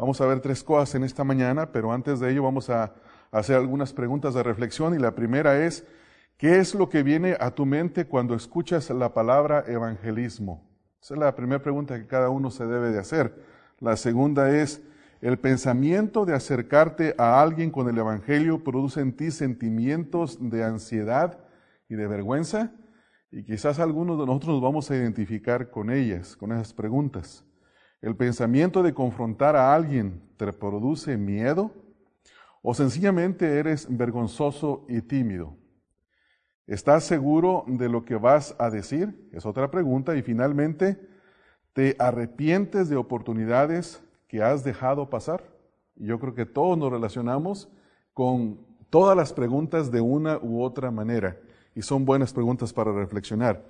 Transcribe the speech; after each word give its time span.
Vamos 0.00 0.18
a 0.22 0.26
ver 0.26 0.40
tres 0.40 0.64
cosas 0.64 0.94
en 0.94 1.04
esta 1.04 1.24
mañana, 1.24 1.72
pero 1.72 1.92
antes 1.92 2.20
de 2.20 2.30
ello 2.30 2.44
vamos 2.44 2.70
a 2.70 2.94
hacer 3.30 3.56
algunas 3.56 3.92
preguntas 3.92 4.32
de 4.32 4.42
reflexión 4.42 4.94
y 4.94 4.98
la 4.98 5.14
primera 5.14 5.62
es, 5.62 5.84
¿qué 6.38 6.56
es 6.56 6.74
lo 6.74 6.88
que 6.88 7.02
viene 7.02 7.36
a 7.38 7.50
tu 7.50 7.66
mente 7.66 8.06
cuando 8.06 8.34
escuchas 8.34 8.88
la 8.88 9.12
palabra 9.12 9.62
evangelismo? 9.66 10.66
Esa 11.02 11.12
es 11.12 11.20
la 11.20 11.34
primera 11.34 11.62
pregunta 11.62 11.98
que 11.98 12.06
cada 12.06 12.30
uno 12.30 12.50
se 12.50 12.66
debe 12.66 12.92
de 12.92 12.98
hacer. 12.98 13.44
La 13.78 13.94
segunda 13.98 14.56
es, 14.56 14.80
¿el 15.20 15.38
pensamiento 15.38 16.24
de 16.24 16.32
acercarte 16.32 17.14
a 17.18 17.42
alguien 17.42 17.70
con 17.70 17.86
el 17.90 17.98
Evangelio 17.98 18.64
produce 18.64 19.02
en 19.02 19.14
ti 19.14 19.30
sentimientos 19.30 20.38
de 20.40 20.64
ansiedad 20.64 21.40
y 21.90 21.94
de 21.96 22.06
vergüenza? 22.06 22.72
Y 23.30 23.42
quizás 23.42 23.78
algunos 23.78 24.18
de 24.18 24.24
nosotros 24.24 24.54
nos 24.54 24.62
vamos 24.62 24.90
a 24.90 24.96
identificar 24.96 25.68
con 25.70 25.90
ellas, 25.90 26.36
con 26.36 26.52
esas 26.52 26.72
preguntas. 26.72 27.44
¿El 28.02 28.16
pensamiento 28.16 28.82
de 28.82 28.94
confrontar 28.94 29.56
a 29.56 29.74
alguien 29.74 30.22
te 30.38 30.50
produce 30.54 31.18
miedo? 31.18 31.70
¿O 32.62 32.72
sencillamente 32.72 33.58
eres 33.58 33.86
vergonzoso 33.94 34.86
y 34.88 35.02
tímido? 35.02 35.56
¿Estás 36.66 37.04
seguro 37.04 37.64
de 37.66 37.90
lo 37.90 38.04
que 38.06 38.16
vas 38.16 38.54
a 38.58 38.70
decir? 38.70 39.28
Es 39.32 39.44
otra 39.44 39.70
pregunta. 39.70 40.16
Y 40.16 40.22
finalmente, 40.22 40.98
¿te 41.74 41.96
arrepientes 41.98 42.88
de 42.88 42.96
oportunidades 42.96 44.02
que 44.28 44.42
has 44.42 44.64
dejado 44.64 45.10
pasar? 45.10 45.44
Yo 45.96 46.18
creo 46.18 46.34
que 46.34 46.46
todos 46.46 46.78
nos 46.78 46.90
relacionamos 46.90 47.68
con 48.14 48.60
todas 48.88 49.14
las 49.14 49.34
preguntas 49.34 49.90
de 49.90 50.00
una 50.00 50.38
u 50.38 50.62
otra 50.62 50.90
manera. 50.90 51.36
Y 51.74 51.82
son 51.82 52.06
buenas 52.06 52.32
preguntas 52.32 52.72
para 52.72 52.92
reflexionar. 52.92 53.62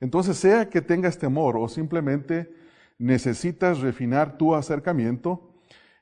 Entonces, 0.00 0.38
sea 0.38 0.70
que 0.70 0.80
tengas 0.80 1.18
temor 1.18 1.56
o 1.58 1.68
simplemente 1.68 2.63
necesitas 2.98 3.80
refinar 3.80 4.38
tu 4.38 4.54
acercamiento, 4.54 5.50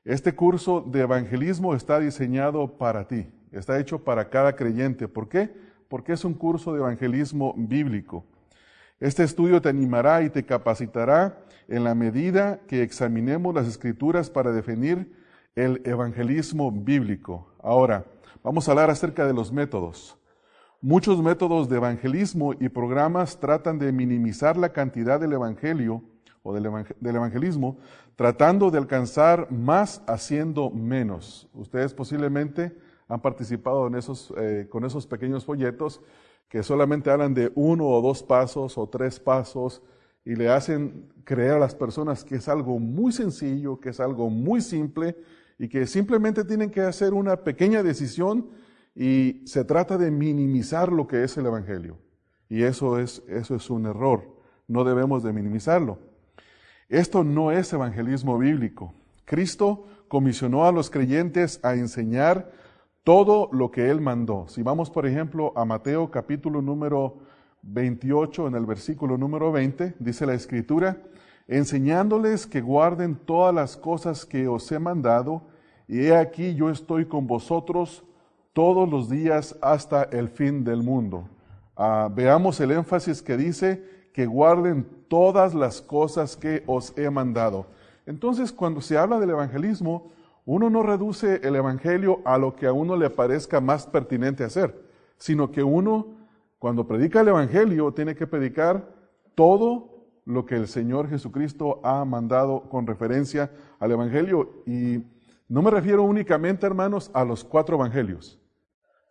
este 0.05 0.35
curso 0.35 0.81
de 0.81 1.01
evangelismo 1.01 1.75
está 1.75 1.99
diseñado 1.99 2.77
para 2.77 3.07
ti, 3.07 3.27
está 3.51 3.79
hecho 3.79 4.03
para 4.03 4.29
cada 4.29 4.55
creyente. 4.55 5.07
¿Por 5.07 5.29
qué? 5.29 5.51
porque 5.93 6.13
es 6.13 6.25
un 6.25 6.33
curso 6.33 6.73
de 6.73 6.79
evangelismo 6.79 7.53
bíblico. 7.55 8.25
Este 8.99 9.21
estudio 9.21 9.61
te 9.61 9.69
animará 9.69 10.23
y 10.23 10.31
te 10.31 10.43
capacitará 10.43 11.37
en 11.67 11.83
la 11.83 11.93
medida 11.93 12.61
que 12.67 12.81
examinemos 12.81 13.53
las 13.53 13.67
escrituras 13.67 14.27
para 14.27 14.51
definir 14.51 15.13
el 15.53 15.83
evangelismo 15.85 16.71
bíblico. 16.71 17.47
Ahora, 17.61 18.07
vamos 18.43 18.67
a 18.67 18.71
hablar 18.71 18.89
acerca 18.89 19.27
de 19.27 19.35
los 19.35 19.51
métodos. 19.51 20.17
Muchos 20.81 21.21
métodos 21.21 21.69
de 21.69 21.75
evangelismo 21.75 22.55
y 22.59 22.69
programas 22.69 23.39
tratan 23.39 23.77
de 23.77 23.91
minimizar 23.91 24.57
la 24.57 24.69
cantidad 24.69 25.19
del 25.19 25.33
evangelio 25.33 26.01
o 26.43 26.53
del, 26.53 26.65
evangelismo, 27.15 27.77
tratando 28.15 28.69
de 28.69 28.77
alcanzar 28.77 29.49
más 29.51 30.03
haciendo 30.07 30.69
menos. 30.69 31.49
Ustedes 31.53 31.93
posiblemente 31.93 32.77
han 33.07 33.21
participado 33.21 33.89
eh, 34.37 34.67
con 34.69 34.85
esos 34.85 35.07
pequeños 35.07 35.45
folletos 35.45 36.01
que 36.49 36.61
solamente 36.61 37.09
hablan 37.09 37.33
de 37.33 37.51
uno 37.55 37.87
o 37.87 38.01
dos 38.01 38.21
pasos 38.21 38.77
o 38.77 38.87
tres 38.87 39.19
pasos 39.19 39.81
y 40.25 40.35
le 40.35 40.49
hacen 40.49 41.09
creer 41.23 41.53
a 41.53 41.59
las 41.59 41.75
personas 41.75 42.23
que 42.23 42.35
es 42.35 42.47
algo 42.47 42.77
muy 42.77 43.11
sencillo, 43.11 43.79
que 43.79 43.89
es 43.89 43.99
algo 43.99 44.29
muy 44.29 44.61
simple 44.61 45.15
y 45.57 45.69
que 45.69 45.87
simplemente 45.87 46.43
tienen 46.43 46.69
que 46.69 46.81
hacer 46.81 47.13
una 47.13 47.37
pequeña 47.37 47.83
decisión 47.83 48.49
y 48.95 49.41
se 49.45 49.63
trata 49.63 49.97
de 49.97 50.11
minimizar 50.11 50.91
lo 50.91 51.07
que 51.07 51.23
es 51.23 51.37
el 51.37 51.45
Evangelio. 51.45 51.97
Y 52.49 52.63
eso 52.63 52.99
es, 52.99 53.23
eso 53.27 53.55
es 53.55 53.69
un 53.69 53.85
error, 53.85 54.23
no 54.67 54.83
debemos 54.83 55.23
de 55.23 55.33
minimizarlo. 55.33 56.12
Esto 56.93 57.23
no 57.23 57.51
es 57.51 57.73
evangelismo 57.73 58.37
bíblico. 58.37 58.93
Cristo 59.25 59.87
comisionó 60.07 60.65
a 60.65 60.71
los 60.71 60.91
creyentes 60.91 61.59
a 61.63 61.73
enseñar 61.73 62.51
todo 63.03 63.49
lo 63.51 63.71
que 63.71 63.89
Él 63.89 63.99
mandó. 63.99 64.45
Si 64.47 64.61
vamos, 64.61 64.91
por 64.91 65.07
ejemplo, 65.07 65.53
a 65.55 65.65
Mateo 65.65 66.11
capítulo 66.11 66.61
número 66.61 67.17
28, 67.63 68.47
en 68.47 68.53
el 68.53 68.67
versículo 68.67 69.17
número 69.17 69.51
20, 69.51 69.95
dice 69.97 70.27
la 70.27 70.35
Escritura, 70.35 71.01
enseñándoles 71.47 72.45
que 72.45 72.61
guarden 72.61 73.15
todas 73.15 73.55
las 73.55 73.75
cosas 73.75 74.23
que 74.23 74.47
os 74.47 74.71
he 74.71 74.77
mandado, 74.77 75.47
y 75.87 76.01
he 76.01 76.15
aquí 76.15 76.53
yo 76.53 76.69
estoy 76.69 77.07
con 77.07 77.25
vosotros 77.25 78.03
todos 78.53 78.87
los 78.87 79.09
días 79.09 79.57
hasta 79.63 80.03
el 80.03 80.29
fin 80.29 80.63
del 80.63 80.83
mundo. 80.83 81.27
Ah, 81.75 82.07
veamos 82.13 82.59
el 82.59 82.69
énfasis 82.69 83.23
que 83.23 83.35
dice 83.35 84.02
que 84.13 84.25
guarden 84.25 84.87
todas 85.07 85.53
las 85.53 85.81
cosas 85.81 86.37
que 86.37 86.63
os 86.67 86.97
he 86.97 87.09
mandado. 87.09 87.65
Entonces, 88.05 88.53
cuando 88.53 88.79
se 88.79 88.97
habla 88.97 89.19
del 89.19 89.31
evangelismo, 89.31 90.11
uno 90.45 90.69
no 90.69 90.83
reduce 90.83 91.39
el 91.43 91.55
Evangelio 91.55 92.19
a 92.25 92.37
lo 92.37 92.55
que 92.55 92.67
a 92.67 92.73
uno 92.73 92.97
le 92.97 93.09
parezca 93.09 93.61
más 93.61 93.87
pertinente 93.87 94.43
hacer, 94.43 94.77
sino 95.17 95.51
que 95.51 95.63
uno, 95.63 96.07
cuando 96.59 96.85
predica 96.85 97.21
el 97.21 97.29
Evangelio, 97.29 97.93
tiene 97.93 98.13
que 98.13 98.27
predicar 98.27 98.89
todo 99.35 99.89
lo 100.25 100.45
que 100.45 100.55
el 100.55 100.67
Señor 100.67 101.09
Jesucristo 101.09 101.79
ha 101.83 102.03
mandado 102.03 102.69
con 102.69 102.85
referencia 102.85 103.51
al 103.79 103.91
Evangelio. 103.91 104.63
Y 104.65 105.03
no 105.47 105.61
me 105.61 105.71
refiero 105.71 106.03
únicamente, 106.03 106.65
hermanos, 106.65 107.09
a 107.13 107.23
los 107.23 107.43
cuatro 107.43 107.77
Evangelios. 107.77 108.39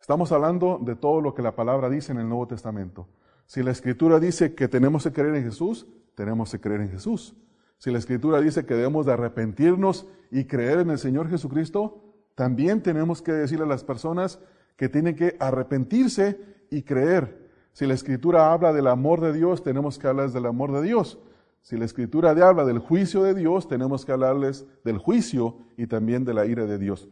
Estamos 0.01 0.33
hablando 0.33 0.79
de 0.83 0.97
todo 0.97 1.21
lo 1.21 1.33
que 1.33 1.43
la 1.43 1.55
palabra 1.55 1.89
dice 1.89 2.13
en 2.13 2.19
el 2.19 2.29
Nuevo 2.29 2.47
Testamento. 2.47 3.07
Si 3.53 3.63
la 3.63 3.71
Escritura 3.71 4.19
dice 4.19 4.55
que 4.55 4.67
tenemos 4.67 5.05
que 5.05 5.13
creer 5.13 5.35
en 5.35 5.45
Jesús, 5.45 5.87
tenemos 6.15 6.51
que 6.51 6.59
creer 6.59 6.81
en 6.81 6.89
Jesús. 6.89 7.37
Si 7.77 7.91
la 7.91 7.99
Escritura 7.99 8.41
dice 8.41 8.65
que 8.65 8.73
debemos 8.73 9.05
de 9.05 9.13
arrepentirnos 9.13 10.09
y 10.31 10.47
creer 10.47 10.79
en 10.79 10.89
el 10.89 10.99
Señor 10.99 11.29
Jesucristo, 11.29 12.03
también 12.35 12.83
tenemos 12.83 13.21
que 13.21 13.33
decirle 13.33 13.67
a 13.67 13.69
las 13.69 13.85
personas 13.85 14.41
que 14.77 14.89
tienen 14.89 15.17
que 15.17 15.37
arrepentirse 15.39 16.41
y 16.71 16.81
creer. 16.81 17.51
Si 17.75 17.87
la 17.87 17.93
Escritura 17.93 18.55
habla 18.55 18.73
del 18.73 18.87
amor 18.87 19.21
de 19.21 19.35
Dios, 19.35 19.63
tenemos 19.63 19.99
que 19.99 20.07
hablarles 20.07 20.33
del 20.33 20.47
amor 20.47 20.73
de 20.73 20.81
Dios. 20.81 21.19
Si 21.61 21.77
la 21.77 21.85
Escritura 21.85 22.31
habla 22.31 22.65
del 22.65 22.79
juicio 22.79 23.23
de 23.23 23.35
Dios, 23.35 23.69
tenemos 23.69 24.07
que 24.07 24.13
hablarles 24.13 24.67
del 24.83 24.97
juicio 24.97 25.59
y 25.77 25.89
también 25.89 26.25
de 26.25 26.33
la 26.33 26.47
ira 26.47 26.65
de 26.65 26.79
Dios. 26.79 27.11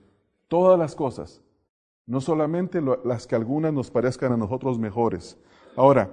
Todas 0.49 0.79
las 0.79 0.95
cosas, 0.95 1.43
no 2.07 2.23
solamente 2.23 2.81
las 3.05 3.27
que 3.27 3.37
algunas 3.37 3.75
nos 3.75 3.91
parezcan 3.91 4.33
a 4.33 4.39
nosotros 4.39 4.79
mejores. 4.79 5.37
Ahora, 5.77 6.11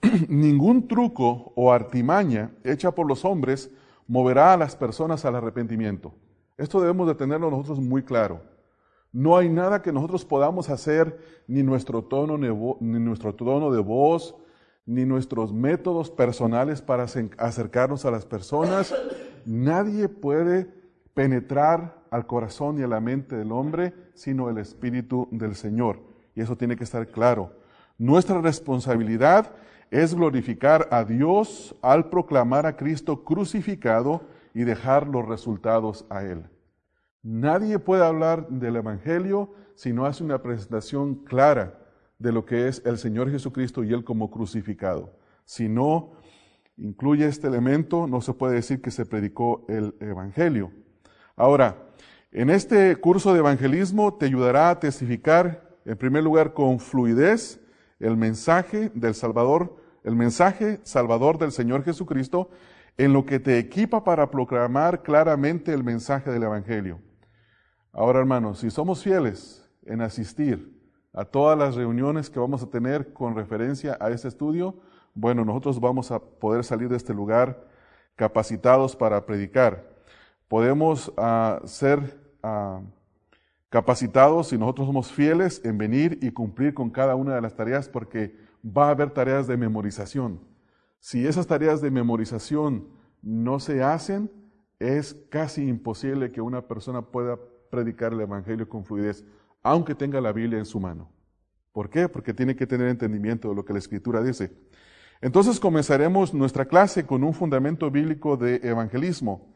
ningún 0.28 0.88
truco 0.88 1.52
o 1.54 1.72
artimaña 1.72 2.50
hecha 2.64 2.90
por 2.90 3.06
los 3.06 3.24
hombres 3.24 3.70
moverá 4.06 4.52
a 4.52 4.56
las 4.56 4.76
personas 4.76 5.24
al 5.24 5.36
arrepentimiento. 5.36 6.14
Esto 6.56 6.80
debemos 6.80 7.06
de 7.06 7.14
tenerlo 7.14 7.50
nosotros 7.50 7.80
muy 7.80 8.02
claro. 8.02 8.40
No 9.12 9.36
hay 9.36 9.48
nada 9.48 9.82
que 9.82 9.92
nosotros 9.92 10.24
podamos 10.24 10.68
hacer, 10.68 11.18
ni 11.46 11.62
nuestro 11.62 12.02
tono, 12.02 12.36
ni 12.38 12.98
nuestro 12.98 13.34
tono 13.34 13.70
de 13.70 13.80
voz, 13.80 14.34
ni 14.84 15.04
nuestros 15.04 15.52
métodos 15.52 16.10
personales 16.10 16.80
para 16.80 17.06
acercarnos 17.38 18.04
a 18.04 18.10
las 18.10 18.24
personas. 18.24 18.94
Nadie 19.44 20.08
puede 20.08 20.70
penetrar 21.14 22.02
al 22.10 22.26
corazón 22.26 22.78
y 22.78 22.82
a 22.82 22.88
la 22.88 23.00
mente 23.00 23.36
del 23.36 23.52
hombre, 23.52 23.94
sino 24.14 24.48
el 24.48 24.58
Espíritu 24.58 25.28
del 25.30 25.56
Señor. 25.56 26.00
Y 26.34 26.42
eso 26.42 26.56
tiene 26.56 26.76
que 26.76 26.84
estar 26.84 27.08
claro. 27.08 27.52
Nuestra 27.98 28.40
responsabilidad 28.40 29.54
es 29.90 30.14
glorificar 30.14 30.88
a 30.90 31.04
Dios 31.04 31.74
al 31.80 32.10
proclamar 32.10 32.66
a 32.66 32.76
Cristo 32.76 33.24
crucificado 33.24 34.22
y 34.52 34.64
dejar 34.64 35.06
los 35.06 35.26
resultados 35.26 36.04
a 36.10 36.24
Él. 36.24 36.44
Nadie 37.22 37.78
puede 37.78 38.04
hablar 38.04 38.48
del 38.48 38.76
Evangelio 38.76 39.54
si 39.74 39.92
no 39.92 40.04
hace 40.04 40.24
una 40.24 40.42
presentación 40.42 41.24
clara 41.24 41.78
de 42.18 42.32
lo 42.32 42.44
que 42.44 42.68
es 42.68 42.82
el 42.84 42.98
Señor 42.98 43.30
Jesucristo 43.30 43.82
y 43.82 43.92
Él 43.92 44.04
como 44.04 44.30
crucificado. 44.30 45.18
Si 45.44 45.68
no 45.68 46.12
incluye 46.76 47.26
este 47.26 47.46
elemento, 47.46 48.06
no 48.06 48.20
se 48.20 48.34
puede 48.34 48.54
decir 48.54 48.82
que 48.82 48.90
se 48.90 49.06
predicó 49.06 49.64
el 49.68 49.94
Evangelio. 50.00 50.70
Ahora, 51.34 51.76
en 52.32 52.50
este 52.50 52.96
curso 52.96 53.32
de 53.32 53.38
evangelismo 53.38 54.14
te 54.14 54.26
ayudará 54.26 54.70
a 54.70 54.80
testificar, 54.80 55.78
en 55.84 55.96
primer 55.96 56.22
lugar, 56.22 56.52
con 56.52 56.78
fluidez, 56.78 57.60
el 57.98 58.16
mensaje 58.16 58.90
del 58.94 59.14
Salvador, 59.14 59.76
el 60.04 60.14
mensaje 60.14 60.80
salvador 60.82 61.38
del 61.38 61.52
Señor 61.52 61.84
Jesucristo, 61.84 62.50
en 62.96 63.12
lo 63.12 63.26
que 63.26 63.40
te 63.40 63.58
equipa 63.58 64.04
para 64.04 64.30
proclamar 64.30 65.02
claramente 65.02 65.72
el 65.72 65.84
mensaje 65.84 66.30
del 66.30 66.44
Evangelio. 66.44 67.00
Ahora, 67.92 68.20
hermanos, 68.20 68.60
si 68.60 68.70
somos 68.70 69.02
fieles 69.02 69.68
en 69.84 70.00
asistir 70.00 70.74
a 71.12 71.24
todas 71.24 71.58
las 71.58 71.74
reuniones 71.74 72.30
que 72.30 72.38
vamos 72.38 72.62
a 72.62 72.70
tener 72.70 73.12
con 73.12 73.34
referencia 73.34 73.96
a 74.00 74.10
este 74.10 74.28
estudio, 74.28 74.76
bueno, 75.14 75.44
nosotros 75.44 75.80
vamos 75.80 76.10
a 76.10 76.18
poder 76.18 76.62
salir 76.62 76.88
de 76.88 76.96
este 76.96 77.14
lugar 77.14 77.66
capacitados 78.16 78.94
para 78.94 79.24
predicar. 79.24 79.96
Podemos 80.48 81.08
uh, 81.16 81.66
ser 81.66 82.20
uh, 82.42 82.82
capacitados 83.68 84.48
si 84.48 84.58
nosotros 84.58 84.86
somos 84.86 85.12
fieles 85.12 85.60
en 85.64 85.78
venir 85.78 86.18
y 86.22 86.30
cumplir 86.30 86.74
con 86.74 86.90
cada 86.90 87.14
una 87.14 87.34
de 87.34 87.40
las 87.40 87.56
tareas 87.56 87.88
porque 87.88 88.36
va 88.64 88.88
a 88.88 88.90
haber 88.90 89.10
tareas 89.10 89.46
de 89.46 89.56
memorización. 89.56 90.40
Si 91.00 91.26
esas 91.26 91.46
tareas 91.46 91.80
de 91.80 91.90
memorización 91.90 92.88
no 93.22 93.60
se 93.60 93.82
hacen, 93.82 94.30
es 94.78 95.16
casi 95.30 95.66
imposible 95.66 96.32
que 96.32 96.40
una 96.40 96.66
persona 96.66 97.02
pueda 97.02 97.38
predicar 97.70 98.12
el 98.12 98.20
Evangelio 98.20 98.68
con 98.68 98.84
fluidez, 98.84 99.24
aunque 99.62 99.94
tenga 99.94 100.20
la 100.20 100.32
Biblia 100.32 100.58
en 100.58 100.66
su 100.66 100.80
mano. 100.80 101.10
¿Por 101.72 101.90
qué? 101.90 102.08
Porque 102.08 102.32
tiene 102.32 102.56
que 102.56 102.66
tener 102.66 102.88
entendimiento 102.88 103.48
de 103.48 103.54
lo 103.54 103.64
que 103.64 103.72
la 103.72 103.78
Escritura 103.78 104.22
dice. 104.22 104.56
Entonces 105.20 105.60
comenzaremos 105.60 106.34
nuestra 106.34 106.66
clase 106.66 107.06
con 107.06 107.24
un 107.24 107.34
fundamento 107.34 107.90
bíblico 107.90 108.36
de 108.36 108.60
evangelismo. 108.62 109.54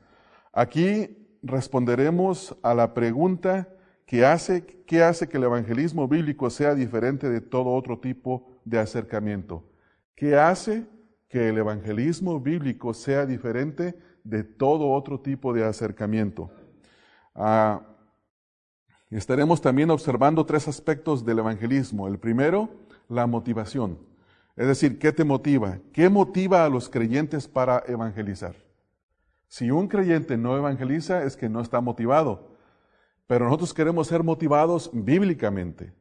Aquí 0.52 1.38
responderemos 1.42 2.56
a 2.62 2.74
la 2.74 2.92
pregunta 2.94 3.68
que 4.10 4.26
hace, 4.26 4.66
¿qué 4.88 5.04
hace 5.04 5.28
que 5.28 5.36
el 5.36 5.44
evangelismo 5.44 6.08
bíblico 6.08 6.50
sea 6.50 6.74
diferente 6.74 7.30
de 7.30 7.40
todo 7.40 7.70
otro 7.70 7.96
tipo 7.96 8.60
de 8.64 8.80
acercamiento? 8.80 9.62
¿Qué 10.16 10.36
hace 10.36 10.84
que 11.28 11.50
el 11.50 11.58
evangelismo 11.58 12.40
bíblico 12.40 12.92
sea 12.92 13.24
diferente 13.24 13.96
de 14.24 14.42
todo 14.42 14.90
otro 14.90 15.20
tipo 15.20 15.52
de 15.52 15.64
acercamiento? 15.64 16.50
Ah, 17.36 17.82
estaremos 19.10 19.60
también 19.60 19.92
observando 19.92 20.44
tres 20.44 20.66
aspectos 20.66 21.24
del 21.24 21.38
evangelismo. 21.38 22.08
El 22.08 22.18
primero, 22.18 22.68
la 23.08 23.28
motivación. 23.28 23.96
Es 24.56 24.66
decir, 24.66 24.98
¿qué 24.98 25.12
te 25.12 25.22
motiva? 25.22 25.78
¿Qué 25.92 26.08
motiva 26.08 26.64
a 26.64 26.68
los 26.68 26.88
creyentes 26.88 27.46
para 27.46 27.84
evangelizar? 27.86 28.56
Si 29.46 29.70
un 29.70 29.86
creyente 29.86 30.36
no 30.36 30.56
evangeliza 30.56 31.22
es 31.22 31.36
que 31.36 31.48
no 31.48 31.60
está 31.60 31.80
motivado. 31.80 32.49
Pero 33.30 33.44
nosotros 33.44 33.72
queremos 33.72 34.08
ser 34.08 34.24
motivados 34.24 34.90
bíblicamente. 34.92 35.92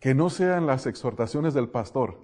Que 0.00 0.12
no 0.12 0.28
sean 0.28 0.66
las 0.66 0.86
exhortaciones 0.86 1.54
del 1.54 1.68
pastor. 1.68 2.18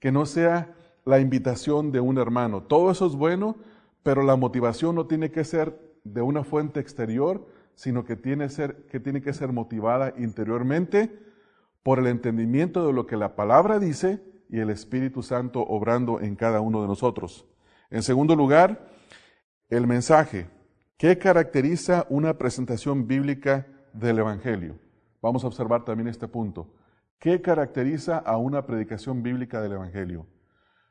Que 0.00 0.10
no 0.10 0.26
sea 0.26 0.74
la 1.04 1.20
invitación 1.20 1.92
de 1.92 2.00
un 2.00 2.18
hermano. 2.18 2.64
Todo 2.64 2.90
eso 2.90 3.06
es 3.06 3.14
bueno, 3.14 3.54
pero 4.02 4.24
la 4.24 4.34
motivación 4.34 4.96
no 4.96 5.06
tiene 5.06 5.30
que 5.30 5.44
ser 5.44 5.78
de 6.02 6.22
una 6.22 6.42
fuente 6.42 6.80
exterior, 6.80 7.46
sino 7.76 8.04
que 8.04 8.16
tiene, 8.16 8.48
que 8.90 8.98
tiene 8.98 9.22
que 9.22 9.32
ser 9.32 9.52
motivada 9.52 10.12
interiormente 10.18 11.16
por 11.84 12.00
el 12.00 12.08
entendimiento 12.08 12.84
de 12.84 12.92
lo 12.92 13.06
que 13.06 13.16
la 13.16 13.36
palabra 13.36 13.78
dice 13.78 14.20
y 14.48 14.58
el 14.58 14.70
Espíritu 14.70 15.22
Santo 15.22 15.60
obrando 15.60 16.20
en 16.20 16.34
cada 16.34 16.60
uno 16.60 16.82
de 16.82 16.88
nosotros. 16.88 17.46
En 17.90 18.02
segundo 18.02 18.34
lugar, 18.34 18.88
el 19.70 19.86
mensaje. 19.86 20.57
¿Qué 20.98 21.16
caracteriza 21.16 22.06
una 22.08 22.38
presentación 22.38 23.06
bíblica 23.06 23.68
del 23.92 24.18
Evangelio? 24.18 24.80
Vamos 25.22 25.44
a 25.44 25.46
observar 25.46 25.84
también 25.84 26.08
este 26.08 26.26
punto. 26.26 26.74
¿Qué 27.20 27.40
caracteriza 27.40 28.18
a 28.18 28.36
una 28.36 28.66
predicación 28.66 29.22
bíblica 29.22 29.62
del 29.62 29.74
Evangelio? 29.74 30.26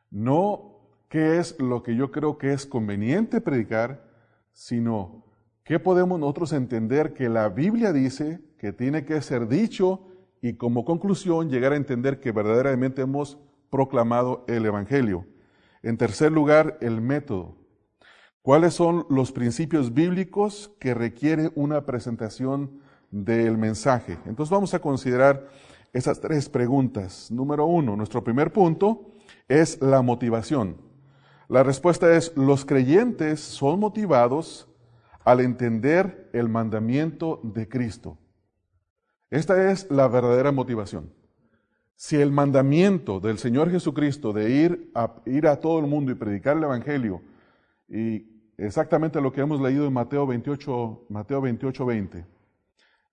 No 0.09 0.79
qué 1.09 1.39
es 1.39 1.59
lo 1.59 1.83
que 1.83 1.97
yo 1.97 2.09
creo 2.09 2.37
que 2.37 2.53
es 2.53 2.65
conveniente 2.65 3.41
predicar, 3.41 4.09
sino 4.53 5.25
qué 5.65 5.77
podemos 5.77 6.17
nosotros 6.21 6.53
entender 6.53 7.13
que 7.13 7.27
la 7.27 7.49
Biblia 7.49 7.91
dice 7.91 8.39
que 8.59 8.71
tiene 8.71 9.03
que 9.03 9.21
ser 9.21 9.49
dicho 9.49 10.07
y 10.41 10.53
como 10.53 10.85
conclusión 10.85 11.49
llegar 11.49 11.73
a 11.73 11.75
entender 11.75 12.21
que 12.21 12.31
verdaderamente 12.31 13.01
hemos 13.01 13.39
proclamado 13.69 14.45
el 14.47 14.65
Evangelio. 14.65 15.25
En 15.83 15.97
tercer 15.97 16.31
lugar, 16.31 16.77
el 16.79 17.01
método. 17.01 17.66
¿Cuáles 18.47 18.75
son 18.75 19.05
los 19.09 19.33
principios 19.33 19.93
bíblicos 19.93 20.71
que 20.79 20.93
requiere 20.93 21.51
una 21.55 21.85
presentación 21.85 22.79
del 23.11 23.57
mensaje? 23.57 24.17
Entonces 24.25 24.49
vamos 24.49 24.73
a 24.73 24.79
considerar 24.79 25.49
esas 25.91 26.21
tres 26.21 26.47
preguntas. 26.47 27.29
Número 27.29 27.65
uno, 27.65 27.97
nuestro 27.97 28.23
primer 28.23 28.53
punto 28.53 29.11
es 29.49 29.81
la 29.81 30.01
motivación. 30.01 30.77
La 31.49 31.61
respuesta 31.61 32.15
es, 32.15 32.31
los 32.37 32.63
creyentes 32.63 33.41
son 33.41 33.81
motivados 33.81 34.69
al 35.25 35.41
entender 35.41 36.29
el 36.31 36.47
mandamiento 36.47 37.41
de 37.43 37.67
Cristo. 37.67 38.17
Esta 39.29 39.73
es 39.73 39.91
la 39.91 40.07
verdadera 40.07 40.53
motivación. 40.53 41.11
Si 41.97 42.15
el 42.15 42.31
mandamiento 42.31 43.19
del 43.19 43.39
Señor 43.39 43.69
Jesucristo 43.71 44.31
de 44.31 44.51
ir 44.51 44.91
a, 44.95 45.15
ir 45.25 45.47
a 45.47 45.59
todo 45.59 45.79
el 45.79 45.87
mundo 45.87 46.13
y 46.13 46.15
predicar 46.15 46.55
el 46.55 46.63
Evangelio 46.63 47.21
y 47.89 48.36
exactamente 48.57 49.21
lo 49.21 49.31
que 49.31 49.41
hemos 49.41 49.61
leído 49.61 49.85
en 49.85 49.93
Mateo 49.93 50.25
28, 50.25 51.05
Mateo 51.09 51.41
28, 51.41 51.85
20, 51.85 52.25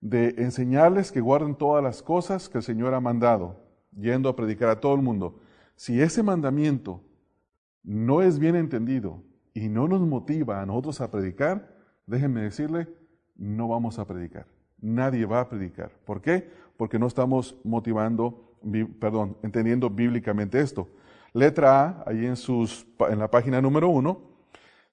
de 0.01 0.35
enseñarles 0.37 1.11
que 1.11 1.21
guarden 1.21 1.55
todas 1.55 1.83
las 1.83 2.01
cosas 2.01 2.49
que 2.49 2.57
el 2.57 2.63
Señor 2.63 2.93
ha 2.93 2.99
mandado, 2.99 3.63
yendo 3.95 4.29
a 4.29 4.35
predicar 4.35 4.69
a 4.69 4.79
todo 4.79 4.95
el 4.95 5.01
mundo. 5.01 5.39
Si 5.75 6.01
ese 6.01 6.23
mandamiento 6.23 7.01
no 7.83 8.21
es 8.21 8.39
bien 8.39 8.55
entendido 8.55 9.23
y 9.53 9.69
no 9.69 9.87
nos 9.87 10.01
motiva 10.01 10.61
a 10.61 10.65
nosotros 10.65 11.01
a 11.01 11.11
predicar, 11.11 11.75
déjenme 12.07 12.41
decirle, 12.41 12.87
no 13.35 13.67
vamos 13.67 13.99
a 13.99 14.05
predicar. 14.05 14.47
Nadie 14.79 15.25
va 15.25 15.41
a 15.41 15.49
predicar. 15.49 15.91
¿Por 16.05 16.21
qué? 16.21 16.49
Porque 16.77 16.99
no 16.99 17.07
estamos 17.07 17.57
motivando, 17.63 18.57
perdón, 18.99 19.37
entendiendo 19.43 19.89
bíblicamente 19.89 20.59
esto. 20.59 20.89
Letra 21.33 21.83
A, 21.83 22.03
ahí 22.07 22.25
en, 22.25 22.35
sus, 22.35 22.85
en 23.09 23.19
la 23.19 23.29
página 23.29 23.61
número 23.61 23.89
uno, 23.89 24.34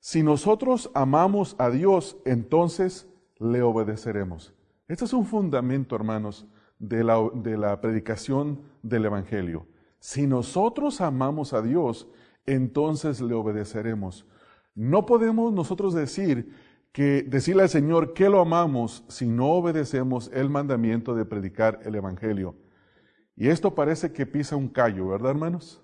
si 0.05 0.25
nosotros 0.25 0.91
amamos 0.95 1.55
a 1.59 1.71
Dios, 1.71 2.17
entonces 2.25 3.09
le 3.39 3.63
obedeceremos. 3.63 4.53
Este 4.89 5.05
es 5.05 5.13
un 5.13 5.25
fundamento, 5.25 5.95
hermanos, 5.95 6.45
de 6.81 7.05
la, 7.05 7.81
predicación 7.81 8.63
del 8.83 9.05
Evangelio. 9.05 9.65
Si 10.01 10.27
nosotros 10.27 11.01
amamos 11.01 11.53
a 11.53 11.63
Dios, 11.63 12.09
entonces 12.47 13.21
le 13.21 13.33
obedeceremos. 13.35 14.27
No 14.75 15.07
podemos 15.07 15.53
nosotros 15.53 15.95
decir 15.95 16.53
que 16.91 17.23
decirle 17.23 17.63
al 17.63 17.69
Señor 17.69 18.13
que 18.13 18.29
lo 18.29 18.41
amamos 18.41 19.05
si 19.07 19.29
no 19.29 19.53
obedecemos 19.53 20.33
el 20.35 20.51
mandamiento 20.51 21.15
de 21.15 21.27
predicar 21.27 21.79
el 21.85 21.95
Evangelio. 21.95 22.57
Y 23.37 23.51
esto 23.51 23.73
parece 23.73 24.13
que 24.13 24.27
pisa 24.27 24.57
un 24.57 24.69
callo, 24.69 25.07
¿verdad, 25.07 25.31
hermanos? 25.31 25.81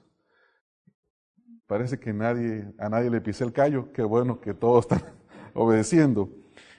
Parece 1.68 2.00
que 2.00 2.14
nadie, 2.14 2.64
a 2.78 2.88
nadie 2.88 3.10
le 3.10 3.20
pise 3.20 3.44
el 3.44 3.52
callo. 3.52 3.92
Qué 3.92 4.02
bueno 4.02 4.40
que 4.40 4.54
todos 4.54 4.86
están 4.86 5.02
obedeciendo. 5.54 6.30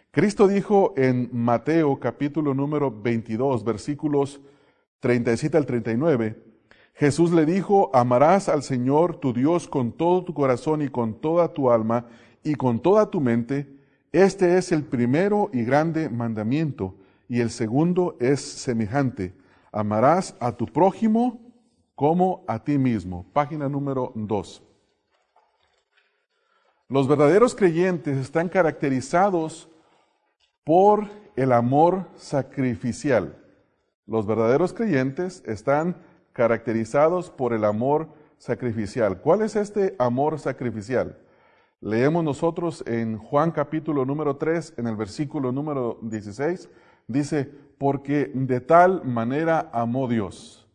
Cristo 0.09 0.47
dijo 0.47 0.95
en 0.97 1.30
Mateo 1.31 2.00
capítulo 2.00 2.56
número 2.56 2.91
22, 2.91 3.63
versículos 3.63 4.41
37 5.00 5.56
al 5.56 5.68
39, 5.68 6.41
Jesús 6.95 7.31
le 7.31 7.45
dijo, 7.45 7.91
amarás 7.94 8.50
al 8.50 8.63
Señor 8.63 9.18
tu 9.18 9.31
Dios 9.31 9.68
con 9.68 9.91
todo 9.91 10.25
tu 10.25 10.33
corazón 10.33 10.81
y 10.81 10.89
con 10.89 11.21
toda 11.21 11.53
tu 11.53 11.69
alma 11.69 12.07
y 12.44 12.56
con 12.56 12.80
toda 12.81 13.12
tu 13.12 13.21
mente. 13.21 13.71
Este 14.12 14.57
es 14.57 14.71
el 14.71 14.83
primero 14.83 15.51
y 15.53 15.65
grande 15.65 16.09
mandamiento, 16.09 16.95
y 17.27 17.42
el 17.42 17.51
segundo 17.51 18.18
es 18.19 18.42
semejante. 18.42 19.35
Amarás 19.71 20.35
a 20.40 20.57
tu 20.57 20.66
prójimo 20.66 21.40
como 21.94 22.44
a 22.47 22.63
ti 22.63 22.80
mismo. 22.80 23.28
Página 23.33 23.69
número 23.69 24.11
2. 24.16 24.63
Los 26.91 27.07
verdaderos 27.07 27.53
creyentes 27.53 28.17
están 28.17 28.49
caracterizados 28.49 29.69
por 30.63 31.07
el 31.35 31.51
amor 31.51 32.07
sacrificial. 32.15 33.37
Los 34.07 34.25
verdaderos 34.25 34.73
creyentes 34.73 35.43
están 35.45 35.97
caracterizados 36.33 37.29
por 37.29 37.53
el 37.53 37.63
amor 37.63 38.09
sacrificial. 38.39 39.21
¿Cuál 39.21 39.43
es 39.43 39.55
este 39.55 39.95
amor 39.99 40.39
sacrificial? 40.39 41.19
Leemos 41.79 42.23
nosotros 42.23 42.83
en 42.87 43.19
Juan 43.19 43.51
capítulo 43.51 44.03
número 44.03 44.37
3, 44.37 44.73
en 44.77 44.87
el 44.87 44.95
versículo 44.95 45.51
número 45.51 45.99
16, 46.01 46.71
dice, 47.07 47.45
porque 47.77 48.31
de 48.33 48.61
tal 48.61 49.05
manera 49.05 49.69
amó 49.73 50.07
Dios. 50.07 50.67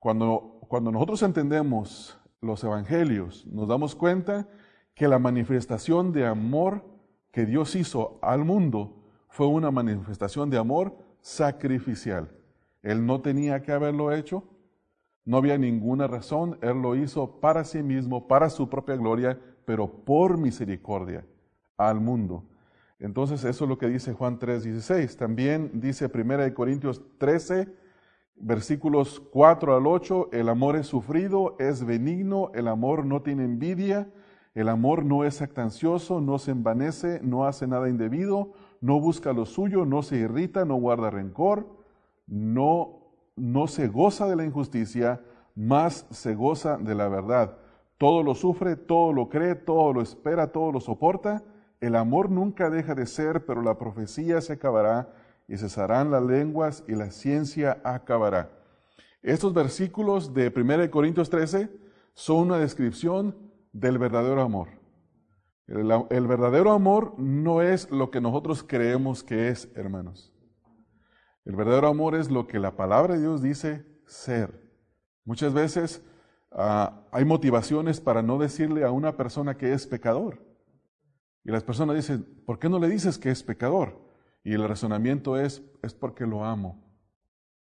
Cuando, 0.00 0.58
cuando 0.66 0.90
nosotros 0.90 1.22
entendemos 1.22 2.18
los 2.40 2.64
evangelios, 2.64 3.46
nos 3.46 3.68
damos 3.68 3.94
cuenta 3.94 4.48
que 4.94 5.08
la 5.08 5.18
manifestación 5.18 6.12
de 6.12 6.26
amor 6.26 6.84
que 7.32 7.46
Dios 7.46 7.74
hizo 7.74 8.18
al 8.22 8.44
mundo 8.44 8.96
fue 9.28 9.46
una 9.46 9.70
manifestación 9.70 10.50
de 10.50 10.58
amor 10.58 10.96
sacrificial. 11.20 12.30
Él 12.82 13.04
no 13.04 13.20
tenía 13.20 13.62
que 13.62 13.72
haberlo 13.72 14.12
hecho, 14.12 14.44
no 15.24 15.38
había 15.38 15.58
ninguna 15.58 16.06
razón, 16.06 16.58
Él 16.60 16.80
lo 16.82 16.94
hizo 16.94 17.40
para 17.40 17.64
sí 17.64 17.82
mismo, 17.82 18.28
para 18.28 18.50
su 18.50 18.68
propia 18.68 18.96
gloria, 18.96 19.40
pero 19.64 19.88
por 19.88 20.38
misericordia 20.38 21.26
al 21.76 21.98
mundo. 21.98 22.44
Entonces 23.00 23.44
eso 23.44 23.64
es 23.64 23.68
lo 23.68 23.78
que 23.78 23.88
dice 23.88 24.12
Juan 24.12 24.38
3:16. 24.38 25.16
También 25.16 25.70
dice 25.74 26.08
1 26.08 26.54
Corintios 26.54 27.02
13, 27.18 27.68
versículos 28.36 29.20
4 29.32 29.76
al 29.76 29.86
8, 29.86 30.28
el 30.32 30.48
amor 30.48 30.76
es 30.76 30.86
sufrido, 30.86 31.56
es 31.58 31.84
benigno, 31.84 32.50
el 32.54 32.68
amor 32.68 33.04
no 33.04 33.22
tiene 33.22 33.44
envidia, 33.44 34.08
el 34.54 34.68
amor 34.68 35.04
no 35.04 35.24
es 35.24 35.42
actancioso, 35.42 36.20
no 36.20 36.38
se 36.38 36.52
envanece, 36.52 37.20
no 37.22 37.44
hace 37.44 37.66
nada 37.66 37.88
indebido, 37.88 38.52
no 38.80 39.00
busca 39.00 39.32
lo 39.32 39.46
suyo, 39.46 39.84
no 39.84 40.02
se 40.02 40.16
irrita, 40.16 40.64
no 40.64 40.76
guarda 40.76 41.10
rencor, 41.10 41.66
no, 42.26 43.00
no 43.34 43.66
se 43.66 43.88
goza 43.88 44.28
de 44.28 44.36
la 44.36 44.44
injusticia, 44.44 45.20
más 45.56 46.06
se 46.10 46.36
goza 46.36 46.78
de 46.78 46.94
la 46.94 47.08
verdad. 47.08 47.58
Todo 47.98 48.22
lo 48.22 48.34
sufre, 48.34 48.76
todo 48.76 49.12
lo 49.12 49.28
cree, 49.28 49.56
todo 49.56 49.92
lo 49.92 50.00
espera, 50.00 50.52
todo 50.52 50.70
lo 50.70 50.80
soporta. 50.80 51.42
El 51.80 51.96
amor 51.96 52.30
nunca 52.30 52.70
deja 52.70 52.94
de 52.94 53.06
ser, 53.06 53.46
pero 53.46 53.60
la 53.60 53.76
profecía 53.76 54.40
se 54.40 54.52
acabará 54.52 55.12
y 55.48 55.56
cesarán 55.56 56.12
las 56.12 56.22
lenguas 56.22 56.84
y 56.86 56.94
la 56.94 57.10
ciencia 57.10 57.80
acabará. 57.82 58.50
Estos 59.22 59.52
versículos 59.52 60.32
de 60.32 60.52
1 60.54 60.90
Corintios 60.90 61.28
13 61.30 61.70
son 62.14 62.38
una 62.38 62.58
descripción 62.58 63.43
del 63.74 63.98
verdadero 63.98 64.40
amor. 64.40 64.68
El, 65.66 66.26
verdadero 66.26 66.72
amor 66.72 67.18
no 67.18 67.60
es 67.60 67.90
lo 67.90 68.10
que 68.10 68.20
nosotros 68.20 68.62
creemos 68.62 69.22
que 69.22 69.48
es, 69.48 69.70
hermanos. 69.74 70.32
El 71.44 71.56
verdadero 71.56 71.88
amor 71.88 72.14
es 72.14 72.30
lo 72.30 72.46
que 72.46 72.58
la 72.58 72.76
palabra 72.76 73.14
de 73.14 73.20
Dios 73.20 73.42
dice 73.42 73.84
ser. 74.06 74.62
Muchas 75.24 75.52
veces 75.52 76.02
uh, 76.52 76.88
hay 77.10 77.24
motivaciones 77.24 78.00
para 78.00 78.22
no 78.22 78.38
decirle 78.38 78.84
a 78.84 78.90
una 78.90 79.16
persona 79.16 79.56
que 79.56 79.72
es 79.72 79.86
pecador. 79.86 80.38
Y 81.44 81.50
las 81.50 81.64
personas 81.64 81.96
dicen, 81.96 82.24
¿por 82.46 82.58
qué 82.58 82.68
no 82.68 82.78
le 82.78 82.88
dices 82.88 83.18
que 83.18 83.30
es 83.30 83.42
pecador? 83.42 84.00
Y 84.44 84.52
el 84.52 84.66
razonamiento 84.68 85.38
es, 85.38 85.62
es 85.82 85.94
porque 85.94 86.26
lo 86.26 86.44
amo. 86.44 86.82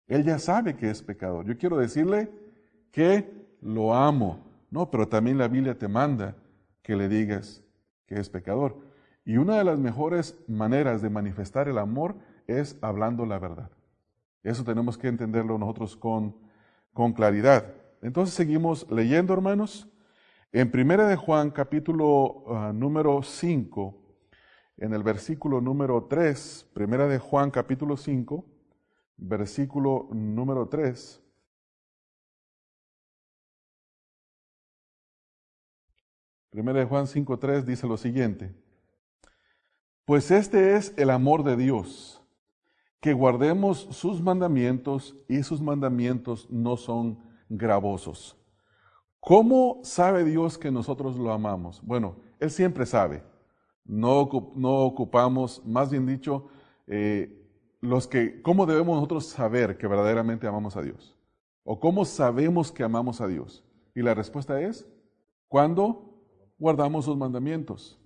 Él 0.06 0.24
ya 0.24 0.38
sabe 0.38 0.76
que 0.76 0.90
es 0.90 1.02
pecador. 1.02 1.44
Yo 1.46 1.58
quiero 1.58 1.76
decirle 1.76 2.30
que 2.92 3.56
lo 3.60 3.94
amo. 3.94 4.49
No, 4.70 4.90
pero 4.90 5.08
también 5.08 5.38
la 5.38 5.48
Biblia 5.48 5.76
te 5.78 5.88
manda 5.88 6.36
que 6.82 6.96
le 6.96 7.08
digas 7.08 7.62
que 8.06 8.18
es 8.18 8.30
pecador. 8.30 8.78
Y 9.24 9.36
una 9.36 9.58
de 9.58 9.64
las 9.64 9.78
mejores 9.78 10.38
maneras 10.48 11.02
de 11.02 11.10
manifestar 11.10 11.68
el 11.68 11.78
amor 11.78 12.16
es 12.46 12.78
hablando 12.80 13.26
la 13.26 13.38
verdad. 13.38 13.70
Eso 14.42 14.64
tenemos 14.64 14.96
que 14.96 15.08
entenderlo 15.08 15.58
nosotros 15.58 15.96
con, 15.96 16.34
con 16.92 17.12
claridad. 17.12 17.74
Entonces 18.00 18.34
seguimos 18.34 18.90
leyendo, 18.90 19.34
hermanos. 19.34 19.88
En 20.52 20.70
Primera 20.70 21.06
de 21.06 21.16
Juan, 21.16 21.50
capítulo 21.50 22.42
uh, 22.46 22.72
número 22.72 23.22
5, 23.22 23.96
en 24.78 24.94
el 24.94 25.02
versículo 25.02 25.60
número 25.60 26.06
3, 26.08 26.70
Primera 26.72 27.06
de 27.06 27.18
Juan, 27.18 27.50
capítulo 27.50 27.96
5, 27.96 28.44
versículo 29.16 30.08
número 30.10 30.66
3. 30.68 31.19
Primera 36.50 36.80
de 36.80 36.86
Juan 36.86 37.06
5.3 37.06 37.62
dice 37.62 37.86
lo 37.86 37.96
siguiente, 37.96 38.52
pues 40.04 40.32
este 40.32 40.74
es 40.74 40.92
el 40.96 41.10
amor 41.10 41.44
de 41.44 41.56
Dios, 41.56 42.20
que 43.00 43.12
guardemos 43.12 43.86
sus 43.92 44.20
mandamientos 44.20 45.16
y 45.28 45.44
sus 45.44 45.60
mandamientos 45.60 46.50
no 46.50 46.76
son 46.76 47.20
gravosos. 47.48 48.36
¿Cómo 49.20 49.78
sabe 49.84 50.24
Dios 50.24 50.58
que 50.58 50.72
nosotros 50.72 51.16
lo 51.16 51.32
amamos? 51.32 51.80
Bueno, 51.84 52.16
Él 52.40 52.50
siempre 52.50 52.84
sabe. 52.84 53.22
No, 53.84 54.28
no 54.56 54.78
ocupamos, 54.78 55.64
más 55.64 55.90
bien 55.90 56.04
dicho, 56.04 56.48
eh, 56.88 57.48
los 57.80 58.08
que, 58.08 58.42
¿cómo 58.42 58.66
debemos 58.66 58.96
nosotros 58.96 59.26
saber 59.26 59.78
que 59.78 59.86
verdaderamente 59.86 60.48
amamos 60.48 60.76
a 60.76 60.82
Dios? 60.82 61.16
¿O 61.62 61.78
cómo 61.78 62.04
sabemos 62.04 62.72
que 62.72 62.82
amamos 62.82 63.20
a 63.20 63.28
Dios? 63.28 63.64
Y 63.94 64.02
la 64.02 64.14
respuesta 64.14 64.60
es, 64.60 64.88
cuando 65.46 66.09
guardamos 66.60 67.06
sus 67.06 67.16
mandamientos. 67.16 67.98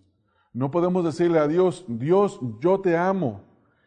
No 0.54 0.70
podemos 0.70 1.04
decirle 1.04 1.40
a 1.40 1.48
Dios, 1.48 1.84
Dios, 1.88 2.38
yo 2.60 2.80
te 2.80 2.96
amo 2.96 3.42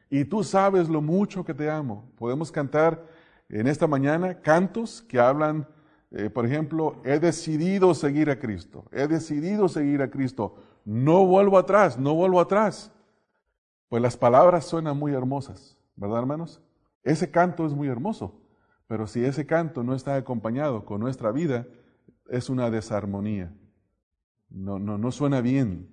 y 0.09 0.25
tú 0.25 0.43
sabes 0.43 0.89
lo 0.89 1.01
mucho 1.01 1.43
que 1.43 1.53
te 1.53 1.69
amo. 1.69 2.11
Podemos 2.17 2.51
cantar 2.51 3.07
en 3.49 3.67
esta 3.67 3.87
mañana 3.87 4.41
cantos 4.41 5.01
que 5.01 5.19
hablan, 5.19 5.65
eh, 6.11 6.29
por 6.29 6.45
ejemplo, 6.45 7.01
he 7.05 7.19
decidido 7.19 7.93
seguir 7.93 8.29
a 8.29 8.37
Cristo, 8.37 8.85
he 8.91 9.07
decidido 9.07 9.69
seguir 9.69 10.01
a 10.01 10.09
Cristo, 10.09 10.55
no 10.83 11.25
vuelvo 11.25 11.57
atrás, 11.57 11.97
no 11.97 12.13
vuelvo 12.13 12.41
atrás. 12.41 12.91
Pues 13.87 14.01
las 14.01 14.17
palabras 14.17 14.65
suenan 14.65 14.97
muy 14.97 15.13
hermosas, 15.13 15.77
¿verdad 15.95 16.19
hermanos? 16.19 16.61
Ese 17.03 17.31
canto 17.31 17.65
es 17.65 17.73
muy 17.73 17.87
hermoso, 17.87 18.41
pero 18.87 19.07
si 19.07 19.23
ese 19.23 19.45
canto 19.45 19.81
no 19.81 19.95
está 19.95 20.15
acompañado 20.15 20.83
con 20.83 20.99
nuestra 20.99 21.31
vida, 21.31 21.65
es 22.29 22.49
una 22.49 22.69
desarmonía. 22.69 23.53
No, 24.49 24.79
no, 24.79 24.97
no 24.97 25.11
suena 25.11 25.41
bien. 25.41 25.89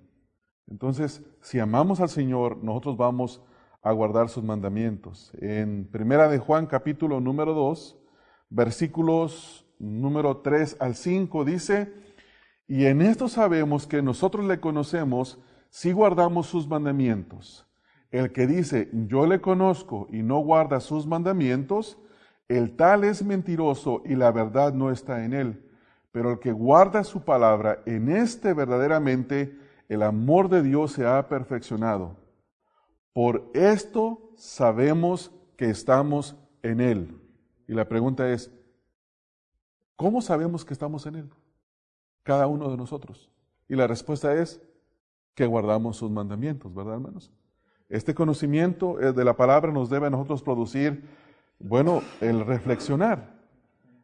Entonces, 0.67 1.23
si 1.41 1.59
amamos 1.59 1.99
al 1.99 2.09
Señor, 2.09 2.63
nosotros 2.63 2.97
vamos 2.97 3.41
a 3.81 3.91
guardar 3.91 4.29
sus 4.29 4.43
mandamientos. 4.43 5.31
En 5.39 5.85
Primera 5.91 6.27
de 6.27 6.39
Juan 6.39 6.65
capítulo 6.65 7.19
número 7.19 7.53
2, 7.53 7.97
versículos 8.49 9.67
número 9.77 10.37
3 10.37 10.77
al 10.79 10.95
5 10.95 11.45
dice, 11.45 11.93
y 12.67 12.85
en 12.85 13.01
esto 13.01 13.27
sabemos 13.27 13.85
que 13.85 14.01
nosotros 14.01 14.45
le 14.45 14.59
conocemos 14.59 15.39
si 15.69 15.91
guardamos 15.91 16.47
sus 16.47 16.67
mandamientos. 16.67 17.67
El 18.09 18.31
que 18.31 18.47
dice, 18.47 18.89
yo 18.91 19.27
le 19.27 19.41
conozco 19.41 20.07
y 20.09 20.23
no 20.23 20.39
guarda 20.39 20.79
sus 20.79 21.05
mandamientos, 21.05 21.99
el 22.47 22.75
tal 22.75 23.03
es 23.03 23.23
mentiroso 23.23 24.01
y 24.05 24.15
la 24.15 24.31
verdad 24.31 24.73
no 24.73 24.89
está 24.89 25.25
en 25.25 25.33
él. 25.33 25.65
Pero 26.15 26.31
el 26.31 26.39
que 26.39 26.53
guarda 26.53 27.03
su 27.03 27.25
palabra, 27.25 27.83
en 27.85 28.07
este 28.07 28.53
verdaderamente 28.53 29.59
el 29.89 30.01
amor 30.01 30.47
de 30.47 30.63
Dios 30.63 30.93
se 30.93 31.05
ha 31.05 31.27
perfeccionado. 31.27 32.15
Por 33.11 33.51
esto 33.53 34.31
sabemos 34.37 35.33
que 35.57 35.69
estamos 35.69 36.37
en 36.63 36.79
Él. 36.79 37.21
Y 37.67 37.73
la 37.73 37.89
pregunta 37.89 38.29
es, 38.31 38.49
¿cómo 39.97 40.21
sabemos 40.21 40.63
que 40.63 40.71
estamos 40.71 41.05
en 41.05 41.15
Él? 41.15 41.29
Cada 42.23 42.47
uno 42.47 42.71
de 42.71 42.77
nosotros. 42.77 43.29
Y 43.67 43.75
la 43.75 43.85
respuesta 43.85 44.33
es 44.35 44.61
que 45.33 45.45
guardamos 45.45 45.97
sus 45.97 46.11
mandamientos, 46.11 46.73
¿verdad, 46.73 46.93
hermanos? 46.93 47.29
Este 47.89 48.15
conocimiento 48.15 49.01
eh, 49.01 49.11
de 49.11 49.25
la 49.25 49.35
palabra 49.35 49.69
nos 49.73 49.89
debe 49.89 50.07
a 50.07 50.11
nosotros 50.11 50.41
producir, 50.41 51.03
bueno, 51.59 52.01
el 52.21 52.45
reflexionar, 52.45 53.35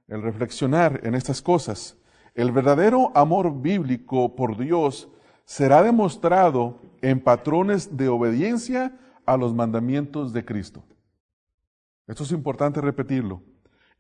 el 0.09 0.21
reflexionar 0.21 0.99
en 1.05 1.15
estas 1.15 1.41
cosas. 1.41 1.97
El 2.33 2.51
verdadero 2.51 3.11
amor 3.13 3.61
bíblico 3.61 4.35
por 4.35 4.57
Dios 4.57 5.09
será 5.43 5.83
demostrado 5.83 6.79
en 7.01 7.19
patrones 7.19 7.97
de 7.97 8.07
obediencia 8.07 8.97
a 9.25 9.35
los 9.35 9.53
mandamientos 9.53 10.31
de 10.31 10.45
Cristo. 10.45 10.83
Esto 12.07 12.23
es 12.23 12.31
importante 12.31 12.79
repetirlo. 12.79 13.41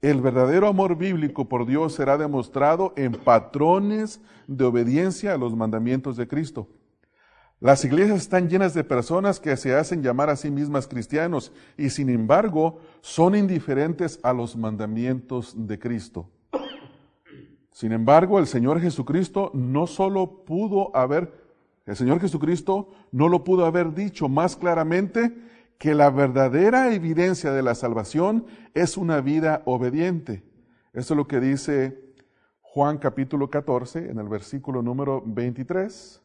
El 0.01 0.21
verdadero 0.21 0.67
amor 0.67 0.97
bíblico 0.97 1.47
por 1.47 1.65
Dios 1.65 1.93
será 1.93 2.17
demostrado 2.17 2.93
en 2.95 3.11
patrones 3.11 4.21
de 4.47 4.63
obediencia 4.63 5.33
a 5.33 5.37
los 5.37 5.55
mandamientos 5.55 6.17
de 6.17 6.27
Cristo. 6.27 6.67
Las 7.59 7.85
iglesias 7.85 8.21
están 8.21 8.49
llenas 8.49 8.73
de 8.73 8.83
personas 8.83 9.39
que 9.39 9.55
se 9.57 9.75
hacen 9.75 10.01
llamar 10.01 10.31
a 10.31 10.35
sí 10.35 10.49
mismas 10.49 10.87
cristianos 10.87 11.51
y 11.77 11.91
sin 11.91 12.09
embargo 12.09 12.79
son 13.01 13.35
indiferentes 13.35 14.19
a 14.23 14.33
los 14.33 14.55
mandamientos 14.55 15.53
de 15.55 15.77
Cristo. 15.77 16.27
Sin 17.71 17.91
embargo, 17.91 18.39
el 18.39 18.47
Señor 18.47 18.79
Jesucristo 18.81 19.51
no 19.53 19.87
solo 19.87 20.43
pudo 20.45 20.95
haber 20.95 21.41
el 21.85 21.95
Señor 21.95 22.19
Jesucristo 22.19 22.89
no 23.11 23.27
lo 23.27 23.43
pudo 23.43 23.65
haber 23.65 23.93
dicho 23.93 24.29
más 24.29 24.55
claramente 24.55 25.35
que 25.77 25.95
la 25.95 26.11
verdadera 26.11 26.93
evidencia 26.93 27.51
de 27.51 27.63
la 27.63 27.73
salvación 27.73 28.45
es 28.75 28.97
una 28.97 29.19
vida 29.19 29.63
obediente. 29.65 30.43
Eso 30.93 31.13
es 31.13 31.17
lo 31.17 31.27
que 31.27 31.39
dice 31.39 32.13
Juan 32.61 32.99
capítulo 32.99 33.49
14 33.49 34.11
en 34.11 34.19
el 34.19 34.29
versículo 34.29 34.83
número 34.83 35.23
23. 35.25 36.21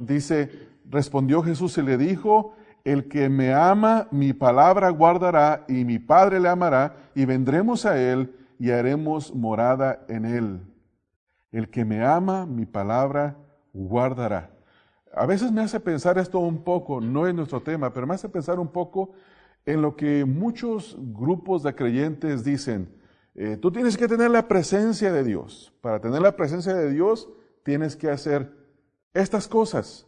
Dice, 0.00 0.68
respondió 0.88 1.42
Jesús 1.42 1.76
y 1.76 1.82
le 1.82 1.98
dijo, 1.98 2.54
el 2.82 3.08
que 3.08 3.28
me 3.28 3.52
ama, 3.52 4.08
mi 4.10 4.32
palabra 4.32 4.88
guardará 4.88 5.64
y 5.68 5.84
mi 5.84 5.98
Padre 5.98 6.40
le 6.40 6.48
amará 6.48 6.96
y 7.14 7.26
vendremos 7.26 7.84
a 7.84 8.00
él 8.00 8.34
y 8.58 8.70
haremos 8.70 9.34
morada 9.34 10.04
en 10.08 10.24
él. 10.24 10.60
El 11.52 11.70
que 11.70 11.84
me 11.84 12.04
ama, 12.04 12.46
mi 12.46 12.66
palabra 12.66 13.36
guardará. 13.72 14.50
A 15.14 15.26
veces 15.26 15.50
me 15.50 15.62
hace 15.62 15.80
pensar 15.80 16.18
esto 16.18 16.38
un 16.38 16.62
poco, 16.62 17.00
no 17.00 17.26
es 17.26 17.34
nuestro 17.34 17.62
tema, 17.62 17.92
pero 17.92 18.06
me 18.06 18.14
hace 18.14 18.28
pensar 18.28 18.58
un 18.58 18.68
poco 18.68 19.12
en 19.64 19.82
lo 19.82 19.96
que 19.96 20.24
muchos 20.24 20.96
grupos 20.98 21.62
de 21.62 21.74
creyentes 21.74 22.44
dicen. 22.44 22.94
Eh, 23.34 23.56
tú 23.56 23.70
tienes 23.70 23.96
que 23.96 24.08
tener 24.08 24.30
la 24.30 24.48
presencia 24.48 25.12
de 25.12 25.24
Dios. 25.24 25.72
Para 25.80 26.00
tener 26.00 26.20
la 26.20 26.36
presencia 26.36 26.74
de 26.74 26.90
Dios 26.90 27.28
tienes 27.62 27.96
que 27.96 28.10
hacer 28.10 28.52
estas 29.14 29.48
cosas. 29.48 30.06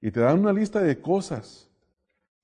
Y 0.00 0.10
te 0.10 0.20
dan 0.20 0.40
una 0.40 0.52
lista 0.52 0.80
de 0.80 1.00
cosas 1.00 1.71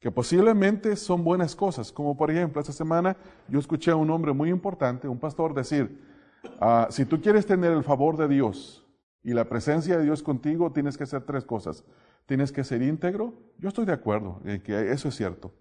que 0.01 0.11
posiblemente 0.11 0.97
son 0.97 1.25
buenas 1.25 1.57
cosas. 1.57 1.93
Como 1.93 2.17
por 2.17 2.31
ejemplo, 2.31 2.61
esta 2.61 2.73
semana 2.73 3.17
yo 3.49 3.59
escuché 3.59 3.91
a 3.91 3.97
un 3.97 4.11
hombre 4.11 4.33
muy 4.33 4.51
importante, 4.51 5.09
un 5.09 5.19
pastor, 5.19 5.55
decir, 5.55 6.03
ah, 6.61 6.89
si 6.91 7.05
tú 7.05 7.21
quieres 7.21 7.47
tener 7.47 7.73
el 7.73 7.85
favor 7.85 8.17
de 8.17 8.29
Dios, 8.29 8.89
y 9.29 9.35
la 9.35 9.49
presencia 9.49 9.99
de 9.99 10.05
Dios 10.05 10.23
contigo, 10.23 10.73
tienes 10.73 10.97
que 10.97 11.05
hacer 11.05 11.23
tres 11.23 11.45
cosas. 11.45 11.85
Tienes 12.25 12.53
que 12.53 12.65
ser 12.65 12.83
íntegro, 12.83 13.35
yo 13.59 13.69
estoy 13.69 13.85
de 13.85 13.93
acuerdo 13.93 14.41
en 14.45 14.63
que 14.63 14.91
eso 14.91 15.09
es 15.09 15.17
cierto. 15.17 15.53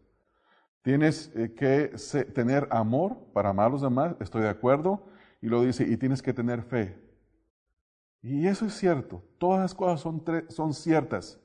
Tienes 0.81 1.31
eh, 1.35 1.53
que 1.53 1.93
tener 2.33 2.67
amor 2.71 3.17
para 3.33 3.49
amar 3.49 3.67
a 3.67 3.69
los 3.69 3.81
demás, 3.81 4.15
estoy 4.19 4.43
de 4.43 4.49
acuerdo. 4.49 5.05
Y 5.41 5.47
lo 5.47 5.61
dice, 5.63 5.85
y 5.87 5.97
tienes 5.97 6.21
que 6.21 6.33
tener 6.33 6.63
fe. 6.63 6.97
Y 8.21 8.47
eso 8.47 8.65
es 8.65 8.73
cierto, 8.73 9.23
todas 9.37 9.59
las 9.61 9.75
cosas 9.75 10.01
son, 10.01 10.23
son 10.49 10.73
ciertas. 10.73 11.39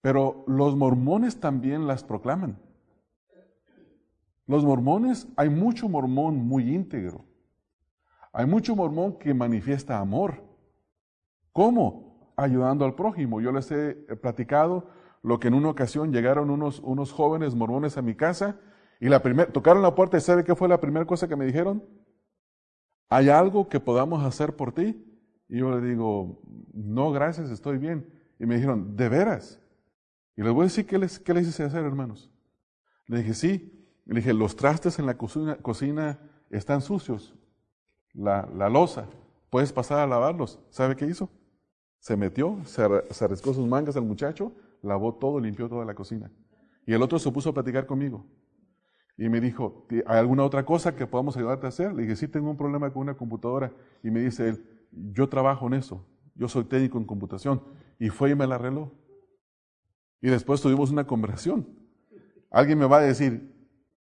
Pero 0.00 0.44
los 0.46 0.76
mormones 0.76 1.40
también 1.40 1.86
las 1.86 2.04
proclaman. 2.04 2.58
Los 4.46 4.64
mormones, 4.64 5.28
hay 5.36 5.50
mucho 5.50 5.88
mormón 5.88 6.36
muy 6.36 6.74
íntegro. 6.74 7.24
Hay 8.32 8.46
mucho 8.46 8.74
mormón 8.74 9.18
que 9.18 9.34
manifiesta 9.34 9.98
amor. 9.98 10.42
¿Cómo? 11.52 12.32
Ayudando 12.36 12.84
al 12.84 12.94
prójimo. 12.94 13.40
Yo 13.40 13.52
les 13.52 13.70
he 13.70 13.94
platicado 14.22 14.88
lo 15.22 15.38
que 15.38 15.48
en 15.48 15.54
una 15.54 15.70
ocasión 15.70 16.12
llegaron 16.12 16.50
unos, 16.50 16.80
unos 16.80 17.12
jóvenes 17.12 17.54
mormones 17.54 17.98
a 17.98 18.02
mi 18.02 18.14
casa 18.14 18.58
y 19.00 19.08
la 19.08 19.22
primer, 19.22 19.52
tocaron 19.52 19.82
la 19.82 19.94
puerta 19.94 20.16
y 20.16 20.20
¿sabe 20.20 20.44
qué 20.44 20.54
fue 20.54 20.68
la 20.68 20.80
primera 20.80 21.06
cosa 21.06 21.28
que 21.28 21.36
me 21.36 21.44
dijeron? 21.44 21.84
¿Hay 23.08 23.28
algo 23.28 23.68
que 23.68 23.80
podamos 23.80 24.24
hacer 24.24 24.56
por 24.56 24.72
ti? 24.72 25.04
Y 25.48 25.58
yo 25.58 25.70
le 25.70 25.86
digo, 25.86 26.40
no, 26.72 27.10
gracias, 27.10 27.50
estoy 27.50 27.78
bien. 27.78 28.08
Y 28.38 28.46
me 28.46 28.56
dijeron, 28.56 28.96
¿de 28.96 29.08
veras? 29.08 29.60
Y 30.38 30.42
les 30.44 30.52
voy 30.52 30.62
a 30.62 30.64
decir 30.66 30.86
qué 30.86 30.98
les, 30.98 31.18
qué 31.18 31.34
les 31.34 31.48
hice 31.48 31.64
hacer, 31.64 31.84
hermanos. 31.84 32.30
Le 33.08 33.18
dije, 33.18 33.34
sí. 33.34 33.74
Le 34.06 34.20
dije, 34.20 34.32
los 34.32 34.54
trastes 34.54 35.00
en 35.00 35.06
la 35.06 35.18
cocina, 35.18 35.56
cocina 35.56 36.20
están 36.48 36.80
sucios. 36.80 37.34
La, 38.14 38.48
la 38.54 38.68
losa, 38.68 39.08
puedes 39.50 39.72
pasar 39.72 39.98
a 39.98 40.06
lavarlos. 40.06 40.60
¿Sabe 40.70 40.94
qué 40.94 41.06
hizo? 41.06 41.28
Se 41.98 42.16
metió, 42.16 42.56
se, 42.64 42.86
se 43.10 43.24
arriscó 43.24 43.52
sus 43.52 43.66
mangas 43.66 43.96
al 43.96 44.04
muchacho, 44.04 44.52
lavó 44.80 45.12
todo, 45.16 45.40
limpió 45.40 45.68
toda 45.68 45.84
la 45.84 45.96
cocina. 45.96 46.30
Y 46.86 46.92
el 46.92 47.02
otro 47.02 47.18
se 47.18 47.32
puso 47.32 47.50
a 47.50 47.54
platicar 47.54 47.86
conmigo. 47.86 48.24
Y 49.16 49.28
me 49.28 49.40
dijo, 49.40 49.88
¿hay 50.06 50.18
alguna 50.18 50.44
otra 50.44 50.64
cosa 50.64 50.94
que 50.94 51.04
podamos 51.08 51.36
ayudarte 51.36 51.66
a 51.66 51.70
hacer? 51.70 51.92
Le 51.92 52.02
dije, 52.02 52.14
sí, 52.14 52.28
tengo 52.28 52.48
un 52.48 52.56
problema 52.56 52.92
con 52.92 53.02
una 53.02 53.16
computadora. 53.16 53.72
Y 54.04 54.12
me 54.12 54.20
dice 54.20 54.50
él, 54.50 54.64
yo 54.92 55.28
trabajo 55.28 55.66
en 55.66 55.74
eso, 55.74 56.06
yo 56.36 56.46
soy 56.46 56.62
técnico 56.62 56.96
en 56.96 57.06
computación. 57.06 57.60
Y 57.98 58.08
fue 58.10 58.30
y 58.30 58.36
me 58.36 58.46
la 58.46 58.54
arregló. 58.54 58.92
Y 60.20 60.28
después 60.28 60.60
tuvimos 60.60 60.90
una 60.90 61.06
conversación. 61.06 61.66
Alguien 62.50 62.78
me 62.78 62.86
va 62.86 62.98
a 62.98 63.02
decir, 63.02 63.54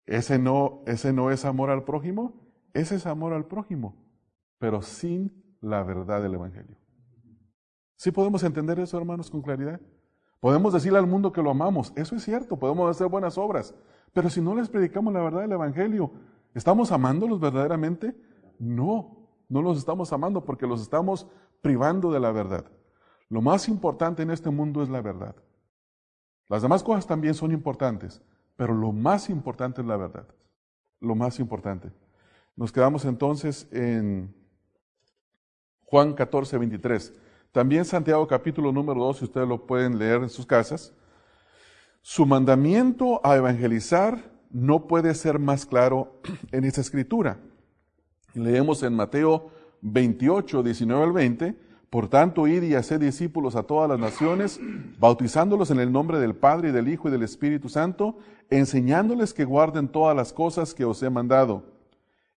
¿ese 0.05 0.39
no, 0.39 0.81
ese 0.85 1.13
no 1.13 1.31
es 1.31 1.45
amor 1.45 1.69
al 1.69 1.83
prójimo? 1.83 2.33
Ese 2.73 2.95
es 2.95 3.05
amor 3.05 3.33
al 3.33 3.45
prójimo, 3.45 3.95
pero 4.57 4.81
sin 4.81 5.43
la 5.61 5.83
verdad 5.83 6.21
del 6.21 6.35
Evangelio. 6.35 6.77
¿Sí 7.95 8.11
podemos 8.11 8.43
entender 8.43 8.79
eso, 8.79 8.97
hermanos, 8.97 9.29
con 9.29 9.41
claridad? 9.41 9.81
Podemos 10.39 10.71
decirle 10.71 10.99
al 10.99 11.07
mundo 11.07 11.33
que 11.33 11.41
lo 11.41 11.51
amamos, 11.51 11.91
eso 11.95 12.15
es 12.15 12.23
cierto, 12.23 12.57
podemos 12.57 12.89
hacer 12.89 13.07
buenas 13.07 13.37
obras, 13.37 13.75
pero 14.13 14.29
si 14.29 14.39
no 14.39 14.55
les 14.55 14.69
predicamos 14.69 15.13
la 15.13 15.21
verdad 15.21 15.41
del 15.41 15.51
Evangelio, 15.51 16.13
¿estamos 16.53 16.93
amándolos 16.93 17.41
verdaderamente? 17.41 18.15
No, 18.57 19.27
no 19.49 19.61
los 19.61 19.77
estamos 19.77 20.13
amando 20.13 20.45
porque 20.45 20.65
los 20.65 20.81
estamos 20.81 21.27
privando 21.61 22.11
de 22.11 22.21
la 22.21 22.31
verdad. 22.31 22.65
Lo 23.27 23.41
más 23.41 23.67
importante 23.67 24.23
en 24.23 24.31
este 24.31 24.49
mundo 24.49 24.81
es 24.81 24.89
la 24.89 25.01
verdad. 25.01 25.35
Las 26.49 26.63
demás 26.63 26.81
cosas 26.83 27.05
también 27.05 27.35
son 27.35 27.51
importantes, 27.51 28.21
pero 28.55 28.73
lo 28.73 28.91
más 28.91 29.29
importante 29.29 29.81
es 29.81 29.87
la 29.87 29.97
verdad. 29.97 30.27
Lo 30.99 31.15
más 31.15 31.39
importante. 31.39 31.91
Nos 32.55 32.71
quedamos 32.71 33.05
entonces 33.05 33.67
en 33.71 34.35
Juan 35.85 36.13
14, 36.13 36.57
23. 36.57 37.13
También 37.51 37.85
Santiago 37.85 38.27
capítulo 38.27 38.71
número 38.71 38.99
2, 38.99 39.17
si 39.17 39.25
ustedes 39.25 39.47
lo 39.47 39.65
pueden 39.65 39.97
leer 39.97 40.23
en 40.23 40.29
sus 40.29 40.45
casas. 40.45 40.93
Su 42.01 42.25
mandamiento 42.25 43.21
a 43.23 43.35
evangelizar 43.35 44.31
no 44.49 44.87
puede 44.87 45.13
ser 45.13 45.37
más 45.37 45.65
claro 45.65 46.19
en 46.51 46.63
esta 46.63 46.81
escritura. 46.81 47.39
Leemos 48.33 48.81
en 48.83 48.95
Mateo 48.95 49.51
28, 49.81 50.63
19 50.63 51.03
al 51.03 51.11
20, 51.11 51.68
por 51.89 52.07
tanto, 52.07 52.47
id 52.47 52.63
y 52.63 52.75
haced 52.75 52.99
discípulos 52.99 53.55
a 53.55 53.63
todas 53.63 53.89
las 53.89 53.99
naciones, 53.99 54.59
bautizándolos 54.99 55.71
en 55.71 55.79
el 55.79 55.91
nombre 55.91 56.19
del 56.19 56.35
Padre 56.35 56.69
y 56.69 56.71
del 56.71 56.87
Hijo 56.87 57.07
y 57.07 57.11
del 57.11 57.23
Espíritu 57.23 57.67
Santo, 57.67 58.17
enseñándoles 58.49 59.33
que 59.33 59.45
guarden 59.45 59.87
todas 59.87 60.15
las 60.15 60.31
cosas 60.31 60.73
que 60.75 60.85
os 60.85 61.01
he 61.01 61.09
mandado. 61.09 61.63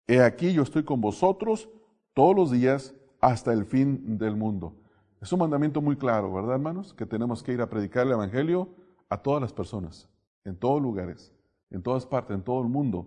He 0.06 0.22
aquí 0.22 0.52
yo 0.52 0.62
estoy 0.62 0.84
con 0.84 1.00
vosotros 1.00 1.68
todos 2.14 2.36
los 2.36 2.50
días 2.52 2.94
hasta 3.20 3.52
el 3.52 3.64
fin 3.64 4.18
del 4.18 4.36
mundo. 4.36 4.74
Es 5.20 5.32
un 5.32 5.40
mandamiento 5.40 5.82
muy 5.82 5.96
claro, 5.96 6.32
¿verdad, 6.32 6.54
hermanos? 6.54 6.94
Que 6.94 7.04
tenemos 7.04 7.42
que 7.42 7.52
ir 7.52 7.60
a 7.60 7.68
predicar 7.68 8.06
el 8.06 8.12
Evangelio 8.12 8.68
a 9.08 9.18
todas 9.18 9.42
las 9.42 9.52
personas, 9.52 10.08
en 10.44 10.56
todos 10.56 10.80
lugares, 10.80 11.32
en 11.70 11.82
todas 11.82 12.06
partes, 12.06 12.36
en 12.36 12.42
todo 12.42 12.62
el 12.62 12.68
mundo, 12.68 13.06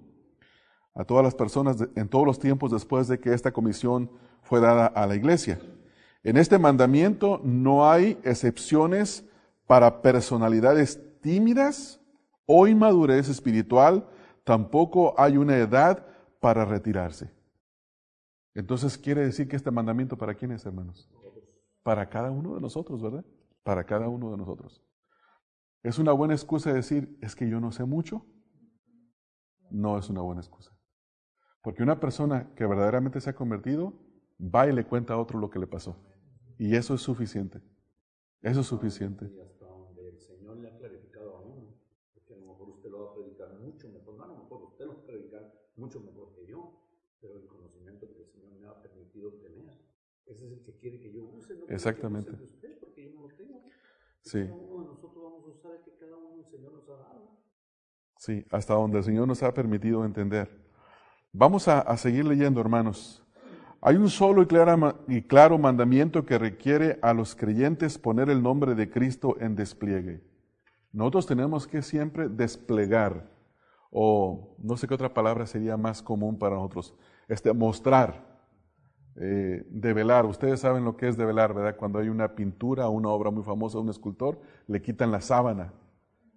a 0.94 1.06
todas 1.06 1.24
las 1.24 1.34
personas 1.34 1.78
en 1.96 2.08
todos 2.08 2.26
los 2.26 2.38
tiempos 2.38 2.72
después 2.72 3.08
de 3.08 3.20
que 3.20 3.34
esta 3.34 3.52
comisión 3.52 4.12
fue 4.42 4.60
dada 4.60 4.88
a 4.88 5.08
la 5.08 5.16
iglesia. 5.16 5.60
En 6.24 6.38
este 6.38 6.58
mandamiento 6.58 7.42
no 7.44 7.90
hay 7.90 8.18
excepciones 8.24 9.28
para 9.68 10.02
personalidades 10.02 11.02
tímidas 11.22 12.00
o 12.46 12.66
inmadurez 12.66 13.28
espiritual, 13.28 14.08
tampoco 14.46 15.14
hay 15.18 15.38
una 15.38 15.58
edad 15.58 16.06
para 16.40 16.64
retirarse. 16.64 17.30
Entonces 18.54 18.98
quiere 18.98 19.22
decir 19.22 19.48
que 19.48 19.56
este 19.58 19.72
mandamiento 19.72 20.18
para 20.18 20.34
quién 20.34 20.52
es, 20.52 20.66
hermanos? 20.66 21.10
Para 21.82 22.10
cada 22.10 22.32
uno 22.32 22.56
de 22.56 22.62
nosotros, 22.62 23.02
¿verdad? 23.02 23.26
Para 23.64 23.84
cada 23.84 24.08
uno 24.08 24.32
de 24.32 24.38
nosotros. 24.38 24.82
¿Es 25.82 26.00
una 26.00 26.14
buena 26.14 26.34
excusa 26.34 26.72
decir, 26.72 27.18
es 27.22 27.36
que 27.36 27.50
yo 27.50 27.60
no 27.60 27.72
sé 27.74 27.84
mucho? 27.84 28.26
No 29.70 29.98
es 29.98 30.10
una 30.10 30.22
buena 30.22 30.40
excusa. 30.40 30.72
Porque 31.62 31.84
una 31.84 32.00
persona 32.00 32.50
que 32.56 32.66
verdaderamente 32.66 33.20
se 33.20 33.30
ha 33.30 33.36
convertido 33.36 33.94
va 34.40 34.68
y 34.68 34.72
le 34.72 34.86
cuenta 34.86 35.14
a 35.14 35.18
otro 35.18 35.40
lo 35.40 35.50
que 35.50 35.60
le 35.60 35.68
pasó. 35.68 35.98
Y 36.58 36.76
eso 36.76 36.94
es 36.94 37.02
suficiente. 37.02 37.62
Eso 38.42 38.60
es 38.60 38.68
suficiente. 38.68 39.26
Y 39.26 39.40
hasta 39.40 39.66
donde 39.66 40.10
el 40.10 40.20
Señor 40.20 40.58
le 40.58 40.68
ha 40.68 40.78
clarificado 40.78 41.38
a 41.38 41.42
uno, 41.42 41.76
porque 42.14 42.34
a 42.34 42.38
lo 42.38 42.48
mejor 42.48 42.70
usted 42.70 42.90
lo 42.90 43.06
va 43.06 43.12
a 43.12 43.14
predicar 43.16 43.54
mucho 43.60 43.90
mejor, 43.90 44.22
a 44.22 44.28
lo 44.28 44.38
mejor 44.38 44.64
usted 44.64 44.86
lo 44.86 44.96
va 44.96 45.00
a 45.00 45.06
predicar 45.06 45.54
mucho 45.76 46.00
mejor 46.02 46.34
que 46.36 46.46
yo, 46.46 46.88
pero 47.22 47.38
el 47.38 47.48
conocimiento 47.48 48.08
que 48.14 48.20
el 48.20 48.28
Señor 48.28 48.52
me 48.60 48.68
ha 48.68 48.82
permitido 48.82 49.34
tener, 49.36 49.78
ese 50.26 50.46
es 50.46 50.52
el 50.52 50.64
que 50.64 50.78
quiere 50.78 51.00
que 51.00 51.12
yo 51.12 51.24
use, 51.24 51.56
no 51.56 51.66
Exactamente. 51.68 52.36
Que 52.36 52.44
usted, 52.44 52.80
porque 52.80 53.04
yo 53.04 53.14
no 53.14 53.28
lo 53.28 53.36
tengo. 53.36 53.64
Sí. 54.22 54.44
Cada 54.44 54.56
uno 54.56 54.82
de 54.82 54.88
nosotros 54.88 55.24
vamos 55.24 55.46
a 55.46 55.50
usar 55.50 55.72
el 55.76 55.82
que 55.84 55.96
cada 55.98 56.18
uno 56.18 56.40
el 56.40 56.46
Señor 56.46 56.74
nos 56.74 56.90
ha 56.90 56.98
dado. 56.98 57.38
Sí, 58.18 58.46
hasta 58.52 58.74
donde 58.74 58.98
el 58.98 59.04
Señor 59.04 59.28
nos 59.28 59.42
ha 59.42 59.54
permitido 59.54 60.06
entender. 60.06 60.50
Vamos 61.32 61.68
a, 61.68 61.80
a 61.80 61.98
seguir 61.98 62.26
leyendo, 62.26 62.62
hermanos. 62.62 63.23
Hay 63.86 63.98
un 63.98 64.10
solo 64.10 64.48
y, 65.10 65.22
claro 65.24 65.58
mandamiento 65.58 66.26
que 66.26 66.38
requiere 66.38 67.00
a 67.02 67.14
los 67.14 67.36
creyentes 67.36 67.98
poner 67.98 68.30
el 68.30 68.42
nombre 68.42 68.76
de 68.76 68.90
Cristo 68.90 69.36
en 69.42 69.58
despliegue. 69.58 70.24
Nosotros 70.94 71.28
tenemos 71.28 71.68
que 71.68 71.82
siempre 71.82 72.30
desplegar, 72.30 73.30
o 73.92 74.56
no 74.60 74.78
sé 74.78 74.88
qué 74.88 74.94
otra 74.94 75.14
palabra 75.14 75.46
sería 75.46 75.76
más 75.76 76.02
común 76.02 76.40
para 76.40 76.56
nosotros, 76.56 76.96
este, 77.28 77.52
mostrar, 77.52 78.26
eh, 79.18 79.68
develar. 79.70 80.26
Ustedes 80.28 80.62
saben 80.62 80.86
lo 80.86 80.96
que 80.96 81.10
es 81.10 81.18
develar, 81.18 81.54
¿verdad? 81.54 81.76
Cuando 81.76 82.00
hay 82.00 82.08
una 82.08 82.36
pintura, 82.36 82.88
una 82.88 83.10
obra 83.10 83.32
muy 83.32 83.44
famosa 83.44 83.80
de 83.80 83.84
un 83.84 83.90
escultor, 83.90 84.40
le 84.66 84.82
quitan 84.82 85.12
la 85.12 85.20
sábana. 85.20 85.74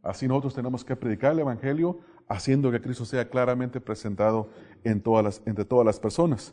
Así 0.02 0.26
nosotros 0.26 0.56
tenemos 0.56 0.84
que 0.84 0.96
predicar 0.96 1.30
el 1.30 1.38
Evangelio 1.38 2.00
haciendo 2.26 2.72
que 2.72 2.80
Cristo 2.80 3.04
sea 3.04 3.30
claramente 3.30 3.80
presentado 3.80 4.50
en 4.82 5.00
todas 5.00 5.24
las, 5.24 5.42
entre 5.46 5.64
todas 5.64 5.86
las 5.86 6.00
personas. 6.00 6.52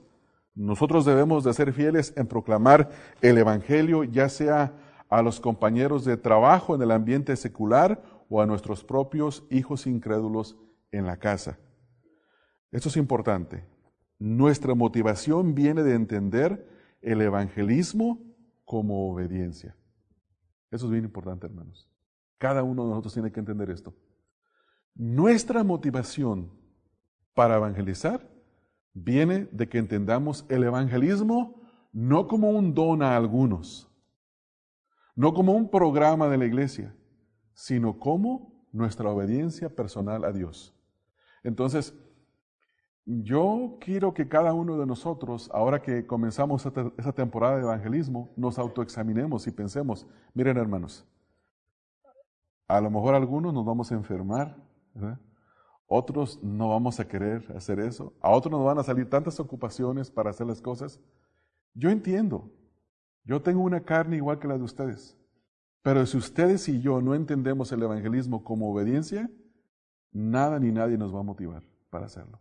Nosotros 0.55 1.05
debemos 1.05 1.43
de 1.43 1.53
ser 1.53 1.73
fieles 1.73 2.13
en 2.15 2.27
proclamar 2.27 2.89
el 3.21 3.37
Evangelio, 3.37 4.03
ya 4.03 4.29
sea 4.29 4.73
a 5.09 5.21
los 5.21 5.39
compañeros 5.39 6.05
de 6.05 6.17
trabajo 6.17 6.75
en 6.75 6.81
el 6.81 6.91
ambiente 6.91 7.35
secular 7.35 8.03
o 8.29 8.41
a 8.41 8.45
nuestros 8.45 8.83
propios 8.83 9.45
hijos 9.49 9.87
incrédulos 9.87 10.57
en 10.91 11.05
la 11.05 11.17
casa. 11.17 11.59
Esto 12.71 12.89
es 12.89 12.97
importante. 12.97 13.65
Nuestra 14.19 14.73
motivación 14.73 15.53
viene 15.53 15.83
de 15.83 15.95
entender 15.95 16.67
el 17.01 17.21
evangelismo 17.21 18.19
como 18.65 19.11
obediencia. 19.11 19.75
Eso 20.71 20.85
es 20.85 20.91
bien 20.91 21.05
importante, 21.05 21.45
hermanos. 21.45 21.89
Cada 22.37 22.63
uno 22.63 22.83
de 22.83 22.89
nosotros 22.89 23.13
tiene 23.13 23.31
que 23.31 23.39
entender 23.39 23.69
esto. 23.69 23.93
Nuestra 24.95 25.63
motivación 25.63 26.51
para 27.33 27.55
evangelizar 27.55 28.32
viene 28.93 29.47
de 29.51 29.67
que 29.67 29.77
entendamos 29.77 30.45
el 30.49 30.63
evangelismo 30.63 31.61
no 31.91 32.27
como 32.27 32.49
un 32.49 32.73
don 32.73 33.03
a 33.03 33.15
algunos, 33.15 33.89
no 35.15 35.33
como 35.33 35.53
un 35.53 35.69
programa 35.69 36.27
de 36.27 36.37
la 36.37 36.45
iglesia, 36.45 36.95
sino 37.53 37.99
como 37.99 38.65
nuestra 38.71 39.09
obediencia 39.09 39.69
personal 39.69 40.23
a 40.25 40.31
Dios. 40.31 40.75
Entonces, 41.43 41.93
yo 43.05 43.77
quiero 43.81 44.13
que 44.13 44.27
cada 44.27 44.53
uno 44.53 44.77
de 44.77 44.85
nosotros, 44.85 45.49
ahora 45.53 45.81
que 45.81 46.07
comenzamos 46.07 46.65
esta 46.65 47.11
temporada 47.11 47.57
de 47.57 47.63
evangelismo, 47.63 48.31
nos 48.35 48.57
autoexaminemos 48.57 49.45
y 49.45 49.51
pensemos, 49.51 50.07
miren 50.33 50.57
hermanos, 50.57 51.05
a 52.67 52.79
lo 52.79 52.89
mejor 52.89 53.13
algunos 53.13 53.53
nos 53.53 53.65
vamos 53.65 53.91
a 53.91 53.95
enfermar, 53.95 54.55
¿verdad? 54.93 55.19
Otros 55.87 56.41
no 56.41 56.69
vamos 56.69 56.99
a 56.99 57.07
querer 57.07 57.45
hacer 57.55 57.79
eso. 57.79 58.13
A 58.21 58.29
otros 58.29 58.51
nos 58.51 58.65
van 58.65 58.79
a 58.79 58.83
salir 58.83 59.09
tantas 59.09 59.39
ocupaciones 59.39 60.09
para 60.09 60.29
hacer 60.29 60.47
las 60.47 60.61
cosas. 60.61 60.99
Yo 61.73 61.89
entiendo. 61.89 62.51
Yo 63.25 63.41
tengo 63.41 63.61
una 63.61 63.81
carne 63.81 64.17
igual 64.17 64.39
que 64.39 64.47
la 64.47 64.57
de 64.57 64.63
ustedes. 64.63 65.17
Pero 65.81 66.05
si 66.05 66.17
ustedes 66.17 66.67
y 66.69 66.81
yo 66.81 67.01
no 67.01 67.13
entendemos 67.13 67.71
el 67.71 67.83
evangelismo 67.83 68.43
como 68.43 68.71
obediencia, 68.71 69.29
nada 70.11 70.59
ni 70.59 70.71
nadie 70.71 70.97
nos 70.97 71.13
va 71.13 71.19
a 71.19 71.23
motivar 71.23 71.63
para 71.89 72.05
hacerlo. 72.05 72.39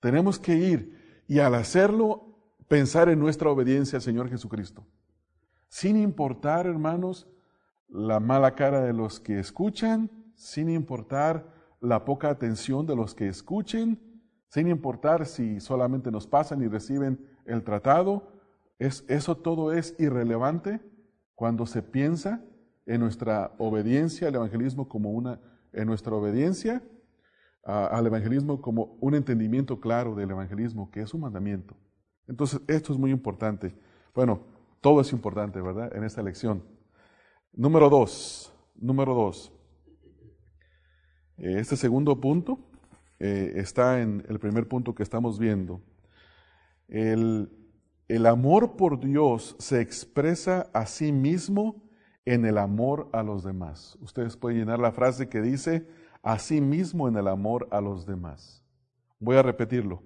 Tenemos 0.00 0.38
que 0.38 0.56
ir 0.56 1.24
y 1.28 1.38
al 1.38 1.54
hacerlo 1.54 2.28
pensar 2.68 3.08
en 3.08 3.18
nuestra 3.18 3.50
obediencia 3.50 3.96
al 3.96 4.02
Señor 4.02 4.28
Jesucristo. 4.28 4.86
Sin 5.68 5.96
importar, 5.96 6.66
hermanos, 6.66 7.28
la 7.88 8.20
mala 8.20 8.54
cara 8.54 8.80
de 8.80 8.92
los 8.92 9.20
que 9.20 9.38
escuchan, 9.38 10.10
sin 10.34 10.70
importar 10.70 11.57
la 11.80 12.04
poca 12.04 12.30
atención 12.30 12.86
de 12.86 12.96
los 12.96 13.14
que 13.14 13.28
escuchen, 13.28 13.98
sin 14.48 14.68
importar 14.68 15.26
si 15.26 15.60
solamente 15.60 16.10
nos 16.10 16.26
pasan 16.26 16.62
y 16.62 16.68
reciben 16.68 17.26
el 17.44 17.62
tratado, 17.62 18.32
es, 18.78 19.04
eso 19.08 19.36
todo 19.36 19.72
es 19.72 19.94
irrelevante 19.98 20.80
cuando 21.34 21.66
se 21.66 21.82
piensa 21.82 22.42
en 22.86 23.00
nuestra 23.00 23.54
obediencia 23.58 24.28
al 24.28 24.36
evangelismo 24.36 24.88
como 24.88 25.10
una, 25.10 25.40
en 25.72 25.86
nuestra 25.86 26.14
obediencia 26.14 26.82
al 27.68 28.06
evangelismo 28.06 28.62
como 28.62 28.96
un 29.00 29.14
entendimiento 29.14 29.78
claro 29.78 30.14
del 30.14 30.30
evangelismo, 30.30 30.90
que 30.90 31.02
es 31.02 31.12
un 31.12 31.20
mandamiento. 31.20 31.76
Entonces, 32.26 32.60
esto 32.66 32.94
es 32.94 32.98
muy 32.98 33.10
importante. 33.10 33.74
Bueno, 34.14 34.40
todo 34.80 35.02
es 35.02 35.12
importante, 35.12 35.60
¿verdad? 35.60 35.94
En 35.94 36.02
esta 36.02 36.22
lección. 36.22 36.64
Número 37.52 37.90
dos, 37.90 38.54
número 38.74 39.14
dos. 39.14 39.52
Eh, 41.38 41.56
este 41.58 41.76
segundo 41.76 42.20
punto 42.20 42.58
eh, 43.18 43.52
está 43.56 44.00
en 44.00 44.24
el 44.28 44.38
primer 44.38 44.68
punto 44.68 44.94
que 44.94 45.02
estamos 45.02 45.38
viendo. 45.38 45.80
El, 46.88 47.50
el 48.08 48.26
amor 48.26 48.76
por 48.76 49.00
Dios 49.00 49.56
se 49.58 49.80
expresa 49.80 50.68
a 50.72 50.86
sí 50.86 51.12
mismo 51.12 51.82
en 52.24 52.44
el 52.44 52.58
amor 52.58 53.08
a 53.12 53.22
los 53.22 53.44
demás. 53.44 53.98
Ustedes 54.00 54.36
pueden 54.36 54.58
llenar 54.58 54.78
la 54.78 54.92
frase 54.92 55.28
que 55.28 55.40
dice, 55.40 55.86
a 56.22 56.38
sí 56.38 56.60
mismo 56.60 57.08
en 57.08 57.16
el 57.16 57.28
amor 57.28 57.68
a 57.70 57.80
los 57.80 58.06
demás. 58.06 58.64
Voy 59.18 59.36
a 59.36 59.42
repetirlo. 59.42 60.02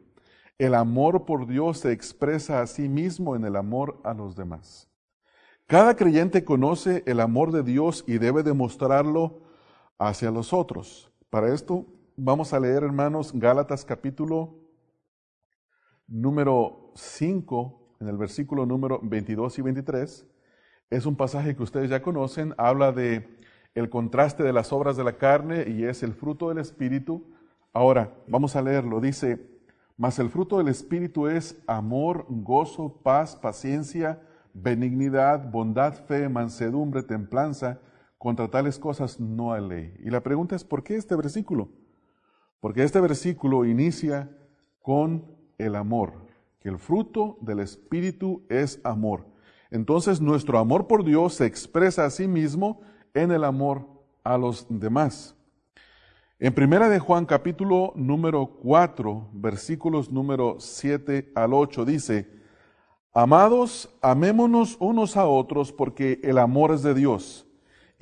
El 0.59 0.75
amor 0.75 1.25
por 1.25 1.47
Dios 1.47 1.79
se 1.79 1.93
expresa 1.93 2.61
a 2.61 2.67
sí 2.67 2.89
mismo 2.89 3.35
en 3.35 3.45
el 3.45 3.57
amor 3.57 4.01
a 4.05 4.15
los 4.15 4.37
demás. 4.37 4.89
Cada 5.67 5.97
creyente 5.97 6.45
conoce 6.45 7.03
el 7.07 7.21
amor 7.21 7.53
de 7.53 7.63
Dios 7.63 8.05
y 8.07 8.19
debe 8.19 8.43
demostrarlo 8.43 9.43
hacia 9.99 10.31
los 10.31 10.53
otros. 10.53 11.12
Para 11.33 11.55
esto 11.55 11.87
vamos 12.15 12.53
a 12.53 12.61
leer, 12.61 12.83
hermanos, 12.83 13.33
Gálatas 13.33 13.87
capítulo 13.87 14.55
número 16.07 16.93
5, 16.95 17.97
en 18.01 18.09
el 18.09 18.19
versículo 18.19 18.67
número 18.67 19.01
22 19.03 19.59
y 19.59 19.63
23. 19.63 20.27
Es 20.91 21.07
un 21.07 21.17
pasaje 21.17 21.57
que 21.57 21.63
ustedes 21.63 21.89
ya 21.89 22.03
conocen, 22.03 22.55
habla 22.59 22.93
de 22.93 23.35
el 23.75 23.89
contraste 23.89 24.43
de 24.43 24.53
las 24.53 24.75
obras 24.75 24.99
de 24.99 25.05
la 25.05 25.17
carne 25.17 25.65
y 25.71 25.85
es 25.85 26.03
el 26.03 26.13
fruto 26.13 26.51
del 26.51 26.59
Espíritu. 26.59 27.25
Ahora, 27.73 28.13
vamos 28.27 28.55
a 28.55 28.61
leerlo. 28.61 29.01
Dice, 29.01 29.41
mas 29.97 30.19
el 30.19 30.29
fruto 30.29 30.59
del 30.59 30.69
Espíritu 30.69 31.29
es 31.29 31.63
amor, 31.67 32.27
gozo, 32.29 33.01
paz, 33.03 33.37
paciencia, 33.37 34.21
benignidad, 34.53 35.51
bondad, 35.51 35.95
fe, 35.95 36.29
mansedumbre, 36.29 37.03
templanza. 37.03 37.81
Contra 38.23 38.47
tales 38.47 38.79
cosas 38.79 39.19
no 39.19 39.53
hay 39.53 39.67
ley. 39.67 39.95
Y 39.99 40.09
la 40.09 40.21
pregunta 40.21 40.55
es, 40.55 40.63
¿por 40.63 40.85
qué 40.85 40.95
este 40.95 41.17
versículo? 41.17 41.71
Porque 42.61 42.85
este 42.85 43.01
versículo 43.01 43.65
inicia 43.65 44.31
con 44.81 45.25
el 45.59 45.75
amor, 45.75 46.13
que 46.61 46.69
el 46.69 46.79
fruto 46.79 47.37
del 47.41 47.59
Espíritu 47.59 48.45
es 48.49 48.81
amor. 48.85 49.27
Entonces 49.73 50.21
nuestro 50.21 50.61
amor 50.61 50.87
por 50.87 51.05
Dios 51.05 51.35
se 51.35 51.47
expresa 51.47 52.05
a 52.05 52.11
sí 52.11 52.29
mismo 52.29 52.83
en 53.13 53.33
el 53.33 53.43
amor 53.43 53.89
a 54.23 54.39
los 54.39 54.67
demás. 54.69 55.35
En 56.39 56.55
primera 56.55 56.89
de 56.89 57.01
Juan 57.01 57.27
capítulo 57.27 57.93
número 57.97 58.47
4, 58.63 59.31
versículos 59.33 60.13
número 60.13 60.61
7 60.61 61.33
al 61.35 61.55
8 61.55 61.85
dice, 61.85 62.31
Amados, 63.13 63.93
amémonos 64.01 64.77
unos 64.79 65.17
a 65.17 65.27
otros 65.27 65.73
porque 65.73 66.21
el 66.23 66.39
amor 66.39 66.71
es 66.71 66.85
de 66.85 66.95
Dios. 66.95 67.49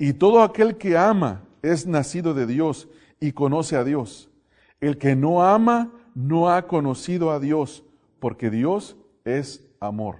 Y 0.01 0.13
todo 0.13 0.41
aquel 0.41 0.79
que 0.79 0.97
ama 0.97 1.43
es 1.61 1.85
nacido 1.85 2.33
de 2.33 2.47
Dios 2.47 2.89
y 3.19 3.33
conoce 3.33 3.75
a 3.75 3.83
Dios. 3.83 4.31
El 4.79 4.97
que 4.97 5.15
no 5.15 5.43
ama 5.43 5.91
no 6.15 6.49
ha 6.49 6.65
conocido 6.65 7.29
a 7.29 7.39
Dios 7.39 7.83
porque 8.19 8.49
Dios 8.49 8.97
es 9.25 9.63
amor. 9.79 10.15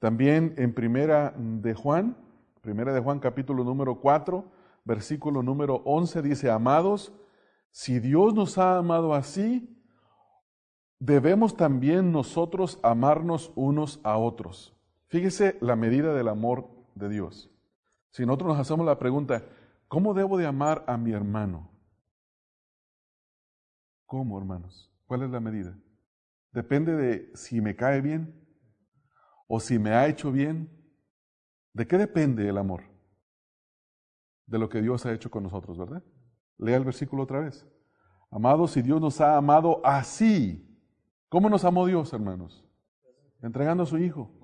También 0.00 0.54
en 0.56 0.74
primera 0.74 1.32
de 1.38 1.72
Juan, 1.72 2.16
primera 2.62 2.92
de 2.92 2.98
Juan 2.98 3.20
capítulo 3.20 3.62
número 3.62 4.00
4, 4.00 4.44
versículo 4.84 5.40
número 5.40 5.82
11 5.84 6.22
dice, 6.22 6.50
amados, 6.50 7.12
si 7.70 8.00
Dios 8.00 8.34
nos 8.34 8.58
ha 8.58 8.76
amado 8.76 9.14
así, 9.14 9.72
debemos 10.98 11.56
también 11.56 12.10
nosotros 12.10 12.80
amarnos 12.82 13.52
unos 13.54 14.00
a 14.02 14.18
otros. 14.18 14.74
Fíjese 15.06 15.58
la 15.60 15.76
medida 15.76 16.12
del 16.12 16.26
amor 16.26 16.66
de 16.96 17.08
Dios. 17.08 17.52
Si 18.16 18.24
nosotros 18.24 18.48
nos 18.48 18.58
hacemos 18.58 18.86
la 18.86 18.98
pregunta, 18.98 19.44
¿cómo 19.88 20.14
debo 20.14 20.38
de 20.38 20.46
amar 20.46 20.82
a 20.86 20.96
mi 20.96 21.12
hermano? 21.12 21.70
¿Cómo, 24.06 24.38
hermanos? 24.38 24.90
¿Cuál 25.04 25.24
es 25.24 25.30
la 25.30 25.38
medida? 25.38 25.76
Depende 26.50 26.96
de 26.96 27.36
si 27.36 27.60
me 27.60 27.76
cae 27.76 28.00
bien 28.00 28.42
o 29.46 29.60
si 29.60 29.78
me 29.78 29.90
ha 29.90 30.06
hecho 30.06 30.32
bien. 30.32 30.66
¿De 31.74 31.86
qué 31.86 31.98
depende 31.98 32.48
el 32.48 32.56
amor? 32.56 32.84
De 34.46 34.58
lo 34.58 34.70
que 34.70 34.80
Dios 34.80 35.04
ha 35.04 35.12
hecho 35.12 35.30
con 35.30 35.42
nosotros, 35.42 35.76
¿verdad? 35.76 36.02
Lea 36.56 36.78
el 36.78 36.84
versículo 36.84 37.24
otra 37.24 37.40
vez. 37.40 37.66
Amados, 38.30 38.70
si 38.70 38.80
Dios 38.80 38.98
nos 38.98 39.20
ha 39.20 39.36
amado 39.36 39.82
así, 39.84 40.74
¿cómo 41.28 41.50
nos 41.50 41.66
amó 41.66 41.84
Dios, 41.84 42.10
hermanos? 42.14 42.66
Entregando 43.42 43.82
a 43.82 43.86
su 43.86 43.98
Hijo. 43.98 44.35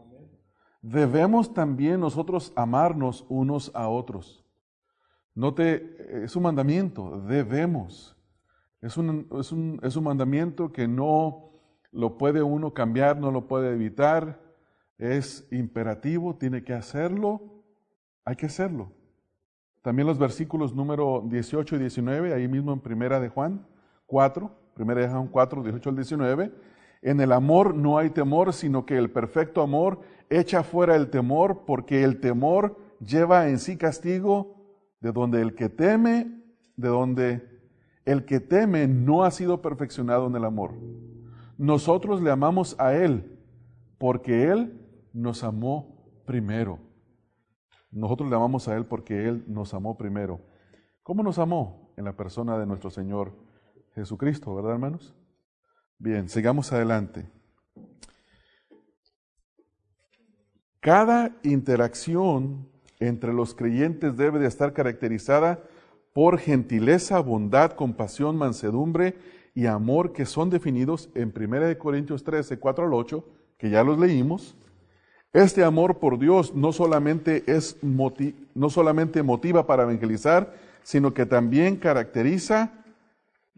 Debemos 0.82 1.54
también 1.54 2.00
nosotros 2.00 2.52
amarnos 2.56 3.24
unos 3.28 3.70
a 3.72 3.88
otros. 3.88 4.44
Note, 5.34 6.24
es 6.24 6.34
un 6.34 6.42
mandamiento, 6.42 7.20
debemos. 7.20 8.16
Es 8.80 8.96
un, 8.96 9.28
es, 9.38 9.52
un, 9.52 9.78
es 9.82 9.94
un 9.94 10.04
mandamiento 10.04 10.72
que 10.72 10.88
no 10.88 11.52
lo 11.92 12.18
puede 12.18 12.42
uno 12.42 12.74
cambiar, 12.74 13.16
no 13.16 13.30
lo 13.30 13.46
puede 13.46 13.72
evitar. 13.72 14.40
Es 14.98 15.46
imperativo, 15.52 16.34
tiene 16.34 16.64
que 16.64 16.74
hacerlo, 16.74 17.64
hay 18.24 18.34
que 18.34 18.46
hacerlo. 18.46 18.92
También 19.82 20.06
los 20.06 20.18
versículos 20.18 20.74
número 20.74 21.24
18 21.28 21.76
y 21.76 21.78
19, 21.78 22.34
ahí 22.34 22.48
mismo 22.48 22.72
en 22.72 22.80
Primera 22.80 23.20
de 23.20 23.28
Juan 23.28 23.66
4, 24.06 24.50
Primera 24.74 25.00
de 25.00 25.08
Juan 25.08 25.28
4, 25.28 25.62
18 25.62 25.88
al 25.88 25.96
19. 25.96 26.52
En 27.02 27.20
el 27.20 27.32
amor 27.32 27.74
no 27.74 27.98
hay 27.98 28.10
temor, 28.10 28.52
sino 28.52 28.86
que 28.86 28.96
el 28.96 29.10
perfecto 29.10 29.60
amor 29.60 30.00
echa 30.30 30.62
fuera 30.62 30.94
el 30.94 31.10
temor, 31.10 31.64
porque 31.66 32.04
el 32.04 32.20
temor 32.20 32.78
lleva 33.00 33.48
en 33.48 33.58
sí 33.58 33.76
castigo, 33.76 34.56
de 35.00 35.10
donde 35.10 35.42
el 35.42 35.54
que 35.56 35.68
teme, 35.68 36.42
de 36.76 36.88
donde 36.88 37.60
el 38.04 38.24
que 38.24 38.38
teme 38.38 38.86
no 38.86 39.24
ha 39.24 39.32
sido 39.32 39.60
perfeccionado 39.60 40.28
en 40.28 40.36
el 40.36 40.44
amor. 40.44 40.72
Nosotros 41.58 42.22
le 42.22 42.30
amamos 42.30 42.76
a 42.78 42.94
Él, 42.94 43.38
porque 43.98 44.48
Él 44.48 44.80
nos 45.12 45.42
amó 45.42 46.22
primero. 46.24 46.78
Nosotros 47.90 48.30
le 48.30 48.36
amamos 48.36 48.68
a 48.68 48.76
Él 48.76 48.86
porque 48.86 49.28
Él 49.28 49.44
nos 49.48 49.74
amó 49.74 49.98
primero. 49.98 50.40
¿Cómo 51.02 51.22
nos 51.22 51.38
amó? 51.38 51.92
En 51.96 52.04
la 52.04 52.16
persona 52.16 52.56
de 52.58 52.64
nuestro 52.64 52.90
Señor 52.90 53.32
Jesucristo, 53.94 54.54
¿verdad, 54.54 54.72
hermanos? 54.72 55.14
Bien, 56.02 56.28
sigamos 56.28 56.72
adelante. 56.72 57.24
Cada 60.80 61.30
interacción 61.44 62.66
entre 62.98 63.32
los 63.32 63.54
creyentes 63.54 64.16
debe 64.16 64.40
de 64.40 64.48
estar 64.48 64.72
caracterizada 64.72 65.60
por 66.12 66.38
gentileza, 66.38 67.20
bondad, 67.20 67.70
compasión, 67.74 68.36
mansedumbre 68.36 69.14
y 69.54 69.66
amor 69.66 70.12
que 70.12 70.26
son 70.26 70.50
definidos 70.50 71.08
en 71.14 71.32
1 71.32 71.78
Corintios 71.78 72.24
13, 72.24 72.58
4 72.58 72.84
al 72.84 72.94
8, 72.94 73.24
que 73.56 73.70
ya 73.70 73.84
los 73.84 73.96
leímos, 73.96 74.56
este 75.32 75.62
amor 75.62 76.00
por 76.00 76.18
Dios 76.18 76.52
no 76.52 76.72
solamente, 76.72 77.44
es 77.46 77.76
no 77.80 78.70
solamente 78.70 79.22
motiva 79.22 79.68
para 79.68 79.84
evangelizar, 79.84 80.52
sino 80.82 81.14
que 81.14 81.26
también 81.26 81.76
caracteriza 81.76 82.81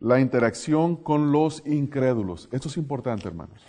la 0.04 0.20
interacción 0.20 0.96
con 0.96 1.32
los 1.32 1.66
incrédulos. 1.66 2.50
Esto 2.52 2.68
es 2.68 2.76
importante, 2.76 3.26
hermanos. 3.26 3.64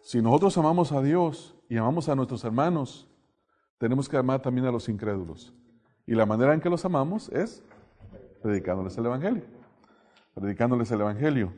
Si 0.00 0.22
nosotros 0.22 0.56
amamos 0.56 0.92
a 0.92 1.02
Dios 1.02 1.54
y 1.68 1.76
amamos 1.76 2.08
a 2.08 2.14
nuestros 2.14 2.42
hermanos, 2.42 3.06
tenemos 3.76 4.08
que 4.08 4.16
amar 4.16 4.40
también 4.40 4.66
a 4.66 4.72
los 4.72 4.88
incrédulos. 4.88 5.52
Y 6.06 6.14
la 6.14 6.24
manera 6.24 6.54
en 6.54 6.60
que 6.62 6.70
los 6.70 6.86
amamos 6.86 7.28
es 7.28 7.62
predicándoles 8.42 8.96
el 8.96 9.04
Evangelio. 9.04 9.42
Predicándoles 10.32 10.90
el 10.90 11.02
Evangelio. 11.02 11.52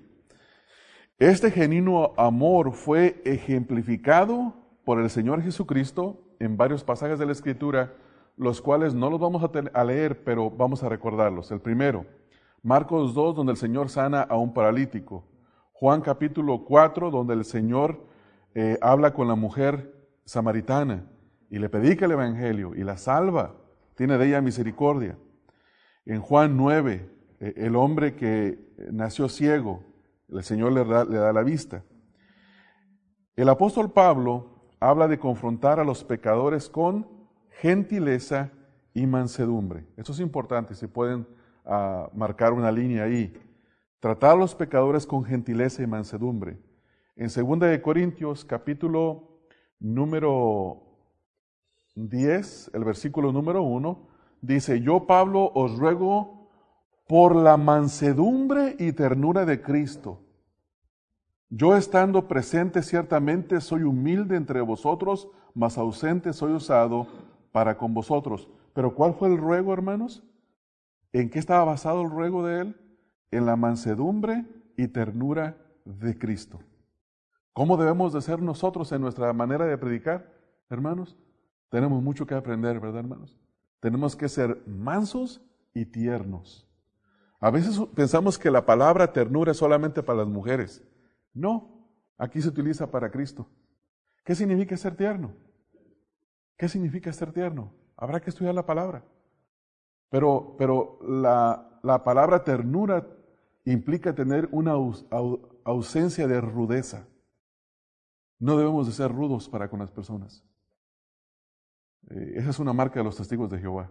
Este 1.20 1.52
genuino 1.52 2.14
amor 2.16 2.72
fue 2.72 3.22
ejemplificado 3.24 4.54
por 4.85 5.00
el 5.00 5.09
Señor 5.09 5.40
Jesucristo 5.40 6.20
en 6.40 6.56
varios 6.56 6.82
pasajes 6.82 7.20
de 7.20 7.26
la 7.26 7.32
Escritura, 7.32 7.94
los 8.37 8.61
cuales 8.61 8.92
no 8.92 9.09
los 9.09 9.20
vamos 9.20 9.48
a, 9.72 9.85
leer, 9.85 10.24
pero 10.24 10.50
vamos 10.50 10.82
a 10.82 10.88
recordarlos. 10.88 11.52
El 11.52 11.61
primero, 11.61 12.06
Marcos 12.66 13.14
2, 13.14 13.37
donde 13.37 13.52
el 13.52 13.59
Señor 13.59 13.90
sana 13.90 14.22
a 14.22 14.37
un 14.37 14.52
paralítico. 14.52 15.24
Juan 15.72 16.00
capítulo 16.00 16.64
4, 16.64 17.12
donde 17.12 17.33
el 17.33 17.44
Señor 17.44 18.09
eh, 18.57 18.76
habla 18.83 19.14
con 19.14 19.29
la 19.29 19.37
mujer 19.37 19.94
samaritana 20.24 21.09
y 21.48 21.61
le 21.61 21.68
predica 21.68 22.07
el 22.07 22.11
Evangelio 22.11 22.74
y 22.74 22.83
la 22.83 22.96
salva, 22.96 23.55
tiene 23.94 24.18
de 24.18 24.26
ella 24.26 24.40
misericordia. 24.40 25.16
En 26.07 26.20
Juan 26.20 26.57
9, 26.57 27.09
eh, 27.38 27.55
el 27.57 27.76
hombre 27.76 28.16
que 28.16 28.59
nació 28.90 29.29
ciego, 29.29 29.85
el 30.29 30.42
Señor 30.42 30.72
le 30.72 30.85
da, 30.85 31.05
le 31.05 31.18
da 31.18 31.33
la 31.33 31.44
vista. 31.44 31.85
El 33.37 33.48
apóstol 33.48 33.92
Pablo 33.92 34.72
habla 34.81 35.07
de 35.07 35.20
confrontar 35.20 35.79
a 35.79 35.85
los 35.85 36.02
pecadores 36.02 36.68
con 36.68 37.07
gentileza 37.61 38.50
y 38.92 39.07
mansedumbre. 39.07 39.87
Esto 39.96 40.11
es 40.11 40.18
importante, 40.18 40.74
si 40.74 40.88
pueden 40.88 41.36
ah, 41.66 42.09
marcar 42.14 42.52
una 42.52 42.72
línea 42.72 43.05
ahí. 43.05 43.35
Tratar 44.00 44.33
a 44.33 44.37
los 44.37 44.55
pecadores 44.55 45.07
con 45.07 45.24
gentileza 45.24 45.83
y 45.83 45.87
mansedumbre. 45.87 46.59
En 47.16 47.29
2 47.29 47.61
de 47.61 47.83
Corintios, 47.83 48.44
capítulo 48.44 49.40
número 49.81 50.83
10, 51.94 52.70
el 52.74 52.85
versículo 52.85 53.33
número 53.33 53.62
1, 53.62 54.09
dice, 54.42 54.81
yo 54.81 55.07
Pablo 55.07 55.50
os 55.55 55.79
ruego 55.79 56.50
por 57.09 57.35
la 57.35 57.57
mansedumbre 57.57 58.76
y 58.79 58.92
ternura 58.92 59.44
de 59.44 59.62
Cristo. 59.62 60.20
Yo 61.48 61.76
estando 61.76 62.26
presente 62.26 62.83
ciertamente 62.83 63.61
soy 63.61 63.83
humilde 63.85 64.37
entre 64.37 64.61
vosotros, 64.61 65.29
mas 65.55 65.79
ausente 65.79 66.33
soy 66.33 66.52
usado 66.52 67.07
para 67.52 67.79
con 67.79 67.94
vosotros. 67.94 68.48
Pero 68.74 68.94
¿cuál 68.94 69.14
fue 69.14 69.29
el 69.29 69.38
ruego, 69.38 69.72
hermanos? 69.72 70.22
¿En 71.16 71.31
qué 71.31 71.38
estaba 71.38 71.64
basado 71.64 72.02
el 72.02 72.11
ruego 72.11 72.46
de 72.46 72.61
él? 72.61 72.76
En 73.31 73.46
la 73.46 73.57
mansedumbre 73.57 74.44
y 74.76 74.87
ternura 74.88 75.57
de 75.87 76.18
Cristo. 76.18 76.61
¿Cómo 77.55 77.79
debemos 77.79 78.12
de 78.12 78.20
ser 78.20 78.42
nosotros 78.42 78.92
en 78.92 79.00
nuestra 79.00 79.33
manera 79.33 79.64
de 79.64 79.79
predicar, 79.79 80.31
hermanos? 80.68 81.16
Tenemos 81.70 82.02
mucho 82.02 82.26
que 82.26 82.35
aprender, 82.35 82.81
¿verdad, 82.81 82.98
hermanos? 82.98 83.40
Tenemos 83.81 84.14
que 84.14 84.29
ser 84.29 84.62
mansos 84.66 85.40
y 85.72 85.87
tiernos. 85.87 86.68
A 87.40 87.50
veces 87.50 87.81
pensamos 87.94 88.38
que 88.38 88.50
la 88.50 88.66
palabra 88.66 89.11
ternura 89.11 89.52
es 89.52 89.57
solamente 89.57 90.02
para 90.02 90.18
las 90.18 90.29
mujeres. 90.29 90.87
No, 91.33 91.88
aquí 92.18 92.42
se 92.42 92.48
utiliza 92.48 92.90
para 92.90 93.11
Cristo. 93.11 93.48
¿Qué 94.22 94.35
significa 94.35 94.76
ser 94.76 94.94
tierno? 94.94 95.33
¿Qué 96.59 96.68
significa 96.68 97.11
ser 97.11 97.33
tierno? 97.33 97.72
Habrá 97.96 98.20
que 98.20 98.29
estudiar 98.29 98.55
la 98.55 98.66
palabra. 98.66 99.02
Pero, 100.10 100.54
pero 100.58 100.98
la, 101.06 101.80
la 101.82 102.04
palabra 102.04 102.44
ternura 102.44 103.06
implica 103.64 104.14
tener 104.14 104.48
una 104.52 104.74
ausencia 105.64 106.26
de 106.26 106.40
rudeza. 106.40 107.06
No 108.38 108.56
debemos 108.56 108.86
de 108.86 108.92
ser 108.92 109.12
rudos 109.12 109.48
para 109.48 109.68
con 109.68 109.80
las 109.80 109.90
personas. 109.90 110.44
Eh, 112.10 112.34
esa 112.36 112.50
es 112.50 112.58
una 112.58 112.72
marca 112.72 113.00
de 113.00 113.04
los 113.04 113.16
testigos 113.16 113.50
de 113.50 113.58
Jehová, 113.58 113.90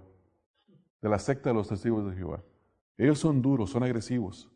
de 1.01 1.09
la 1.09 1.19
secta 1.19 1.49
de 1.49 1.55
los 1.55 1.67
testigos 1.67 2.09
de 2.09 2.15
Jehová. 2.15 2.41
Ellos 2.97 3.19
son 3.19 3.41
duros, 3.41 3.71
son 3.71 3.83
agresivos. 3.83 4.49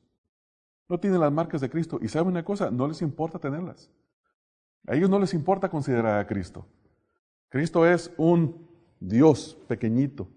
No 0.87 0.99
tienen 0.99 1.19
las 1.19 1.31
marcas 1.31 1.61
de 1.61 1.69
Cristo. 1.69 1.99
Y 2.01 2.07
saben 2.07 2.29
una 2.29 2.43
cosa, 2.43 2.71
no 2.71 2.87
les 2.87 3.01
importa 3.01 3.37
tenerlas. 3.37 3.91
A 4.87 4.95
ellos 4.95 5.09
no 5.09 5.19
les 5.19 5.33
importa 5.33 5.69
considerar 5.69 6.19
a 6.19 6.25
Cristo. 6.25 6.65
Cristo 7.49 7.85
es 7.85 8.13
un 8.17 8.67
Dios 8.99 9.57
pequeñito, 9.67 10.27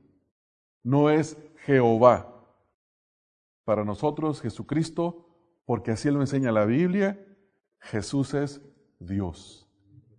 no 0.83 1.11
es 1.11 1.37
Jehová. 1.65 2.29
Para 3.65 3.85
nosotros, 3.85 4.41
Jesucristo, 4.41 5.29
porque 5.65 5.93
así 5.93 6.11
lo 6.11 6.21
enseña 6.21 6.53
la 6.53 6.65
Biblia, 6.65 7.25
Jesús 7.79 8.35
es 8.35 8.61
Dios, 8.99 9.69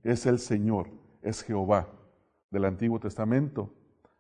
es 0.04 0.26
el 0.26 0.40
Señor, 0.40 0.90
es 1.22 1.44
Jehová 1.44 1.90
del 2.50 2.66
Antiguo 2.66 3.00
Testamento, 3.00 3.74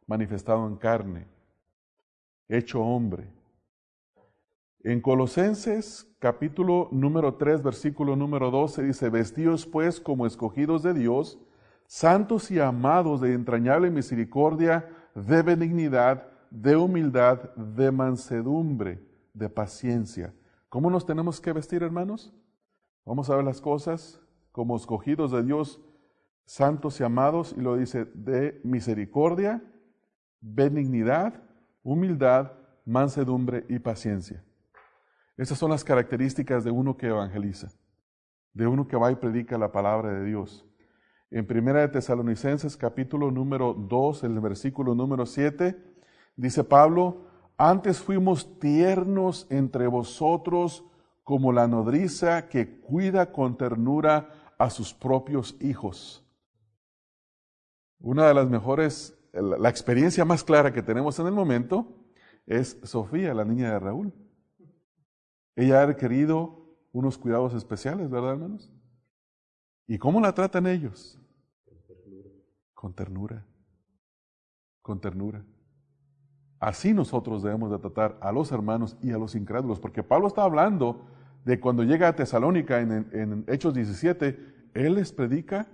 manifestado 0.07 0.67
en 0.67 0.75
carne, 0.75 1.27
hecho 2.49 2.81
hombre. 2.81 3.31
En 4.79 4.99
Colosenses 4.99 6.13
capítulo 6.19 6.89
número 6.91 7.35
3, 7.35 7.63
versículo 7.63 8.15
número 8.15 8.51
12 8.51 8.83
dice, 8.83 9.09
vestidos 9.09 9.65
pues 9.65 10.01
como 10.01 10.25
escogidos 10.25 10.83
de 10.83 10.93
Dios, 10.93 11.39
santos 11.87 12.51
y 12.51 12.59
amados 12.59 13.21
de 13.21 13.33
entrañable 13.33 13.89
misericordia, 13.89 14.89
de 15.15 15.41
benignidad, 15.41 16.32
de 16.53 16.75
humildad, 16.75 17.51
de 17.55 17.91
mansedumbre, 17.91 19.03
de 19.33 19.49
paciencia. 19.49 20.35
¿Cómo 20.69 20.91
nos 20.91 21.03
tenemos 21.03 21.41
que 21.41 21.51
vestir, 21.51 21.81
hermanos? 21.81 22.31
Vamos 23.05 23.27
a 23.31 23.35
ver 23.35 23.43
las 23.43 23.59
cosas 23.59 24.21
como 24.51 24.75
escogidos 24.77 25.31
de 25.31 25.41
Dios, 25.41 25.81
santos 26.45 26.99
y 26.99 27.03
amados, 27.03 27.55
y 27.57 27.61
lo 27.61 27.75
dice 27.75 28.05
de 28.13 28.61
misericordia, 28.63 29.63
benignidad, 30.41 31.41
humildad, 31.81 32.51
mansedumbre 32.85 33.65
y 33.67 33.79
paciencia. 33.79 34.45
Estas 35.35 35.57
son 35.57 35.71
las 35.71 35.83
características 35.83 36.63
de 36.63 36.69
uno 36.69 36.97
que 36.97 37.07
evangeliza, 37.07 37.69
de 38.53 38.67
uno 38.67 38.87
que 38.87 38.95
va 38.95 39.11
y 39.11 39.15
predica 39.15 39.57
la 39.57 39.71
palabra 39.71 40.13
de 40.13 40.25
Dios. 40.25 40.69
En 41.31 41.47
Primera 41.47 41.81
de 41.81 41.87
Tesalonicenses 41.87 42.77
capítulo 42.77 43.31
número 43.31 43.73
2, 43.73 44.23
el 44.25 44.39
versículo 44.39 44.93
número 44.93 45.25
7, 45.25 45.92
dice 46.35 46.63
Pablo, 46.63 47.27
antes 47.57 47.99
fuimos 47.99 48.59
tiernos 48.59 49.47
entre 49.49 49.87
vosotros 49.87 50.83
como 51.23 51.51
la 51.51 51.67
nodriza 51.67 52.49
que 52.49 52.79
cuida 52.81 53.31
con 53.31 53.57
ternura 53.57 54.53
a 54.57 54.69
sus 54.69 54.93
propios 54.93 55.55
hijos. 55.61 56.25
Una 57.99 58.27
de 58.27 58.33
las 58.33 58.49
mejores, 58.49 59.17
la 59.31 59.69
experiencia 59.69 60.25
más 60.25 60.43
clara 60.43 60.73
que 60.73 60.81
tenemos 60.81 61.17
en 61.19 61.27
el 61.27 61.33
momento 61.33 61.87
es 62.45 62.77
Sofía, 62.83 63.33
la 63.33 63.45
niña 63.45 63.71
de 63.71 63.79
Raúl. 63.79 64.13
Ella 65.55 65.81
ha 65.81 65.85
requerido 65.85 66.77
unos 66.91 67.17
cuidados 67.17 67.53
especiales, 67.53 68.09
¿verdad, 68.09 68.33
hermanos? 68.33 68.71
¿Y 69.87 69.97
cómo 69.97 70.19
la 70.19 70.33
tratan 70.33 70.67
ellos? 70.67 71.19
Con 72.73 72.93
ternura. 72.93 73.45
Con 74.81 74.99
ternura. 74.99 75.45
Así 76.63 76.93
nosotros 76.93 77.43
debemos 77.43 77.71
de 77.71 77.77
tratar 77.77 78.17
a 78.21 78.31
los 78.31 78.49
hermanos 78.53 78.95
y 79.01 79.11
a 79.11 79.17
los 79.17 79.35
incrédulos, 79.35 79.81
porque 79.81 80.01
Pablo 80.01 80.27
está 80.27 80.43
hablando 80.43 81.01
de 81.43 81.59
cuando 81.59 81.83
llega 81.83 82.07
a 82.07 82.15
Tesalónica 82.15 82.79
en, 82.79 83.43
Hechos 83.49 83.73
17, 83.73 84.69
él 84.73 84.93
les 84.93 85.11
predica, 85.11 85.67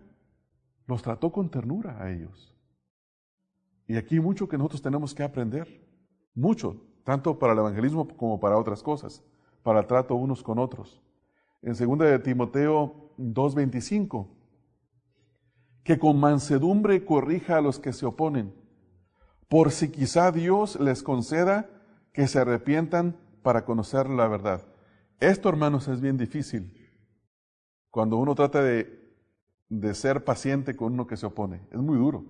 los 0.87 1.03
trató 1.03 1.31
con 1.31 1.47
ternura 1.47 2.01
a 2.01 2.09
ellos. 2.09 2.55
Y 3.85 3.97
aquí 3.97 4.19
mucho 4.19 4.49
que 4.49 4.57
nosotros 4.57 4.81
tenemos 4.81 5.13
que 5.13 5.21
aprender, 5.21 5.67
mucho, 6.33 6.81
tanto 7.03 7.37
para 7.37 7.53
el 7.53 7.59
evangelismo 7.59 8.07
como 8.07 8.39
para 8.39 8.57
otras 8.57 8.81
cosas, 8.81 9.23
para 9.61 9.81
el 9.81 9.85
trato 9.85 10.15
unos 10.15 10.41
con 10.41 10.57
otros. 10.57 11.03
En 11.61 11.75
2 11.75 11.99
de 11.99 12.17
Timoteo 12.17 13.11
2:25, 13.19 14.27
que 15.83 15.99
con 15.99 16.19
mansedumbre 16.19 17.05
corrija 17.05 17.57
a 17.57 17.61
los 17.61 17.77
que 17.77 17.93
se 17.93 18.07
oponen, 18.07 18.58
por 19.49 19.71
si 19.71 19.89
quizá 19.89 20.31
Dios 20.31 20.79
les 20.79 21.03
conceda 21.03 21.67
que 22.13 22.27
se 22.27 22.39
arrepientan 22.39 23.17
para 23.41 23.65
conocer 23.65 24.07
la 24.07 24.27
verdad. 24.27 24.61
Esto, 25.19 25.49
hermanos, 25.49 25.87
es 25.87 25.99
bien 25.99 26.17
difícil. 26.17 26.73
Cuando 27.89 28.17
uno 28.17 28.35
trata 28.35 28.61
de, 28.61 29.11
de 29.67 29.93
ser 29.95 30.23
paciente 30.23 30.75
con 30.75 30.93
uno 30.93 31.07
que 31.07 31.17
se 31.17 31.25
opone, 31.25 31.67
es 31.71 31.79
muy 31.79 31.97
duro. 31.97 32.25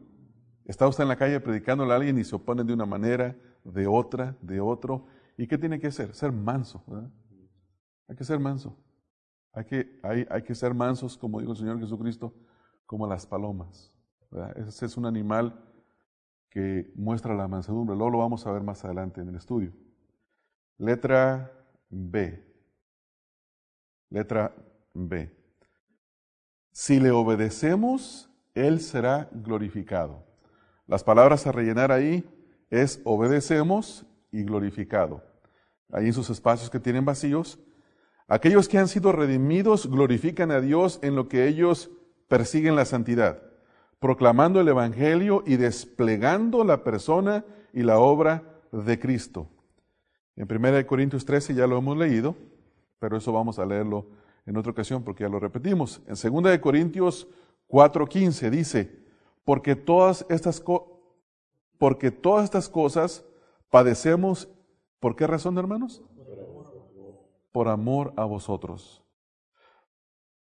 Está 0.65 0.87
usted 0.87 1.03
en 1.03 1.09
la 1.09 1.17
calle 1.17 1.39
predicándole 1.41 1.91
a 1.91 1.97
alguien 1.97 2.17
y 2.17 2.23
se 2.23 2.35
opone 2.35 2.63
de 2.63 2.73
una 2.73 2.85
manera, 2.85 3.35
de 3.65 3.85
otra, 3.85 4.37
de 4.41 4.61
otro. 4.61 5.07
¿Y 5.37 5.45
qué 5.47 5.57
tiene 5.57 5.79
que 5.79 5.87
hacer? 5.87 6.15
Ser 6.15 6.31
manso. 6.31 6.83
Hay 8.07 8.15
que 8.15 8.23
ser 8.23 8.39
manso. 8.39 8.77
Hay 9.51 9.65
que, 9.65 9.99
hay, 10.03 10.25
hay 10.29 10.43
que 10.43 10.55
ser 10.55 10.73
mansos, 10.73 11.17
como 11.17 11.39
dijo 11.39 11.51
el 11.51 11.57
Señor 11.57 11.79
Jesucristo, 11.79 12.33
como 12.85 13.07
las 13.07 13.25
palomas. 13.25 13.91
Ese 14.55 14.85
es 14.85 14.95
un 14.95 15.05
animal 15.05 15.68
que 16.49 16.91
muestra 16.95 17.35
la 17.35 17.47
mansedumbre. 17.47 17.95
Luego 17.95 18.11
lo 18.11 18.17
vamos 18.19 18.45
a 18.45 18.51
ver 18.51 18.63
más 18.63 18.83
adelante 18.83 19.21
en 19.21 19.29
el 19.29 19.35
estudio. 19.35 19.71
Letra 20.77 21.51
B. 21.89 22.43
Letra 24.09 24.55
B. 24.93 25.35
Si 26.71 26.99
le 26.99 27.11
obedecemos, 27.11 28.29
Él 28.53 28.79
será 28.79 29.29
glorificado. 29.31 30.23
Las 30.87 31.03
palabras 31.03 31.45
a 31.45 31.51
rellenar 31.51 31.91
ahí 31.91 32.27
es 32.69 33.01
obedecemos 33.03 34.05
y 34.31 34.43
glorificado. 34.43 35.23
Ahí 35.91 36.07
en 36.07 36.13
sus 36.13 36.29
espacios 36.29 36.69
que 36.69 36.79
tienen 36.79 37.05
vacíos. 37.05 37.59
Aquellos 38.27 38.67
que 38.67 38.77
han 38.77 38.87
sido 38.87 39.11
redimidos 39.11 39.89
glorifican 39.89 40.51
a 40.51 40.61
Dios 40.61 40.99
en 41.01 41.15
lo 41.15 41.27
que 41.27 41.47
ellos 41.47 41.91
persiguen 42.27 42.75
la 42.75 42.85
santidad. 42.85 43.48
Proclamando 43.99 44.61
el 44.61 44.67
Evangelio 44.67 45.43
y 45.45 45.57
desplegando 45.57 46.63
la 46.63 46.83
persona 46.83 47.45
y 47.73 47.83
la 47.83 47.99
obra 47.99 48.43
de 48.71 48.97
Cristo. 48.99 49.47
En 50.35 50.47
1 50.49 50.87
Corintios 50.87 51.25
13 51.25 51.53
ya 51.53 51.67
lo 51.67 51.77
hemos 51.77 51.97
leído, 51.97 52.35
pero 52.97 53.17
eso 53.17 53.33
vamos 53.33 53.59
a 53.59 53.65
leerlo 53.65 54.07
en 54.45 54.55
otra 54.57 54.71
ocasión 54.71 55.03
porque 55.03 55.23
ya 55.23 55.29
lo 55.29 55.39
repetimos. 55.39 56.01
En 56.07 56.15
2 56.41 56.59
Corintios 56.59 57.27
4:15 57.67 58.49
dice, 58.49 59.05
porque 59.43 59.75
todas 59.75 60.25
estas 60.29 60.63
porque 61.77 62.11
todas 62.11 62.43
estas 62.43 62.67
cosas 62.67 63.25
padecemos, 63.69 64.49
¿por 64.99 65.15
qué 65.15 65.27
razón, 65.27 65.57
hermanos? 65.57 66.01
Por 67.51 67.67
amor 67.67 68.13
a 68.15 68.25
vosotros. 68.25 69.03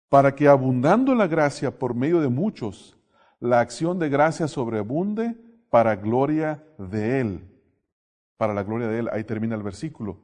Para 0.09 0.35
que 0.35 0.49
abundando 0.49 1.15
la 1.15 1.27
gracia 1.27 1.79
por 1.79 1.95
medio 1.95 2.21
de 2.21 2.29
muchos, 2.29 2.96
la 3.41 3.61
acción 3.61 3.99
de 3.99 4.09
gracia 4.09 4.49
sobreabunde 4.49 5.37
para 5.71 5.97
gloria 5.97 6.65
de 6.79 7.21
Él. 7.21 7.49
Para 8.37 8.55
la 8.55 8.63
gloria 8.63 8.89
de 8.89 8.99
Él, 8.99 9.09
ahí 9.13 9.25
termina 9.25 9.55
el 9.55 9.63
versículo. 9.63 10.19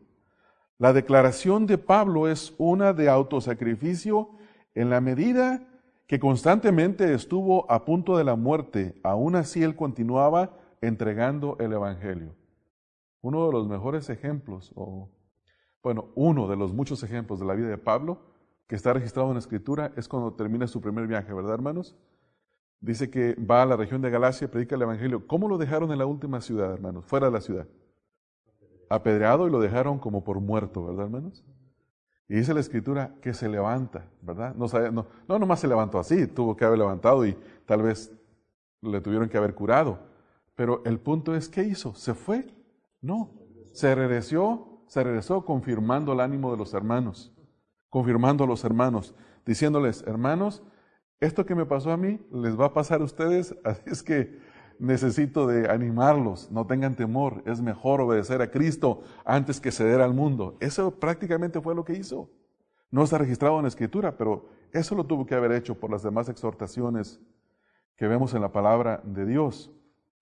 La 0.78 0.92
declaración 0.92 1.66
de 1.66 1.78
Pablo 1.78 2.28
es 2.28 2.54
una 2.58 2.92
de 2.92 3.08
autosacrificio 3.08 4.30
en 4.74 4.90
la 4.90 5.00
medida 5.00 5.62
que 6.06 6.18
constantemente 6.18 7.14
estuvo 7.14 7.70
a 7.70 7.84
punto 7.84 8.16
de 8.16 8.24
la 8.24 8.36
muerte, 8.36 9.00
aún 9.02 9.36
así 9.36 9.62
él 9.62 9.76
continuaba 9.76 10.58
entregando 10.80 11.56
el 11.60 11.72
Evangelio. 11.72 12.34
Uno 13.20 13.46
de 13.46 13.52
los 13.52 13.68
mejores 13.68 14.10
ejemplos, 14.10 14.72
o 14.74 15.08
bueno, 15.82 16.08
uno 16.14 16.48
de 16.48 16.56
los 16.56 16.72
muchos 16.72 17.02
ejemplos 17.02 17.40
de 17.40 17.46
la 17.46 17.54
vida 17.54 17.68
de 17.68 17.78
Pablo, 17.78 18.18
que 18.66 18.74
está 18.74 18.92
registrado 18.92 19.28
en 19.28 19.34
la 19.34 19.40
Escritura, 19.40 19.92
es 19.96 20.08
cuando 20.08 20.34
termina 20.34 20.66
su 20.66 20.80
primer 20.80 21.06
viaje, 21.06 21.32
¿verdad, 21.32 21.54
hermanos? 21.54 21.96
Dice 22.82 23.10
que 23.10 23.36
va 23.36 23.62
a 23.62 23.66
la 23.66 23.76
región 23.76 24.02
de 24.02 24.10
Galacia, 24.10 24.50
predica 24.50 24.74
el 24.74 24.82
Evangelio. 24.82 25.24
¿Cómo 25.28 25.48
lo 25.48 25.56
dejaron 25.56 25.92
en 25.92 25.98
la 25.98 26.04
última 26.04 26.40
ciudad, 26.40 26.72
hermanos? 26.72 27.04
Fuera 27.06 27.26
de 27.26 27.32
la 27.32 27.40
ciudad. 27.40 27.68
Apedreado 28.90 29.46
y 29.46 29.52
lo 29.52 29.60
dejaron 29.60 30.00
como 30.00 30.24
por 30.24 30.40
muerto, 30.40 30.84
¿verdad, 30.84 31.04
hermanos? 31.04 31.44
Y 32.28 32.34
dice 32.34 32.52
la 32.52 32.58
escritura 32.58 33.14
que 33.22 33.34
se 33.34 33.48
levanta, 33.48 34.08
¿verdad? 34.20 34.56
No, 34.56 34.66
no, 34.90 35.06
no 35.28 35.38
nomás 35.38 35.60
se 35.60 35.68
levantó 35.68 36.00
así, 36.00 36.26
tuvo 36.26 36.56
que 36.56 36.64
haber 36.64 36.80
levantado 36.80 37.24
y 37.24 37.38
tal 37.66 37.82
vez 37.82 38.12
le 38.80 39.00
tuvieron 39.00 39.28
que 39.28 39.38
haber 39.38 39.54
curado. 39.54 40.00
Pero 40.56 40.82
el 40.84 40.98
punto 40.98 41.36
es, 41.36 41.48
¿qué 41.48 41.62
hizo? 41.62 41.94
¿Se 41.94 42.14
fue? 42.14 42.52
No. 43.00 43.30
Se 43.72 43.94
regresó, 43.94 44.82
se 44.88 45.04
regresó 45.04 45.44
confirmando 45.44 46.14
el 46.14 46.20
ánimo 46.20 46.50
de 46.50 46.56
los 46.58 46.74
hermanos, 46.74 47.32
confirmando 47.88 48.42
a 48.42 48.48
los 48.48 48.64
hermanos, 48.64 49.14
diciéndoles, 49.46 50.02
hermanos, 50.04 50.64
esto 51.22 51.46
que 51.46 51.54
me 51.54 51.66
pasó 51.66 51.92
a 51.92 51.96
mí 51.96 52.18
les 52.32 52.58
va 52.58 52.66
a 52.66 52.72
pasar 52.72 53.00
a 53.00 53.04
ustedes, 53.04 53.54
así 53.64 53.82
es 53.86 54.02
que 54.02 54.40
necesito 54.78 55.46
de 55.46 55.70
animarlos, 55.70 56.50
no 56.50 56.66
tengan 56.66 56.96
temor, 56.96 57.42
es 57.46 57.60
mejor 57.60 58.00
obedecer 58.00 58.42
a 58.42 58.50
Cristo 58.50 59.02
antes 59.24 59.60
que 59.60 59.70
ceder 59.70 60.00
al 60.00 60.14
mundo. 60.14 60.56
Eso 60.58 60.98
prácticamente 60.98 61.60
fue 61.60 61.76
lo 61.76 61.84
que 61.84 61.94
hizo. 61.94 62.28
No 62.90 63.04
está 63.04 63.18
registrado 63.18 63.56
en 63.56 63.62
la 63.62 63.68
escritura, 63.68 64.16
pero 64.18 64.48
eso 64.72 64.96
lo 64.96 65.04
tuvo 65.04 65.24
que 65.24 65.36
haber 65.36 65.52
hecho 65.52 65.78
por 65.78 65.90
las 65.90 66.02
demás 66.02 66.28
exhortaciones 66.28 67.20
que 67.96 68.08
vemos 68.08 68.34
en 68.34 68.40
la 68.40 68.50
palabra 68.50 69.00
de 69.04 69.24
Dios. 69.24 69.70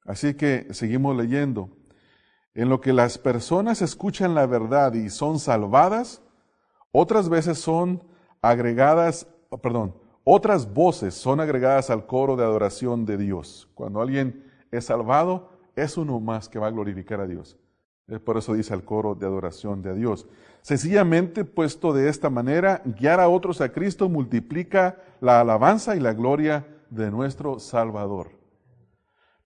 Así 0.05 0.35
que 0.35 0.67
seguimos 0.73 1.17
leyendo. 1.17 1.71
En 2.53 2.69
lo 2.69 2.83
que 2.83 2.93
las 2.93 3.17
personas 3.17 3.81
escuchan 3.81 4.35
la 4.35 4.47
verdad 4.47 4.93
y 4.93 5.09
son 5.09 5.39
salvadas, 5.39 6.23
otras 6.93 7.31
veces 7.31 7.59
son 7.59 8.03
agregadas, 8.43 9.27
perdón, 9.63 9.95
otras 10.33 10.73
voces 10.73 11.14
son 11.14 11.40
agregadas 11.40 11.90
al 11.90 12.07
coro 12.07 12.37
de 12.37 12.45
adoración 12.45 13.05
de 13.05 13.16
Dios. 13.16 13.69
Cuando 13.75 14.01
alguien 14.01 14.45
es 14.71 14.85
salvado, 14.85 15.51
es 15.75 15.97
uno 15.97 16.21
más 16.21 16.49
que 16.49 16.61
va 16.61 16.69
a 16.69 16.71
glorificar 16.71 17.21
a 17.21 17.27
Dios. 17.27 17.59
Por 18.25 18.37
eso 18.37 18.55
dice 18.55 18.73
el 18.73 18.85
coro 18.85 19.16
de 19.16 19.27
adoración 19.27 19.83
de 19.83 19.93
Dios. 19.93 20.29
Sencillamente 20.62 21.45
puesto 21.45 21.93
de 21.93 22.09
esta 22.09 22.31
manera, 22.31 22.81
guiar 22.85 23.19
a 23.19 23.29
otros 23.29 23.61
a 23.61 23.73
Cristo 23.73 24.09
multiplica 24.09 25.03
la 25.21 25.40
alabanza 25.40 25.97
y 25.97 26.01
la 26.01 26.12
gloria 26.12 26.64
de 26.90 27.11
nuestro 27.11 27.59
Salvador. 27.59 28.31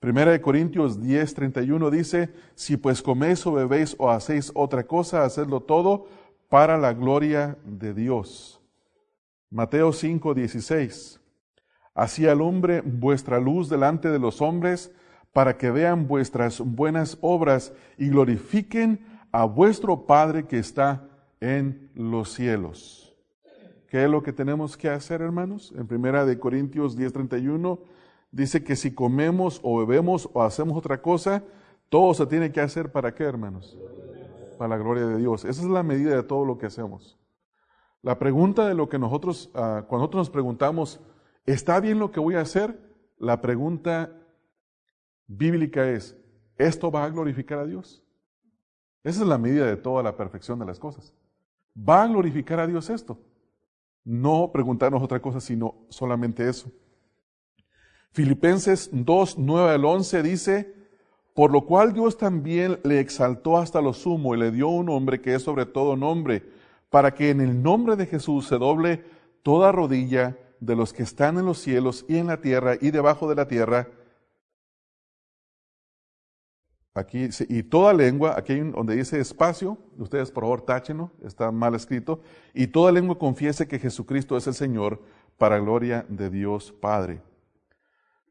Primera 0.00 0.32
de 0.32 0.42
Corintios 0.42 1.00
10, 1.00 1.32
31 1.32 1.90
dice, 1.90 2.34
si 2.54 2.76
pues 2.76 3.00
coméis 3.00 3.46
o 3.46 3.52
bebéis 3.52 3.96
o 3.98 4.10
hacéis 4.10 4.52
otra 4.54 4.84
cosa, 4.84 5.24
hacedlo 5.24 5.60
todo 5.60 6.08
para 6.50 6.76
la 6.76 6.92
gloria 6.92 7.56
de 7.64 7.94
Dios. 7.94 8.60
Mateo 9.54 9.92
5, 9.92 10.34
16. 10.34 11.20
Así 11.94 12.26
alumbre 12.26 12.82
vuestra 12.84 13.38
luz 13.38 13.68
delante 13.68 14.10
de 14.10 14.18
los 14.18 14.42
hombres, 14.42 14.92
para 15.32 15.56
que 15.56 15.70
vean 15.70 16.08
vuestras 16.08 16.58
buenas 16.58 17.18
obras 17.20 17.72
y 17.96 18.08
glorifiquen 18.08 19.06
a 19.30 19.44
vuestro 19.44 20.06
Padre 20.06 20.48
que 20.48 20.58
está 20.58 21.08
en 21.40 21.88
los 21.94 22.32
cielos. 22.32 23.14
¿Qué 23.88 24.02
es 24.02 24.10
lo 24.10 24.24
que 24.24 24.32
tenemos 24.32 24.76
que 24.76 24.88
hacer, 24.88 25.22
hermanos? 25.22 25.72
En 25.76 25.86
primera 25.86 26.26
de 26.26 26.36
Corintios 26.36 26.98
10:31 26.98 27.78
dice 28.32 28.64
que 28.64 28.74
si 28.74 28.92
comemos 28.92 29.60
o 29.62 29.78
bebemos 29.78 30.28
o 30.32 30.42
hacemos 30.42 30.76
otra 30.76 31.00
cosa, 31.00 31.44
todo 31.90 32.12
se 32.12 32.26
tiene 32.26 32.50
que 32.50 32.60
hacer 32.60 32.90
para 32.90 33.14
qué, 33.14 33.22
hermanos? 33.22 33.78
Para 34.58 34.76
la 34.76 34.82
gloria 34.82 35.06
de 35.06 35.18
Dios. 35.18 35.44
Esa 35.44 35.62
es 35.62 35.68
la 35.68 35.84
medida 35.84 36.16
de 36.16 36.24
todo 36.24 36.44
lo 36.44 36.58
que 36.58 36.66
hacemos. 36.66 37.16
La 38.04 38.18
pregunta 38.18 38.68
de 38.68 38.74
lo 38.74 38.86
que 38.90 38.98
nosotros, 38.98 39.50
ah, 39.54 39.86
cuando 39.88 40.02
nosotros 40.02 40.20
nos 40.20 40.30
preguntamos, 40.30 41.00
¿está 41.46 41.80
bien 41.80 41.98
lo 41.98 42.10
que 42.10 42.20
voy 42.20 42.34
a 42.34 42.42
hacer? 42.42 42.78
La 43.16 43.40
pregunta 43.40 44.12
bíblica 45.26 45.88
es, 45.88 46.14
¿esto 46.58 46.90
va 46.90 47.04
a 47.04 47.08
glorificar 47.08 47.60
a 47.60 47.64
Dios? 47.64 48.04
Esa 49.04 49.22
es 49.22 49.26
la 49.26 49.38
medida 49.38 49.64
de 49.64 49.78
toda 49.78 50.02
la 50.02 50.18
perfección 50.18 50.58
de 50.58 50.66
las 50.66 50.78
cosas. 50.78 51.14
¿Va 51.76 52.02
a 52.02 52.06
glorificar 52.06 52.60
a 52.60 52.66
Dios 52.66 52.90
esto? 52.90 53.18
No 54.04 54.50
preguntarnos 54.52 55.02
otra 55.02 55.22
cosa, 55.22 55.40
sino 55.40 55.86
solamente 55.88 56.46
eso. 56.46 56.70
Filipenses 58.12 58.90
2, 58.92 59.38
9 59.38 59.70
al 59.70 59.82
11 59.82 60.22
dice, 60.22 60.74
por 61.32 61.50
lo 61.50 61.64
cual 61.64 61.94
Dios 61.94 62.18
también 62.18 62.78
le 62.84 63.00
exaltó 63.00 63.56
hasta 63.56 63.80
lo 63.80 63.94
sumo 63.94 64.34
y 64.34 64.38
le 64.38 64.50
dio 64.50 64.68
un 64.68 64.86
nombre 64.86 65.22
que 65.22 65.34
es 65.34 65.42
sobre 65.42 65.64
todo 65.64 65.96
nombre 65.96 66.42
para 66.94 67.12
que 67.12 67.30
en 67.30 67.40
el 67.40 67.60
nombre 67.60 67.96
de 67.96 68.06
Jesús 68.06 68.46
se 68.46 68.56
doble 68.56 69.04
toda 69.42 69.72
rodilla 69.72 70.38
de 70.60 70.76
los 70.76 70.92
que 70.92 71.02
están 71.02 71.38
en 71.38 71.44
los 71.44 71.58
cielos 71.58 72.04
y 72.08 72.18
en 72.18 72.28
la 72.28 72.40
tierra 72.40 72.76
y 72.80 72.92
debajo 72.92 73.28
de 73.28 73.34
la 73.34 73.48
tierra. 73.48 73.88
Aquí, 76.94 77.28
y 77.48 77.64
toda 77.64 77.92
lengua, 77.92 78.36
aquí 78.38 78.60
donde 78.60 78.94
dice 78.94 79.18
espacio, 79.18 79.76
ustedes 79.98 80.30
por 80.30 80.44
favor 80.44 80.60
táchenlo, 80.60 81.10
está 81.24 81.50
mal 81.50 81.74
escrito, 81.74 82.20
y 82.54 82.68
toda 82.68 82.92
lengua 82.92 83.18
confiese 83.18 83.66
que 83.66 83.80
Jesucristo 83.80 84.36
es 84.36 84.46
el 84.46 84.54
Señor 84.54 85.02
para 85.36 85.58
gloria 85.58 86.06
de 86.08 86.30
Dios 86.30 86.70
Padre. 86.70 87.20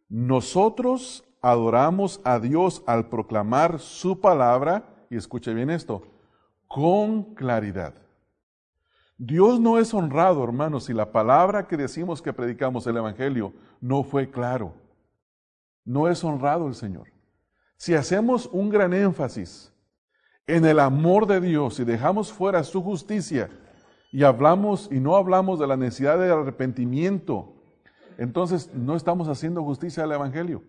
Nosotros 0.08 1.26
adoramos 1.42 2.22
a 2.24 2.40
Dios 2.40 2.82
al 2.88 3.10
proclamar 3.10 3.80
su 3.80 4.22
palabra, 4.22 5.06
y 5.10 5.18
escuche 5.18 5.54
bien 5.54 5.70
esto, 5.70 6.08
con 6.70 7.36
claridad. 7.36 8.03
Dios 9.18 9.60
no 9.60 9.78
es 9.78 9.94
honrado, 9.94 10.44
hermanos, 10.44 10.86
si 10.86 10.94
la 10.94 11.12
palabra 11.12 11.68
que 11.68 11.78
decimos 11.78 12.22
que 12.22 12.34
predicamos 12.34 12.88
el 12.88 12.98
Evangelio 12.98 13.54
no 13.80 14.04
fue 14.04 14.30
claro. 14.30 14.74
No 15.86 16.08
es 16.08 16.24
honrado 16.24 16.68
el 16.68 16.76
Señor. 16.76 17.08
Si 17.78 17.94
hacemos 17.94 18.50
un 18.52 18.70
gran 18.70 18.94
énfasis 18.94 19.74
en 20.48 20.66
el 20.66 20.80
amor 20.80 21.28
de 21.28 21.42
Dios 21.42 21.80
y 21.80 21.84
dejamos 21.84 22.32
fuera 22.32 22.64
su 22.64 22.82
justicia 22.82 23.50
y 24.12 24.24
hablamos 24.24 24.90
y 24.92 25.00
no 25.00 25.16
hablamos 25.16 25.60
de 25.60 25.68
la 25.68 25.78
necesidad 25.78 26.18
de 26.18 26.32
arrepentimiento, 26.32 27.54
entonces 28.18 28.74
no 28.74 28.96
estamos 28.96 29.28
haciendo 29.28 29.64
justicia 29.64 30.04
al 30.04 30.12
Evangelio. 30.12 30.64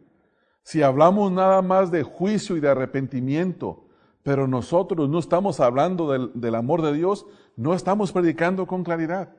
Si 0.63 0.83
hablamos 0.83 1.31
nada 1.31 1.61
más 1.63 1.91
de 1.91 2.03
juicio 2.03 2.57
y 2.57 2.61
de 2.61 2.71
arrepentimiento, 2.71 3.84
pero 4.25 4.49
nosotros 4.49 5.09
no 5.09 5.19
estamos 5.19 5.61
hablando 5.61 6.31
del, 6.35 6.55
amor 6.55 6.81
de 6.81 6.95
Dios, 6.95 7.27
no 7.57 7.75
estamos 7.75 8.11
predicando 8.11 8.67
con 8.67 8.83
claridad. 8.83 9.37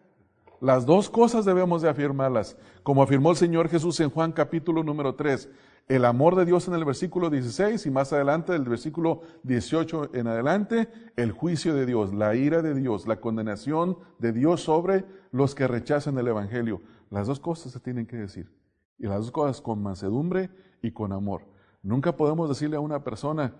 Las 0.62 0.86
dos 0.86 1.10
cosas 1.10 1.44
debemos 1.44 1.82
de 1.82 1.90
afirmarlas, 1.90 2.56
como 2.84 3.02
afirmó 3.02 3.32
el 3.32 3.36
Señor 3.36 3.68
Jesús 3.68 4.00
en 4.00 4.12
Juan 4.12 4.32
capítulo 4.32 4.84
número 4.84 5.16
3. 5.16 5.50
El 5.88 6.06
amor 6.06 6.36
de 6.36 6.46
Dios 6.46 6.68
en 6.68 6.76
el 6.76 6.86
versículo 6.86 7.32
16 7.32 7.84
y 7.84 7.92
más 7.92 8.14
adelante 8.14 8.54
del 8.54 8.64
versículo 8.64 9.22
18 9.42 10.12
en 10.14 10.28
adelante, 10.28 10.88
el 11.16 11.32
juicio 11.32 11.74
de 11.74 11.88
Dios, 11.88 12.14
la 12.14 12.36
ira 12.36 12.62
de 12.62 12.76
Dios, 12.76 13.08
la 13.08 13.20
condenación 13.20 13.98
de 14.20 14.34
Dios 14.34 14.62
sobre 14.62 15.06
los 15.32 15.56
que 15.56 15.68
rechazan 15.68 16.20
el 16.20 16.28
Evangelio. 16.28 16.82
Las 17.10 17.26
dos 17.26 17.40
cosas 17.40 17.72
se 17.72 17.80
tienen 17.80 18.06
que 18.06 18.18
decir. 18.18 18.52
Y 19.00 19.08
las 19.08 19.18
dos 19.18 19.32
cosas 19.32 19.62
con 19.62 19.82
mansedumbre 19.82 20.52
y 20.84 20.92
con 20.92 21.12
amor. 21.12 21.42
Nunca 21.82 22.16
podemos 22.16 22.50
decirle 22.50 22.78
a 22.78 22.82
una 22.82 23.04
persona, 23.04 23.56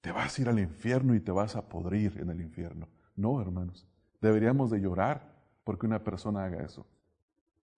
te 0.00 0.12
vas 0.12 0.38
a 0.38 0.42
ir 0.42 0.48
al 0.48 0.58
infierno 0.58 1.14
y 1.14 1.20
te 1.20 1.30
vas 1.30 1.56
a 1.56 1.68
podrir 1.68 2.18
en 2.18 2.30
el 2.30 2.40
infierno. 2.40 2.88
No, 3.16 3.40
hermanos. 3.40 3.86
Deberíamos 4.20 4.70
de 4.70 4.80
llorar 4.80 5.34
porque 5.64 5.86
una 5.86 6.02
persona 6.02 6.44
haga 6.44 6.64
eso. 6.64 6.86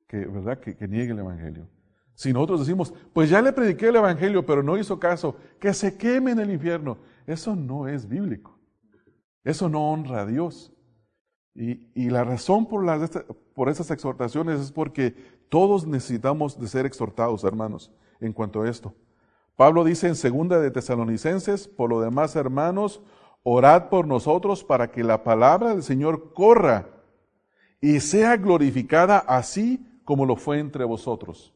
Que, 0.06 0.26
¿verdad? 0.26 0.58
Que, 0.58 0.76
niegue 0.88 1.12
el 1.12 1.18
Evangelio. 1.18 1.66
Si 2.14 2.32
nosotros 2.32 2.60
decimos, 2.60 2.92
pues 3.12 3.30
ya 3.30 3.40
le 3.40 3.52
prediqué 3.52 3.88
el 3.88 3.96
Evangelio, 3.96 4.44
pero 4.44 4.62
no 4.62 4.76
hizo 4.76 5.00
caso, 5.00 5.36
que 5.58 5.72
se 5.72 5.96
queme 5.96 6.32
en 6.32 6.40
el 6.40 6.50
infierno, 6.50 6.98
eso 7.26 7.56
no 7.56 7.88
es 7.88 8.08
bíblico. 8.08 8.58
Eso 9.44 9.68
no 9.68 9.90
honra 9.90 10.22
a 10.22 10.26
Dios. 10.26 10.72
Y, 11.54 12.08
la 12.08 12.24
razón 12.24 12.66
por, 12.66 12.84
las, 12.84 13.10
por 13.54 13.68
esas 13.68 13.90
exhortaciones 13.90 14.60
es 14.60 14.72
porque 14.72 15.14
todos 15.48 15.86
necesitamos 15.86 16.58
de 16.58 16.66
ser 16.66 16.86
exhortados, 16.86 17.44
hermanos, 17.44 17.92
en 18.20 18.32
cuanto 18.32 18.62
a 18.62 18.70
esto. 18.70 18.94
Pablo 19.57 19.84
dice 19.84 20.09
en 20.09 20.16
segunda 20.16 20.59
de 20.61 20.70
Tesalonicenses, 20.70 21.68
por 21.68 21.90
lo 21.90 22.00
demás, 22.00 22.36
hermanos, 22.36 23.00
orad 23.42 23.88
por 23.88 24.07
nosotros 24.07 24.64
para 24.64 24.90
que 24.90 25.05
la 25.05 25.24
palabra 25.24 25.70
del 25.70 25.82
Señor 25.82 26.32
corra 26.32 26.88
y 27.80 28.00
sea 28.00 28.36
glorificada 28.36 29.18
así 29.18 29.86
como 30.05 30.26
lo 30.26 30.36
fue 30.36 30.59
entre 30.59 30.84
vosotros 30.84 31.53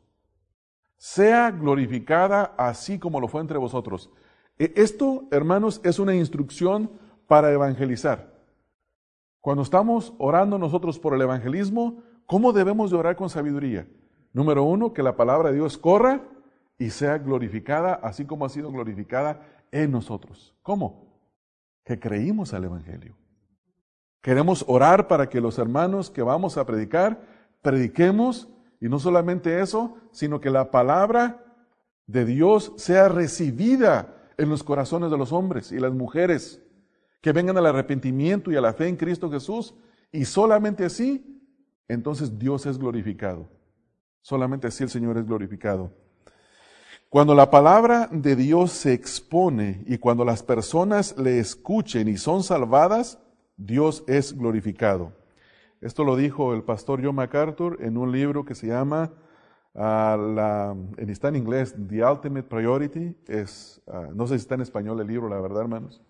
sea 0.96 1.50
glorificada 1.50 2.54
así 2.56 2.98
como 2.98 3.20
lo 3.20 3.28
fue 3.28 3.40
entre 3.40 3.58
vosotros. 3.58 4.10
E, 4.58 4.72
esto, 4.76 5.24
hermanos, 5.30 5.80
es 5.84 5.98
una 5.98 6.14
instrucción 6.14 6.90
para 7.26 7.52
evangelizar. 7.52 8.34
Cuando 9.40 9.62
estamos 9.62 10.14
orando 10.18 10.58
nosotros 10.58 10.98
por 10.98 11.14
el 11.14 11.22
evangelismo, 11.22 12.02
¿cómo 12.26 12.52
debemos 12.52 12.90
de 12.90 12.96
orar 12.96 13.16
con 13.16 13.30
sabiduría? 13.30 13.86
Número 14.32 14.64
uno, 14.64 14.92
que 14.92 15.02
la 15.02 15.16
palabra 15.16 15.50
de 15.50 15.56
Dios 15.56 15.78
corra 15.78 16.22
y 16.78 16.90
sea 16.90 17.18
glorificada 17.18 17.94
así 17.94 18.24
como 18.24 18.44
ha 18.44 18.48
sido 18.48 18.70
glorificada 18.70 19.40
en 19.70 19.90
nosotros. 19.90 20.54
¿Cómo? 20.62 21.06
Que 21.84 21.98
creímos 21.98 22.52
al 22.54 22.64
Evangelio. 22.64 23.16
Queremos 24.20 24.64
orar 24.66 25.06
para 25.06 25.28
que 25.28 25.40
los 25.40 25.58
hermanos 25.58 26.10
que 26.10 26.22
vamos 26.22 26.56
a 26.56 26.66
predicar, 26.66 27.20
prediquemos 27.62 28.48
y 28.80 28.88
no 28.88 28.98
solamente 28.98 29.60
eso, 29.60 29.96
sino 30.10 30.40
que 30.40 30.50
la 30.50 30.70
palabra 30.70 31.44
de 32.06 32.24
Dios 32.24 32.72
sea 32.76 33.08
recibida 33.08 34.16
en 34.36 34.48
los 34.48 34.62
corazones 34.62 35.10
de 35.10 35.18
los 35.18 35.32
hombres 35.32 35.72
y 35.72 35.78
las 35.78 35.92
mujeres, 35.92 36.62
que 37.20 37.32
vengan 37.32 37.56
al 37.56 37.66
arrepentimiento 37.66 38.52
y 38.52 38.56
a 38.56 38.60
la 38.60 38.72
fe 38.72 38.88
en 38.88 38.96
Cristo 38.96 39.30
Jesús. 39.30 39.74
Y 40.12 40.24
solamente 40.24 40.84
así, 40.84 41.42
entonces 41.88 42.38
Dios 42.38 42.66
es 42.66 42.78
glorificado. 42.78 43.48
Solamente 44.20 44.66
así 44.66 44.84
el 44.84 44.90
Señor 44.90 45.18
es 45.18 45.26
glorificado. 45.26 45.92
Cuando 47.08 47.36
la 47.36 47.50
palabra 47.50 48.08
de 48.10 48.34
Dios 48.34 48.72
se 48.72 48.92
expone 48.92 49.84
y 49.86 49.98
cuando 49.98 50.24
las 50.24 50.42
personas 50.42 51.16
le 51.16 51.38
escuchen 51.38 52.08
y 52.08 52.16
son 52.16 52.42
salvadas, 52.42 53.20
Dios 53.56 54.02
es 54.08 54.36
glorificado. 54.36 55.12
Esto 55.80 56.02
lo 56.02 56.16
dijo 56.16 56.52
el 56.52 56.64
pastor 56.64 57.00
John 57.04 57.14
MacArthur 57.14 57.78
en 57.80 57.96
un 57.96 58.10
libro 58.10 58.44
que 58.44 58.56
se 58.56 58.66
llama, 58.66 59.12
la, 59.72 60.76
está 60.98 61.28
en 61.28 61.36
inglés, 61.36 61.76
The 61.88 62.04
Ultimate 62.04 62.48
Priority. 62.48 63.16
Ah, 63.86 64.08
no 64.12 64.26
sé 64.26 64.34
si 64.34 64.42
está 64.42 64.56
en 64.56 64.62
español 64.62 65.00
el 65.00 65.06
libro, 65.06 65.28
la 65.28 65.40
verdad, 65.40 65.60
hermanos. 65.60 66.02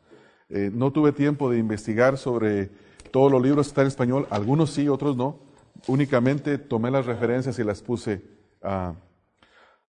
Eh, 0.49 0.71
no 0.73 0.93
tuve 0.93 1.13
tiempo 1.13 1.51
de 1.51 1.59
investigar 1.59 2.17
sobre 2.17 2.71
todos 3.11 3.31
los 3.31 3.43
libros 3.43 3.67
que 3.67 3.71
están 3.71 3.83
en 3.83 3.89
español. 3.89 4.27
Algunos 4.31 4.71
sí, 4.71 4.89
otros 4.89 5.15
no. 5.15 5.41
Únicamente 5.89 6.57
tomé 6.57 6.91
las 6.91 7.05
referencias 7.05 7.59
y 7.59 7.65
las 7.65 7.83
puse 7.83 8.23
ah, 8.63 8.95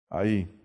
ahí. 0.09 0.64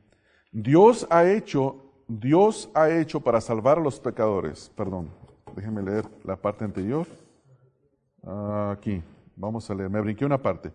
Dios 0.52 1.08
ha 1.12 1.30
hecho, 1.30 1.76
Dios 2.08 2.70
ha 2.74 2.90
hecho 2.90 3.20
para 3.22 3.40
salvar 3.40 3.78
a 3.78 3.82
los 3.82 4.00
pecadores. 4.00 4.72
Perdón, 4.76 5.10
déjenme 5.56 5.84
leer 5.84 6.06
la 6.24 6.36
parte 6.36 6.66
anterior. 6.66 7.06
Aquí, 8.72 9.02
vamos 9.36 9.70
a 9.70 9.76
leer, 9.76 9.90
me 9.90 10.02
brinqué 10.02 10.26
una 10.26 10.42
parte. 10.42 10.74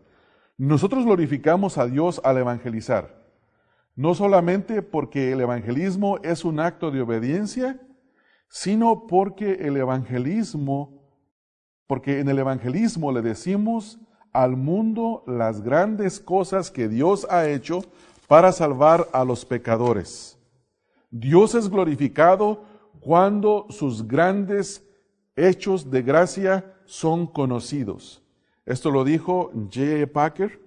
Nosotros 0.57 1.05
glorificamos 1.05 1.79
a 1.79 1.87
Dios 1.87 2.20
al 2.25 2.39
evangelizar, 2.39 3.25
no 3.97 4.14
solamente 4.14 4.83
porque 4.83 5.33
el 5.33 5.41
evangelismo 5.41 6.18
es 6.22 6.45
un 6.45 6.61
acto 6.61 6.93
de 6.93 7.01
obediencia, 7.01 7.81
sino 8.49 9.09
porque 9.09 9.55
el 9.66 9.77
evangelismo, 9.77 11.03
porque 11.89 12.20
en 12.20 12.29
el 12.29 12.39
evangelismo 12.39 13.11
le 13.11 13.22
decimos 13.22 13.99
al 14.33 14.57
mundo 14.57 15.25
las 15.27 15.61
grandes 15.61 16.20
cosas 16.20 16.70
que 16.70 16.89
Dios 16.89 17.27
ha 17.31 17.49
hecho 17.49 17.83
para 18.27 18.53
salvar 18.53 19.09
a 19.12 19.25
los 19.25 19.45
pecadores. 19.45 20.39
Dios 21.11 21.55
es 21.55 21.68
glorificado 21.68 22.64
cuando 23.01 23.66
sus 23.70 24.07
grandes 24.07 24.85
hechos 25.37 25.91
de 25.91 26.03
gracia 26.03 26.75
son 26.85 27.27
conocidos. 27.27 28.22
Esto 28.66 28.91
lo 28.91 29.05
dijo 29.05 29.53
J. 29.72 30.07
Packer 30.12 30.61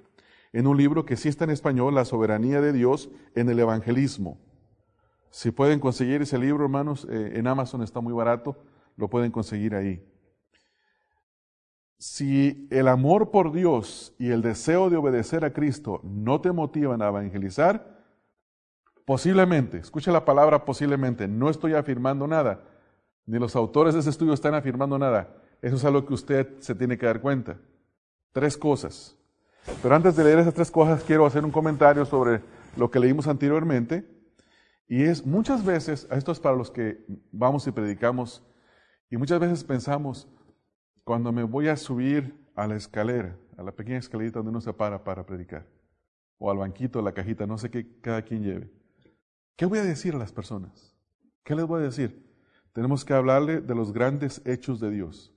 en 0.53 0.67
un 0.67 0.77
libro 0.77 1.05
que 1.05 1.17
sí 1.17 1.29
está 1.29 1.43
en 1.45 1.51
español, 1.51 1.95
La 1.95 2.05
soberanía 2.05 2.61
de 2.61 2.73
Dios 2.73 3.09
en 3.35 3.49
el 3.49 3.59
evangelismo. 3.59 4.37
Si 5.29 5.51
pueden 5.51 5.79
conseguir 5.79 6.21
ese 6.21 6.37
libro, 6.37 6.63
hermanos, 6.63 7.07
eh, 7.09 7.33
en 7.35 7.47
Amazon 7.47 7.83
está 7.83 7.99
muy 7.99 8.13
barato, 8.13 8.57
lo 8.95 9.09
pueden 9.09 9.31
conseguir 9.31 9.75
ahí. 9.75 10.03
Si 11.99 12.67
el 12.69 12.87
amor 12.87 13.31
por 13.31 13.51
Dios 13.51 14.13
y 14.19 14.29
el 14.29 14.43
deseo 14.43 14.89
de 14.89 14.97
obedecer 14.97 15.43
a 15.43 15.53
Cristo 15.53 15.99
no 16.03 16.41
te 16.41 16.51
motivan 16.51 17.01
a 17.01 17.07
evangelizar, 17.07 18.03
posiblemente, 19.03 19.79
escucha 19.79 20.11
la 20.11 20.23
palabra 20.23 20.63
posiblemente, 20.63 21.27
no 21.27 21.49
estoy 21.49 21.73
afirmando 21.73 22.27
nada, 22.27 22.63
ni 23.25 23.39
los 23.39 23.55
autores 23.55 23.95
de 23.95 24.01
ese 24.01 24.11
estudio 24.11 24.33
están 24.33 24.53
afirmando 24.53 24.99
nada. 24.99 25.35
Eso 25.61 25.75
es 25.75 25.85
algo 25.85 26.05
que 26.05 26.13
usted 26.13 26.59
se 26.59 26.75
tiene 26.75 26.97
que 26.99 27.07
dar 27.07 27.19
cuenta. 27.19 27.57
Tres 28.31 28.55
cosas. 28.57 29.17
Pero 29.81 29.95
antes 29.95 30.15
de 30.15 30.23
leer 30.23 30.39
esas 30.39 30.53
tres 30.53 30.69
cosas, 30.69 31.03
quiero 31.03 31.25
hacer 31.25 31.43
un 31.43 31.51
comentario 31.51 32.05
sobre 32.05 32.41
lo 32.75 32.91
que 32.91 32.99
leímos 32.99 33.27
anteriormente. 33.27 34.07
Y 34.87 35.03
es 35.03 35.25
muchas 35.25 35.65
veces, 35.65 36.07
esto 36.11 36.31
es 36.31 36.39
para 36.39 36.55
los 36.55 36.69
que 36.69 37.03
vamos 37.31 37.65
y 37.67 37.71
predicamos, 37.71 38.43
y 39.09 39.17
muchas 39.17 39.39
veces 39.39 39.63
pensamos, 39.63 40.27
cuando 41.07 41.31
me 41.31 41.43
voy 41.43 41.69
a 41.69 41.77
subir 41.77 42.35
a 42.53 42.67
la 42.67 42.75
escalera, 42.75 43.37
a 43.55 43.63
la 43.63 43.71
pequeña 43.71 43.97
escalerita 43.97 44.39
donde 44.39 44.49
uno 44.49 44.59
se 44.59 44.73
para 44.73 45.05
para 45.05 45.25
predicar, 45.25 45.65
o 46.37 46.51
al 46.51 46.57
banquito, 46.57 46.99
a 46.99 47.01
la 47.01 47.13
cajita, 47.13 47.47
no 47.47 47.57
sé 47.57 47.71
qué 47.71 47.87
cada 48.01 48.23
quien 48.23 48.43
lleve, 48.43 48.69
¿qué 49.55 49.65
voy 49.65 49.79
a 49.79 49.85
decir 49.85 50.15
a 50.15 50.17
las 50.17 50.33
personas? 50.33 50.93
¿Qué 51.45 51.55
les 51.55 51.65
voy 51.65 51.79
a 51.79 51.85
decir? 51.85 52.29
Tenemos 52.73 53.05
que 53.05 53.13
hablarle 53.13 53.61
de 53.61 53.73
los 53.73 53.93
grandes 53.93 54.41
hechos 54.45 54.81
de 54.81 54.91
Dios 54.91 55.33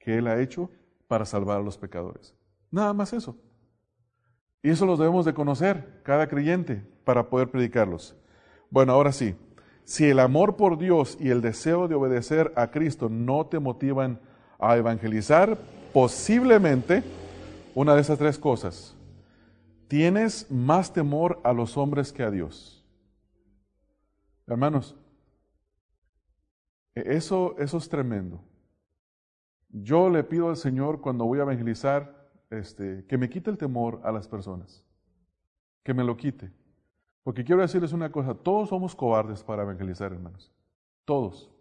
que 0.00 0.18
Él 0.18 0.26
ha 0.26 0.40
hecho 0.40 0.68
para 1.06 1.24
salvar 1.26 1.60
a 1.60 1.62
los 1.62 1.78
pecadores. 1.78 2.34
Nada 2.72 2.92
más 2.92 3.12
eso. 3.12 3.38
Y 4.64 4.70
eso 4.70 4.84
los 4.84 4.98
debemos 4.98 5.24
de 5.24 5.32
conocer, 5.32 6.00
cada 6.02 6.26
creyente, 6.26 6.84
para 7.04 7.30
poder 7.30 7.52
predicarlos. 7.52 8.16
Bueno, 8.68 8.92
ahora 8.92 9.12
sí, 9.12 9.36
si 9.84 10.06
el 10.06 10.18
amor 10.18 10.56
por 10.56 10.76
Dios 10.76 11.16
y 11.20 11.30
el 11.30 11.40
deseo 11.40 11.86
de 11.86 11.94
obedecer 11.94 12.52
a 12.56 12.72
Cristo 12.72 13.08
no 13.08 13.46
te 13.46 13.60
motivan 13.60 14.18
a 14.58 14.76
evangelizar, 14.76 15.58
posiblemente 15.92 17.02
una 17.74 17.94
de 17.94 18.00
esas 18.00 18.18
tres 18.18 18.38
cosas, 18.38 18.96
tienes 19.88 20.50
más 20.50 20.92
temor 20.92 21.40
a 21.44 21.52
los 21.52 21.76
hombres 21.76 22.12
que 22.12 22.22
a 22.22 22.30
Dios. 22.30 22.84
Hermanos, 24.46 24.96
e-, 26.94 27.16
eso, 27.16 27.54
eso 27.58 27.78
es 27.78 27.88
tremendo. 27.88 28.40
Yo 29.68 30.08
le 30.08 30.22
pido 30.22 30.48
al 30.48 30.56
Señor 30.56 31.00
cuando 31.00 31.24
voy 31.24 31.38
a 31.38 31.42
evangelizar 31.42 32.28
este, 32.50 33.04
que 33.06 33.18
me 33.18 33.28
quite 33.28 33.50
el 33.50 33.58
temor 33.58 34.00
a 34.04 34.12
las 34.12 34.28
personas, 34.28 34.84
que 35.82 35.94
me 35.94 36.04
lo 36.04 36.16
quite. 36.16 36.52
Porque 37.24 37.42
quiero 37.42 37.62
decirles 37.62 37.92
una 37.92 38.12
cosa, 38.12 38.34
todos 38.34 38.68
somos 38.68 38.94
cobardes 38.94 39.42
para 39.42 39.62
evangelizar, 39.62 40.12
hermanos. 40.12 40.52
Todos. 41.04 41.53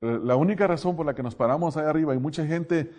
La 0.00 0.36
única 0.36 0.66
razón 0.66 0.96
por 0.96 1.06
la 1.06 1.14
que 1.14 1.22
nos 1.22 1.34
paramos 1.34 1.76
ahí 1.76 1.86
arriba 1.86 2.14
y 2.14 2.18
mucha 2.18 2.46
gente 2.46 2.90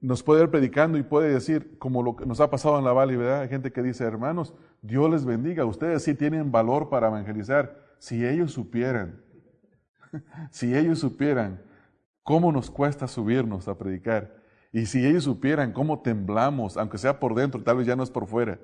nos 0.00 0.22
puede 0.22 0.42
ir 0.44 0.50
predicando 0.50 0.98
y 0.98 1.02
puede 1.02 1.32
decir, 1.32 1.78
como 1.78 2.02
lo 2.02 2.14
que 2.14 2.26
nos 2.26 2.40
ha 2.40 2.50
pasado 2.50 2.78
en 2.78 2.84
la 2.84 2.92
Valle, 2.92 3.16
¿verdad? 3.16 3.40
Hay 3.40 3.48
gente 3.48 3.72
que 3.72 3.82
dice, 3.82 4.04
hermanos, 4.04 4.54
Dios 4.82 5.10
les 5.10 5.24
bendiga, 5.24 5.64
ustedes 5.64 6.02
sí 6.02 6.14
tienen 6.14 6.52
valor 6.52 6.90
para 6.90 7.08
evangelizar. 7.08 7.82
Si 7.98 8.24
ellos 8.24 8.52
supieran 8.52 9.24
si 10.50 10.74
ellos 10.74 10.98
supieran 10.98 11.60
cómo 12.22 12.52
nos 12.52 12.70
cuesta 12.70 13.06
subirnos 13.06 13.68
a 13.68 13.76
predicar, 13.76 14.42
y 14.72 14.86
si 14.86 15.06
ellos 15.06 15.24
supieran 15.24 15.72
cómo 15.72 16.00
temblamos, 16.00 16.76
aunque 16.76 16.98
sea 16.98 17.20
por 17.20 17.34
dentro, 17.34 17.62
tal 17.62 17.76
vez 17.76 17.86
ya 17.86 17.96
no 17.96 18.02
es 18.02 18.10
por 18.10 18.26
fuera, 18.26 18.58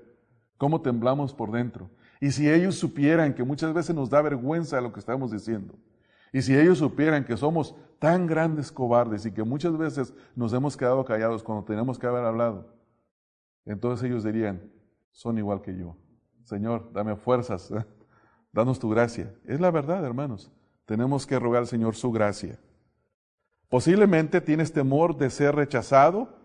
cómo 0.57 0.81
temblamos 0.81 1.35
por 1.35 1.53
dentro, 1.53 1.91
y 2.21 2.33
si 2.33 2.51
ellos 2.51 2.75
supieran 2.75 3.35
que 3.35 3.45
muchas 3.45 3.73
veces 3.73 3.95
nos 3.95 4.11
da 4.11 4.21
vergüenza 4.23 4.81
lo 4.81 4.93
que 4.93 5.01
estamos 5.01 5.31
diciendo, 5.31 5.75
y 6.33 6.43
si 6.43 6.57
ellos 6.57 6.79
supieran 6.79 7.25
que 7.25 7.37
somos 7.37 7.75
tan 7.99 8.27
grandes 8.27 8.73
cobardes 8.73 9.27
y 9.27 9.33
que 9.33 9.43
muchas 9.43 9.77
veces 9.77 10.15
nos 10.35 10.53
hemos 10.53 10.77
quedado 10.77 11.05
callados 11.05 11.43
cuando 11.43 11.65
tenemos 11.65 11.99
que 11.99 12.07
haber 12.07 12.25
hablado, 12.25 12.75
entonces 13.65 14.09
ellos 14.09 14.25
dirían, 14.25 14.71
son 15.13 15.39
igual 15.39 15.61
que 15.61 15.77
yo. 15.77 15.97
Señor, 16.45 16.93
dame 16.93 17.17
fuerzas, 17.17 17.73
danos 18.53 18.79
tu 18.79 18.89
gracia. 18.89 19.35
Es 19.45 19.61
la 19.61 19.71
verdad, 19.71 20.05
hermanos 20.05 20.51
tenemos 20.91 21.25
que 21.25 21.39
rogar 21.39 21.61
al 21.61 21.69
Señor 21.69 21.95
su 21.95 22.11
gracia. 22.11 22.59
Posiblemente 23.69 24.41
tienes 24.41 24.73
temor 24.73 25.17
de 25.17 25.31
ser 25.31 25.55
rechazado 25.55 26.37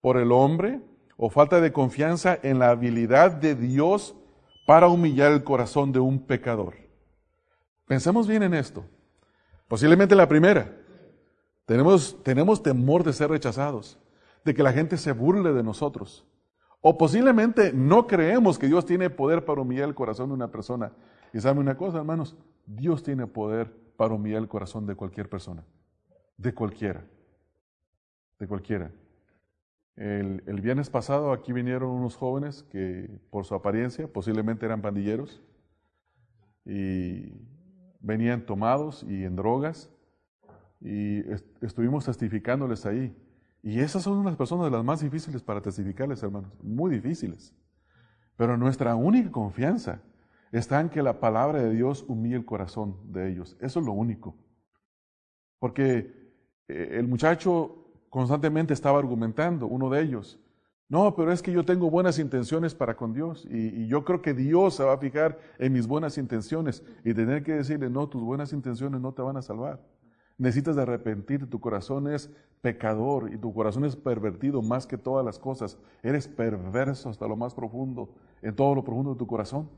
por 0.00 0.16
el 0.16 0.32
hombre 0.32 0.80
o 1.16 1.30
falta 1.30 1.60
de 1.60 1.72
confianza 1.72 2.36
en 2.42 2.58
la 2.58 2.70
habilidad 2.70 3.30
de 3.30 3.54
Dios 3.54 4.16
para 4.66 4.88
humillar 4.88 5.30
el 5.30 5.44
corazón 5.44 5.92
de 5.92 6.00
un 6.00 6.18
pecador. 6.18 6.74
Pensemos 7.86 8.26
bien 8.26 8.42
en 8.42 8.54
esto. 8.54 8.84
Posiblemente 9.68 10.14
la 10.14 10.28
primera. 10.28 10.70
Tenemos, 11.64 12.22
tenemos 12.22 12.62
temor 12.62 13.04
de 13.04 13.12
ser 13.12 13.30
rechazados, 13.30 13.98
de 14.44 14.54
que 14.54 14.62
la 14.62 14.72
gente 14.72 14.96
se 14.96 15.12
burle 15.12 15.52
de 15.52 15.62
nosotros. 15.62 16.26
O 16.80 16.98
posiblemente 16.98 17.72
no 17.72 18.06
creemos 18.06 18.58
que 18.58 18.66
Dios 18.66 18.84
tiene 18.84 19.08
poder 19.08 19.44
para 19.44 19.60
humillar 19.60 19.88
el 19.88 19.94
corazón 19.94 20.28
de 20.28 20.34
una 20.34 20.50
persona. 20.50 20.92
Y 21.32 21.40
sabe 21.40 21.60
una 21.60 21.76
cosa, 21.76 21.98
hermanos, 21.98 22.36
Dios 22.66 23.02
tiene 23.02 23.26
poder 23.26 23.72
para 23.96 24.14
humillar 24.14 24.42
el 24.42 24.48
corazón 24.48 24.86
de 24.86 24.96
cualquier 24.96 25.28
persona, 25.28 25.64
de 26.36 26.52
cualquiera, 26.52 27.04
de 28.38 28.48
cualquiera. 28.48 28.90
El, 29.94 30.42
el, 30.46 30.60
viernes 30.60 30.90
pasado 30.90 31.32
aquí 31.32 31.52
vinieron 31.52 31.90
unos 31.90 32.16
jóvenes 32.16 32.64
que 32.64 33.08
por 33.30 33.44
su 33.44 33.54
apariencia 33.54 34.08
posiblemente 34.08 34.64
eran 34.66 34.80
pandilleros 34.82 35.42
y 36.64 37.30
venían 38.02 38.44
tomados 38.44 39.04
y 39.08 39.24
en 39.24 39.36
drogas 39.36 39.90
y 40.80 41.20
estuvimos 41.60 42.04
testificándoles 42.04 42.84
ahí. 42.84 43.16
Y 43.62 43.78
esas 43.80 44.02
son 44.02 44.18
unas 44.18 44.36
personas 44.36 44.70
las 44.72 44.84
más 44.84 45.00
difíciles 45.00 45.42
para 45.42 45.62
testificarles, 45.62 46.22
hermanos, 46.22 46.52
muy 46.62 46.90
difíciles. 46.90 47.54
Pero 48.36 48.56
nuestra 48.56 48.96
única 48.96 49.30
confianza 49.30 50.02
está 50.50 50.80
en 50.80 50.88
que 50.88 51.02
la 51.02 51.20
palabra 51.20 51.62
de 51.62 51.70
Dios 51.70 52.04
humille 52.08 52.36
el 52.36 52.44
corazón 52.44 52.96
de 53.12 53.30
ellos. 53.30 53.56
Eso 53.60 53.78
es 53.78 53.86
lo 53.86 53.92
único. 53.92 54.36
Porque 55.60 56.12
eh, 56.66 56.88
el 56.98 57.06
muchacho 57.06 57.82
constantemente 58.10 58.74
estaba 58.74 58.98
argumentando, 58.98 59.66
uno 59.66 59.88
de 59.88 60.02
ellos, 60.02 60.41
no, 60.92 61.16
pero 61.16 61.32
es 61.32 61.40
que 61.40 61.50
yo 61.50 61.64
tengo 61.64 61.88
buenas 61.88 62.18
intenciones 62.18 62.74
para 62.74 62.94
con 62.94 63.14
Dios 63.14 63.48
y, 63.50 63.86
yo 63.86 64.04
creo 64.04 64.20
que 64.20 64.34
Dios 64.34 64.74
se 64.74 64.84
va 64.84 64.92
a 64.92 64.98
fijar 64.98 65.38
en 65.58 65.72
mis 65.72 65.86
buenas 65.86 66.18
intenciones 66.18 66.82
y 67.02 67.14
tener 67.14 67.42
que 67.42 67.54
decirle, 67.54 67.88
no, 67.88 68.10
tus 68.10 68.22
buenas 68.22 68.52
intenciones 68.52 69.00
no 69.00 69.14
te 69.14 69.22
van 69.22 69.38
a 69.38 69.40
salvar. 69.40 69.80
Necesitas 70.36 70.76
de 70.76 70.82
arrepentir, 70.82 71.48
tu 71.48 71.60
corazón 71.60 72.12
es 72.12 72.30
pecador 72.60 73.32
y 73.32 73.38
tu 73.38 73.54
corazón 73.54 73.86
es 73.86 73.96
pervertido 73.96 74.60
más 74.60 74.86
que 74.86 74.98
todas 74.98 75.24
las 75.24 75.38
cosas. 75.38 75.78
Eres 76.02 76.28
perverso 76.28 77.08
hasta 77.08 77.26
lo 77.26 77.36
más 77.36 77.54
profundo, 77.54 78.10
en 78.42 78.54
todo 78.54 78.74
lo 78.74 78.84
profundo 78.84 79.14
de 79.14 79.18
tu 79.18 79.26
corazón. 79.26 79.70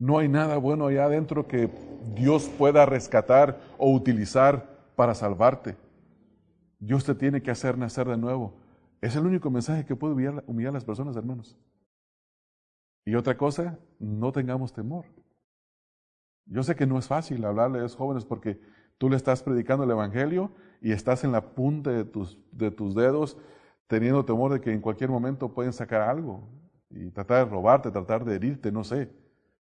No 0.00 0.18
hay 0.18 0.28
nada 0.28 0.56
bueno 0.56 0.88
allá 0.88 1.04
adentro 1.04 1.46
que 1.46 1.70
Dios 2.16 2.50
pueda 2.58 2.84
rescatar 2.86 3.60
o 3.78 3.92
utilizar 3.92 4.66
para 4.96 5.14
salvarte. 5.14 5.76
Dios 6.80 7.04
te 7.04 7.14
tiene 7.14 7.40
que 7.40 7.52
hacer 7.52 7.78
nacer 7.78 8.08
de 8.08 8.16
nuevo. 8.16 8.66
Es 9.00 9.14
el 9.16 9.26
único 9.26 9.50
mensaje 9.50 9.84
que 9.84 9.96
puede 9.96 10.14
humillar, 10.14 10.70
a 10.70 10.72
las 10.72 10.84
personas, 10.84 11.16
hermanos. 11.16 11.56
Y 13.04 13.14
otra 13.14 13.36
cosa, 13.36 13.78
no 13.98 14.32
tengamos 14.32 14.72
temor. 14.72 15.06
Yo 16.46 16.62
sé 16.62 16.74
que 16.74 16.86
no 16.86 16.98
es 16.98 17.06
fácil 17.06 17.44
hablarle 17.44 17.78
a 17.78 17.82
los 17.82 17.94
jóvenes 17.94 18.24
porque 18.24 18.60
tú 18.96 19.08
le 19.08 19.16
estás 19.16 19.42
predicando 19.42 19.84
el 19.84 19.90
Evangelio 19.90 20.50
y 20.80 20.92
estás 20.92 21.24
en 21.24 21.32
la 21.32 21.54
punta 21.54 21.90
de 21.90 22.04
tus, 22.04 22.38
de 22.52 22.70
tus 22.70 22.94
dedos 22.94 23.38
teniendo 23.86 24.24
temor 24.24 24.52
de 24.52 24.60
que 24.60 24.72
en 24.72 24.80
cualquier 24.80 25.10
momento 25.10 25.52
pueden 25.54 25.72
sacar 25.72 26.02
algo 26.02 26.48
y 26.90 27.10
tratar 27.10 27.44
de 27.44 27.50
robarte, 27.50 27.90
tratar 27.90 28.24
de 28.24 28.34
herirte, 28.34 28.72
no 28.72 28.84
sé. 28.84 29.10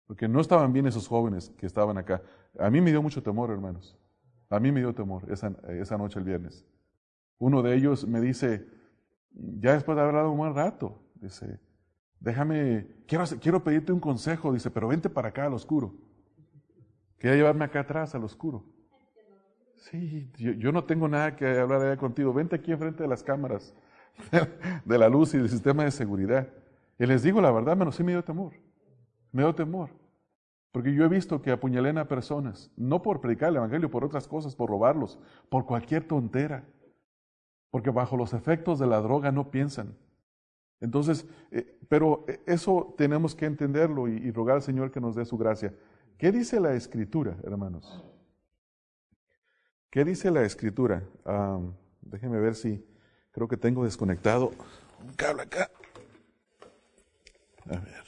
Porque 0.08 0.28
no 0.28 0.40
estaban 0.40 0.72
bien 0.72 0.86
esos 0.86 1.08
jóvenes 1.08 1.50
que 1.58 1.66
estaban 1.66 1.98
acá. 1.98 2.22
A 2.60 2.70
mí 2.70 2.80
me 2.80 2.92
dio 2.92 3.02
mucho 3.02 3.24
temor, 3.24 3.50
hermanos. 3.50 3.98
A 4.50 4.60
mí 4.60 4.72
me 4.72 4.80
dio 4.80 4.94
temor 4.94 5.30
esa, 5.32 5.52
esa 5.70 5.98
noche 5.98 6.20
el 6.20 6.26
viernes. 6.26 6.66
Uno 7.38 7.62
de 7.62 7.76
ellos 7.76 8.08
me 8.08 8.22
dice, 8.22 8.66
ya 9.36 9.74
después 9.74 9.96
de 9.96 10.02
haber 10.02 10.16
hablado 10.16 10.32
un 10.32 10.38
buen 10.38 10.56
rato, 10.56 11.02
dice, 11.16 11.60
déjame, 12.20 12.88
quiero, 13.08 13.26
quiero 13.42 13.64
pedirte 13.64 13.92
un 13.92 14.00
consejo, 14.00 14.54
dice, 14.54 14.72
pero 14.72 14.88
vente 14.88 15.10
para 15.10 15.30
acá 15.30 15.46
al 15.46 15.54
oscuro. 15.54 15.94
Quería 17.18 17.38
llevarme 17.38 17.66
acá 17.66 17.82
atrás 17.82 18.16
al 18.16 18.24
oscuro. 18.24 18.64
Sí, 19.78 20.32
yo, 20.38 20.72
no 20.72 20.84
tengo 20.84 21.08
nada 21.08 21.36
que 21.36 21.46
hablar 21.46 21.82
allá 21.82 21.98
contigo, 21.98 22.34
vente 22.34 22.56
aquí 22.56 22.72
enfrente 22.72 23.04
de 23.04 23.10
las 23.10 23.22
cámaras 23.22 23.76
de 24.86 24.98
la 24.98 25.10
luz 25.10 25.34
y 25.34 25.38
del 25.38 25.50
sistema 25.50 25.84
de 25.84 25.92
seguridad. 25.92 26.48
Y 26.98 27.06
les 27.06 27.22
digo 27.22 27.40
la 27.40 27.52
verdad, 27.52 27.78
menos 27.78 27.96
sí 27.96 28.04
me 28.04 28.14
dio 28.14 28.24
temor. 28.24 28.54
Me 29.32 29.44
dio 29.44 29.54
temor. 29.54 29.92
Porque 30.72 30.94
yo 30.94 31.06
he 31.06 31.08
visto 31.08 31.42
que 31.42 31.52
apuñalen 31.52 31.98
a 31.98 32.08
personas, 32.08 32.72
no 32.76 33.02
por 33.02 33.22
predicar 33.22 33.50
el 33.50 33.58
Evangelio, 33.58 33.90
por 33.90 34.04
otras 34.04 34.28
cosas, 34.28 34.56
por 34.56 34.70
robarlos, 34.70 35.20
por 35.50 35.66
cualquier 35.66 36.08
tontera. 36.08 36.66
Porque 37.72 37.90
bajo 37.90 38.18
los 38.18 38.34
efectos 38.34 38.80
de 38.80 38.88
la 38.88 39.02
droga 39.02 39.32
no 39.32 39.52
piensan. 39.52 39.98
Entonces, 40.80 41.26
eh, 41.52 41.80
pero 41.88 42.26
eh, 42.28 42.42
eso 42.46 42.94
tenemos 42.98 43.36
que 43.36 43.46
entenderlo 43.46 44.08
y, 44.08 44.32
rogar 44.32 44.58
al 44.58 44.62
Señor 44.62 44.92
que 44.92 45.02
nos 45.02 45.16
dé 45.16 45.26
su 45.26 45.38
gracia. 45.38 45.74
¿Qué 46.18 46.32
dice 46.32 46.60
la 46.60 46.74
Escritura, 46.74 47.38
hermanos? 47.44 48.04
¿Qué 49.90 50.04
dice 50.04 50.32
la 50.32 50.44
Escritura? 50.44 51.04
déjenme 52.02 52.40
ver 52.40 52.56
si 52.56 52.86
creo 53.32 53.48
que 53.48 53.58
tengo 53.58 53.84
desconectado 53.84 54.52
un 55.04 55.14
cable 55.14 55.44
acá. 55.44 55.70
A 57.66 57.80
ver. 57.80 58.04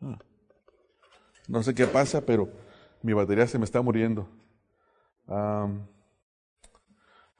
Ah. 0.00 0.18
No 1.48 1.62
sé 1.62 1.74
qué 1.74 1.86
pasa, 1.86 2.20
pero 2.20 2.48
mi 3.02 3.12
batería 3.12 3.46
se 3.46 3.58
me 3.58 3.64
está 3.64 3.82
muriendo. 3.82 4.28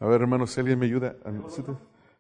A 0.03 0.07
ver, 0.07 0.21
hermanos, 0.21 0.51
si 0.51 0.59
alguien 0.59 0.81
me 0.81 0.87
ayuda. 0.87 1.15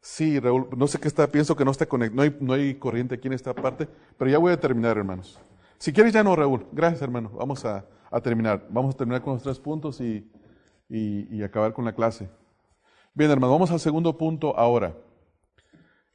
Sí, 0.00 0.38
Raúl, 0.38 0.68
no 0.76 0.86
sé 0.86 1.00
qué 1.00 1.08
está, 1.08 1.26
pienso 1.26 1.56
que 1.56 1.64
no 1.64 1.72
está 1.72 1.84
conectado, 1.84 2.16
no 2.16 2.22
hay, 2.22 2.36
no 2.40 2.52
hay 2.52 2.74
corriente 2.76 3.16
aquí 3.16 3.26
en 3.26 3.34
esta 3.34 3.52
parte, 3.52 3.88
pero 4.16 4.30
ya 4.30 4.38
voy 4.38 4.52
a 4.52 4.60
terminar, 4.60 4.96
hermanos. 4.96 5.40
Si 5.78 5.92
quieres, 5.92 6.12
ya 6.12 6.22
no, 6.22 6.36
Raúl. 6.36 6.64
Gracias, 6.70 7.02
hermano. 7.02 7.30
Vamos 7.30 7.64
a, 7.64 7.84
terminar. 8.22 8.64
Vamos 8.70 8.94
a 8.94 8.98
terminar 8.98 9.20
con 9.20 9.32
los 9.34 9.42
tres 9.42 9.58
puntos 9.58 10.00
y, 10.00 11.42
acabar 11.42 11.72
con 11.72 11.84
la 11.84 11.92
clase. 11.92 12.30
Bien, 13.14 13.28
hermano, 13.32 13.52
vamos 13.52 13.72
al 13.72 13.80
segundo 13.80 14.16
punto 14.16 14.56
ahora. 14.56 14.96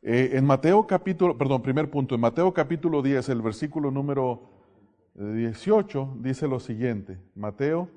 Eh, 0.02 0.30
en 0.36 0.46
Mateo 0.46 0.88
capítulo, 0.88 1.38
perdón, 1.38 1.62
primer 1.62 1.92
punto, 1.92 2.16
en 2.16 2.22
Mateo 2.22 2.54
capítulo 2.54 3.02
10, 3.02 3.28
el 3.28 3.42
versículo 3.42 3.92
número 3.92 4.52
18 5.16 6.16
dice 6.22 6.48
lo 6.48 6.62
siguiente. 6.62 7.20
Mateo 7.36 7.90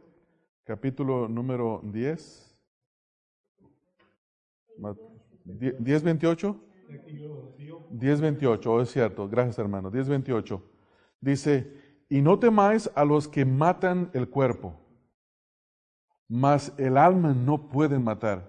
capítulo 0.65 1.29
número 1.29 1.83
10. 1.85 2.50
10, 5.45 6.03
28. 6.03 6.61
10, 7.91 8.21
28, 8.21 8.81
es 8.81 8.91
cierto, 8.91 9.29
gracias 9.29 9.59
hermano. 9.59 9.91
10, 9.91 10.09
28. 10.09 10.63
Dice, 11.21 11.73
y 12.09 12.23
no 12.23 12.39
temáis 12.39 12.91
a 12.95 13.05
los 13.05 13.29
que 13.29 13.45
matan 13.45 14.11
el 14.13 14.29
cuerpo, 14.29 14.75
mas 16.29 16.73
el 16.79 16.97
alma 16.97 17.35
no 17.35 17.69
pueden 17.69 18.05
matar. 18.05 18.49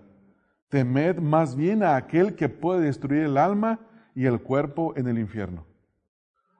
Temed 0.69 1.19
más 1.19 1.55
bien 1.55 1.83
a 1.83 1.95
aquel 1.95 2.35
que 2.35 2.47
puede 2.47 2.85
destruir 2.85 3.23
el 3.23 3.37
alma 3.37 3.79
y 4.15 4.25
el 4.25 4.41
cuerpo 4.41 4.93
en 4.95 5.07
el 5.07 5.19
infierno. 5.19 5.65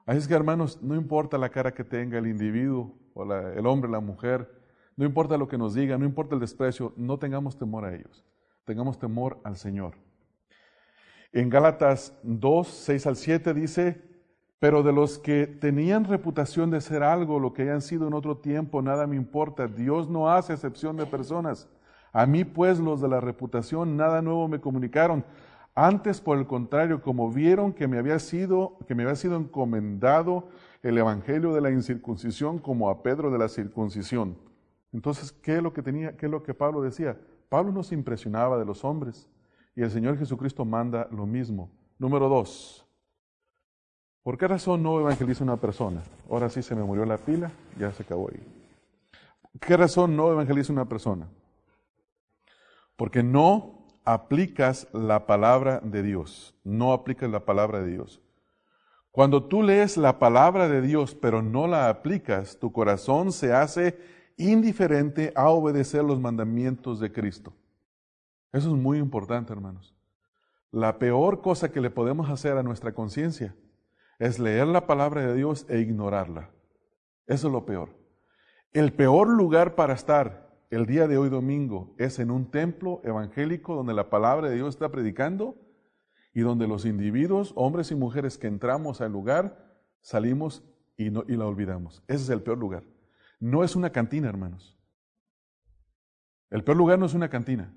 Así 0.04 0.18
es 0.18 0.28
que 0.28 0.34
hermanos, 0.34 0.82
no 0.82 0.94
importa 0.94 1.38
la 1.38 1.48
cara 1.48 1.72
que 1.72 1.84
tenga 1.84 2.18
el 2.18 2.26
individuo 2.26 2.98
o 3.14 3.24
el 3.32 3.66
hombre, 3.66 3.90
la 3.90 4.00
mujer, 4.00 4.50
no 4.96 5.04
importa 5.04 5.38
lo 5.38 5.48
que 5.48 5.56
nos 5.56 5.74
diga, 5.74 5.96
no 5.96 6.04
importa 6.04 6.34
el 6.34 6.40
desprecio, 6.40 6.92
no 6.96 7.18
tengamos 7.18 7.56
temor 7.56 7.84
a 7.84 7.94
ellos, 7.94 8.24
tengamos 8.64 8.98
temor 8.98 9.38
al 9.44 9.56
Señor. 9.56 9.94
En 11.32 11.48
Gálatas 11.48 12.14
2, 12.22 12.68
6 12.68 13.06
al 13.06 13.16
7 13.16 13.54
dice, 13.54 14.02
pero 14.58 14.82
de 14.82 14.92
los 14.92 15.18
que 15.18 15.46
tenían 15.46 16.04
reputación 16.04 16.70
de 16.70 16.80
ser 16.80 17.02
algo, 17.02 17.40
lo 17.40 17.52
que 17.52 17.62
hayan 17.62 17.82
sido 17.82 18.06
en 18.06 18.14
otro 18.14 18.36
tiempo, 18.36 18.82
nada 18.82 19.06
me 19.06 19.16
importa. 19.16 19.66
Dios 19.66 20.08
no 20.08 20.30
hace 20.30 20.52
excepción 20.52 20.96
de 20.96 21.06
personas. 21.06 21.68
A 22.12 22.26
mí 22.26 22.44
pues 22.44 22.78
los 22.78 23.00
de 23.00 23.08
la 23.08 23.20
reputación 23.20 23.96
nada 23.96 24.22
nuevo 24.22 24.46
me 24.46 24.60
comunicaron. 24.60 25.24
Antes, 25.74 26.20
por 26.20 26.36
el 26.36 26.46
contrario, 26.46 27.00
como 27.00 27.32
vieron 27.32 27.72
que 27.72 27.88
me 27.88 27.98
había 27.98 28.18
sido, 28.18 28.76
que 28.86 28.94
me 28.94 29.04
había 29.04 29.16
sido 29.16 29.36
encomendado 29.36 30.48
el 30.82 30.98
evangelio 30.98 31.54
de 31.54 31.62
la 31.62 31.70
incircuncisión 31.70 32.58
como 32.58 32.90
a 32.90 33.02
Pedro 33.02 33.30
de 33.30 33.38
la 33.38 33.48
circuncisión. 33.48 34.36
Entonces, 34.92 35.32
¿qué 35.32 35.56
es 35.56 35.62
lo 35.62 35.72
que 35.72 35.82
tenía, 35.82 36.16
qué 36.16 36.26
es 36.26 36.32
lo 36.32 36.42
que 36.42 36.52
Pablo 36.52 36.82
decía? 36.82 37.16
Pablo 37.52 37.70
no 37.70 37.82
se 37.82 37.94
impresionaba 37.94 38.58
de 38.58 38.64
los 38.64 38.82
hombres 38.82 39.28
y 39.76 39.82
el 39.82 39.90
Señor 39.90 40.16
Jesucristo 40.16 40.64
manda 40.64 41.06
lo 41.10 41.26
mismo. 41.26 41.70
Número 41.98 42.26
dos. 42.26 42.88
¿Por 44.22 44.38
qué 44.38 44.48
razón 44.48 44.82
no 44.82 44.98
evangeliza 44.98 45.44
una 45.44 45.58
persona? 45.58 46.02
Ahora 46.30 46.48
sí 46.48 46.62
se 46.62 46.74
me 46.74 46.82
murió 46.82 47.04
la 47.04 47.18
pila, 47.18 47.52
ya 47.78 47.92
se 47.92 48.04
acabó 48.04 48.30
ahí. 48.30 48.42
¿Qué 49.60 49.76
razón 49.76 50.16
no 50.16 50.32
evangeliza 50.32 50.72
una 50.72 50.86
persona? 50.86 51.28
Porque 52.96 53.22
no 53.22 53.86
aplicas 54.06 54.88
la 54.94 55.26
palabra 55.26 55.80
de 55.84 56.02
Dios. 56.02 56.54
No 56.64 56.94
aplicas 56.94 57.28
la 57.28 57.44
palabra 57.44 57.82
de 57.82 57.90
Dios. 57.90 58.22
Cuando 59.10 59.44
tú 59.44 59.62
lees 59.62 59.98
la 59.98 60.18
palabra 60.18 60.70
de 60.70 60.80
Dios 60.80 61.14
pero 61.14 61.42
no 61.42 61.66
la 61.66 61.90
aplicas, 61.90 62.58
tu 62.58 62.72
corazón 62.72 63.30
se 63.30 63.52
hace 63.52 64.21
indiferente 64.36 65.32
a 65.36 65.48
obedecer 65.48 66.04
los 66.04 66.20
mandamientos 66.20 67.00
de 67.00 67.12
Cristo. 67.12 67.52
Eso 68.52 68.68
es 68.68 68.80
muy 68.80 68.98
importante, 68.98 69.52
hermanos. 69.52 69.94
La 70.70 70.98
peor 70.98 71.40
cosa 71.40 71.70
que 71.70 71.80
le 71.80 71.90
podemos 71.90 72.30
hacer 72.30 72.56
a 72.56 72.62
nuestra 72.62 72.92
conciencia 72.92 73.54
es 74.18 74.38
leer 74.38 74.66
la 74.66 74.86
palabra 74.86 75.26
de 75.26 75.34
Dios 75.34 75.66
e 75.68 75.80
ignorarla. 75.80 76.50
Eso 77.26 77.48
es 77.48 77.52
lo 77.52 77.66
peor. 77.66 77.90
El 78.72 78.92
peor 78.92 79.28
lugar 79.28 79.74
para 79.74 79.94
estar 79.94 80.50
el 80.70 80.86
día 80.86 81.06
de 81.06 81.18
hoy 81.18 81.28
domingo 81.28 81.94
es 81.98 82.18
en 82.18 82.30
un 82.30 82.50
templo 82.50 83.02
evangélico 83.04 83.74
donde 83.74 83.92
la 83.92 84.08
palabra 84.08 84.48
de 84.48 84.54
Dios 84.54 84.70
está 84.70 84.90
predicando 84.90 85.54
y 86.32 86.40
donde 86.40 86.66
los 86.66 86.86
individuos, 86.86 87.52
hombres 87.56 87.90
y 87.90 87.94
mujeres 87.94 88.38
que 88.38 88.46
entramos 88.46 89.02
al 89.02 89.12
lugar, 89.12 89.62
salimos 90.00 90.62
y, 90.96 91.10
no, 91.10 91.24
la 91.26 91.46
olvidamos. 91.46 92.02
Ese 92.08 92.22
es 92.22 92.30
el 92.30 92.40
peor 92.40 92.56
lugar. 92.58 92.84
No 93.42 93.64
es 93.64 93.74
una 93.74 93.90
cantina, 93.90 94.28
hermanos. 94.28 94.78
El 96.48 96.62
peor 96.62 96.76
lugar 96.76 97.00
no 97.00 97.06
es 97.06 97.14
una 97.14 97.28
cantina. 97.28 97.74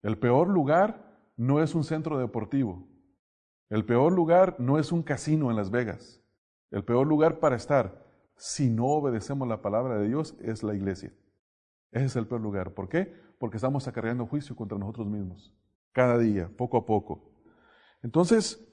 El 0.00 0.16
peor 0.16 0.48
lugar 0.48 1.20
no 1.36 1.62
es 1.62 1.74
un 1.74 1.84
centro 1.84 2.18
deportivo. 2.18 2.88
El 3.68 3.84
peor 3.84 4.14
lugar 4.14 4.56
no 4.58 4.78
es 4.78 4.90
un 4.90 5.02
casino 5.02 5.50
en 5.50 5.56
Las 5.56 5.70
Vegas. 5.70 6.22
El 6.70 6.84
peor 6.84 7.06
lugar 7.06 7.38
para 7.38 7.54
estar, 7.54 8.02
si 8.34 8.70
no 8.70 8.86
obedecemos 8.86 9.46
la 9.46 9.60
palabra 9.60 9.98
de 9.98 10.08
Dios, 10.08 10.34
es 10.40 10.62
la 10.62 10.74
iglesia. 10.74 11.12
Ese 11.92 12.06
es 12.06 12.16
el 12.16 12.26
peor 12.26 12.40
lugar. 12.40 12.72
¿Por 12.72 12.88
qué? 12.88 13.14
Porque 13.38 13.58
estamos 13.58 13.86
acarreando 13.88 14.24
juicio 14.24 14.56
contra 14.56 14.78
nosotros 14.78 15.06
mismos. 15.06 15.52
Cada 15.92 16.16
día, 16.16 16.48
poco 16.56 16.78
a 16.78 16.86
poco. 16.86 17.30
Entonces, 18.02 18.66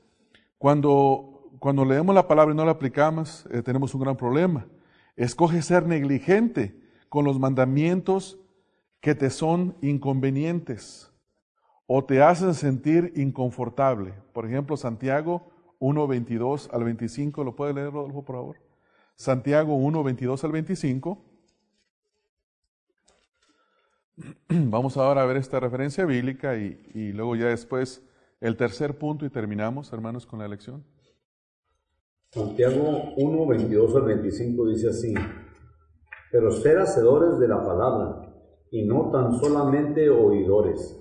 cuando, 0.58 1.50
cuando 1.60 1.84
leemos 1.84 2.16
la 2.16 2.26
palabra 2.26 2.54
y 2.54 2.58
no 2.58 2.64
la 2.64 2.72
aplicamos, 2.72 3.46
eh, 3.52 3.62
tenemos 3.62 3.94
un 3.94 4.00
gran 4.00 4.16
problema. 4.16 4.66
Escoge 5.16 5.62
ser 5.62 5.86
negligente 5.86 6.80
con 7.10 7.26
los 7.26 7.40
mandamientos 7.40 8.40
que 9.00 9.16
te 9.16 9.30
son 9.30 9.78
inconvenientes 9.82 11.12
o 11.88 12.04
te 12.04 12.22
hacen 12.22 12.54
sentir 12.54 13.14
inconfortable. 13.16 14.14
Por 14.34 14.46
ejemplo, 14.46 14.76
Santiago 14.76 15.52
1, 15.80 16.08
22 16.08 16.70
al 16.74 16.84
25, 16.84 17.44
¿lo 17.44 17.56
puede 17.56 17.74
leer, 17.74 17.92
Rodolfo, 17.92 18.24
por 18.26 18.36
favor? 18.36 18.58
Santiago 19.16 19.76
1, 19.76 20.04
22 20.04 20.44
al 20.44 20.52
25. 20.52 21.24
Vamos 24.50 24.98
ahora 24.98 25.22
a 25.22 25.26
ver 25.26 25.38
esta 25.38 25.60
referencia 25.60 26.06
bíblica 26.06 26.58
y, 26.58 26.82
y 26.94 27.12
luego 27.14 27.36
ya 27.36 27.48
después 27.48 28.04
el 28.42 28.58
tercer 28.58 28.98
punto 28.98 29.26
y 29.26 29.30
terminamos, 29.30 29.94
hermanos, 29.94 30.26
con 30.26 30.40
la 30.40 30.48
lección. 30.48 30.84
Santiago 32.36 33.14
1, 33.16 33.48
22 33.48 33.96
al 33.96 34.02
25 34.02 34.68
dice 34.68 34.90
así, 34.90 35.14
pero 36.30 36.52
sed 36.52 36.76
hacedores 36.76 37.40
de 37.40 37.48
la 37.48 37.64
palabra 37.64 38.30
y 38.72 38.84
no 38.84 39.10
tan 39.10 39.40
solamente 39.40 40.10
oidores, 40.10 41.00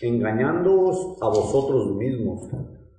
engañándoos 0.00 1.18
a 1.22 1.28
vosotros 1.28 1.94
mismos, 1.94 2.48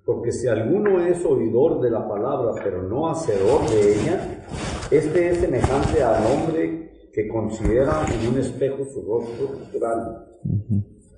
porque 0.05 0.31
si 0.31 0.47
alguno 0.47 1.01
es 1.01 1.25
oidor 1.25 1.81
de 1.81 1.91
la 1.91 2.07
palabra, 2.07 2.53
pero 2.63 2.83
no 2.83 3.09
hacedor 3.09 3.69
de 3.69 3.95
ella, 3.95 4.45
este 4.89 5.31
es 5.31 5.39
semejante 5.39 6.01
al 6.01 6.23
hombre 6.25 7.09
que 7.11 7.27
considera 7.27 8.05
en 8.13 8.29
un 8.29 8.39
espejo 8.39 8.85
su 8.85 9.01
rostro 9.01 9.59
natural, 9.59 10.25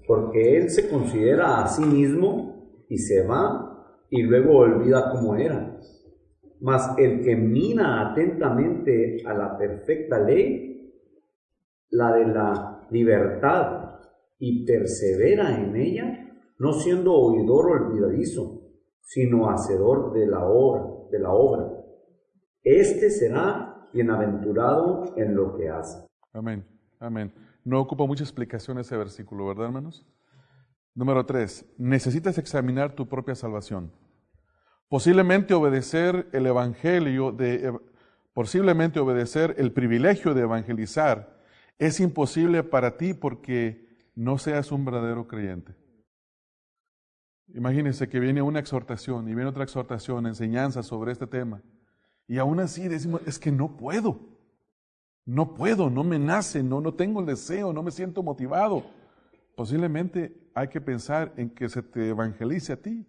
porque 0.08 0.58
él 0.58 0.72
se 0.72 0.90
considera 0.90 1.62
a 1.62 1.68
sí 1.68 1.86
mismo 1.86 2.86
y 2.90 2.98
se 2.98 3.22
va 3.28 4.08
y 4.10 4.24
luego 4.24 4.58
olvida 4.58 5.12
cómo 5.12 5.36
era. 5.36 5.76
Mas 6.62 6.98
el 6.98 7.22
que 7.24 7.36
mira 7.36 8.12
atentamente 8.12 9.24
a 9.26 9.34
la 9.34 9.58
perfecta 9.58 10.20
ley, 10.20 10.94
la 11.90 12.14
de 12.14 12.26
la 12.28 12.88
libertad, 12.92 13.90
y 14.40 14.66
persevera 14.66 15.62
en 15.62 15.76
ella, 15.76 16.30
no 16.58 16.74
siendo 16.74 17.14
oidor 17.14 17.72
olvidadizo, 17.72 18.62
sino 19.02 19.50
hacedor 19.50 20.14
de 20.14 20.28
la 20.28 20.46
obra, 20.46 20.84
de 21.12 21.20
la 21.20 21.32
obra. 21.32 21.70
Este 22.64 23.10
será 23.10 23.88
bienaventurado 23.94 25.14
en 25.18 25.36
lo 25.36 25.56
que 25.56 25.70
hace. 25.70 26.08
Amén, 26.34 26.66
amén. 27.00 27.34
No 27.66 27.82
ocupa 27.82 28.06
mucha 28.06 28.24
explicación 28.24 28.80
ese 28.80 28.96
versículo, 28.96 29.48
¿verdad, 29.48 29.66
hermanos? 29.66 30.06
Número 30.96 31.26
tres, 31.26 31.66
necesitas 31.78 32.38
examinar 32.38 32.96
tu 32.96 33.08
propia 33.08 33.36
salvación. 33.36 33.92
Posiblemente 34.90 35.54
obedecer 35.54 36.28
el 36.32 36.48
evangelio, 36.48 37.32
de, 37.32 37.80
posiblemente 38.34 39.00
obedecer 39.00 39.54
el 39.60 39.72
privilegio 39.72 40.34
de 40.34 40.42
evangelizar 40.42 41.40
es 41.78 42.00
imposible 42.00 42.64
para 42.64 42.98
ti 42.98 43.14
porque 43.14 43.88
no 44.16 44.40
seas 44.40 44.72
un 44.72 44.86
verdadero 44.86 45.28
creyente. 45.28 45.76
Imagínense 47.54 48.10
que 48.10 48.20
viene 48.20 48.42
una 48.42 48.60
exhortación 48.60 49.30
y 49.30 49.36
viene 49.36 49.52
otra 49.52 49.64
exhortación, 49.64 50.26
enseñanza 50.26 50.82
sobre 50.82 51.12
este 51.12 51.28
tema. 51.28 51.62
Y 52.28 52.40
aún 52.40 52.60
así 52.60 52.88
decimos, 52.88 53.22
es 53.28 53.38
que 53.38 53.52
no 53.52 53.78
puedo. 53.78 54.20
No 55.24 55.54
puedo, 55.54 55.92
no 55.92 56.04
me 56.04 56.18
nace, 56.18 56.64
no, 56.64 56.82
no 56.82 56.96
tengo 56.96 57.20
el 57.20 57.28
deseo, 57.28 57.74
no 57.74 57.84
me 57.84 57.92
siento 57.92 58.24
motivado. 58.24 58.86
Posiblemente 59.56 60.36
hay 60.56 60.68
que 60.68 60.82
pensar 60.82 61.32
en 61.38 61.52
que 61.52 61.70
se 61.70 61.84
te 61.84 62.10
evangelice 62.10 62.74
a 62.74 62.82
ti. 62.82 63.06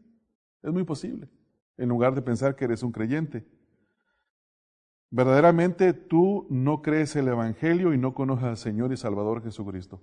Es 0.62 0.70
muy 0.70 0.84
posible 0.84 1.28
en 1.80 1.88
lugar 1.88 2.14
de 2.14 2.20
pensar 2.20 2.54
que 2.54 2.66
eres 2.66 2.82
un 2.82 2.92
creyente. 2.92 3.46
Verdaderamente 5.10 5.94
tú 5.94 6.46
no 6.50 6.82
crees 6.82 7.16
el 7.16 7.26
Evangelio 7.26 7.94
y 7.94 7.98
no 7.98 8.14
conoces 8.14 8.44
al 8.44 8.56
Señor 8.58 8.92
y 8.92 8.98
Salvador 8.98 9.42
Jesucristo. 9.42 10.00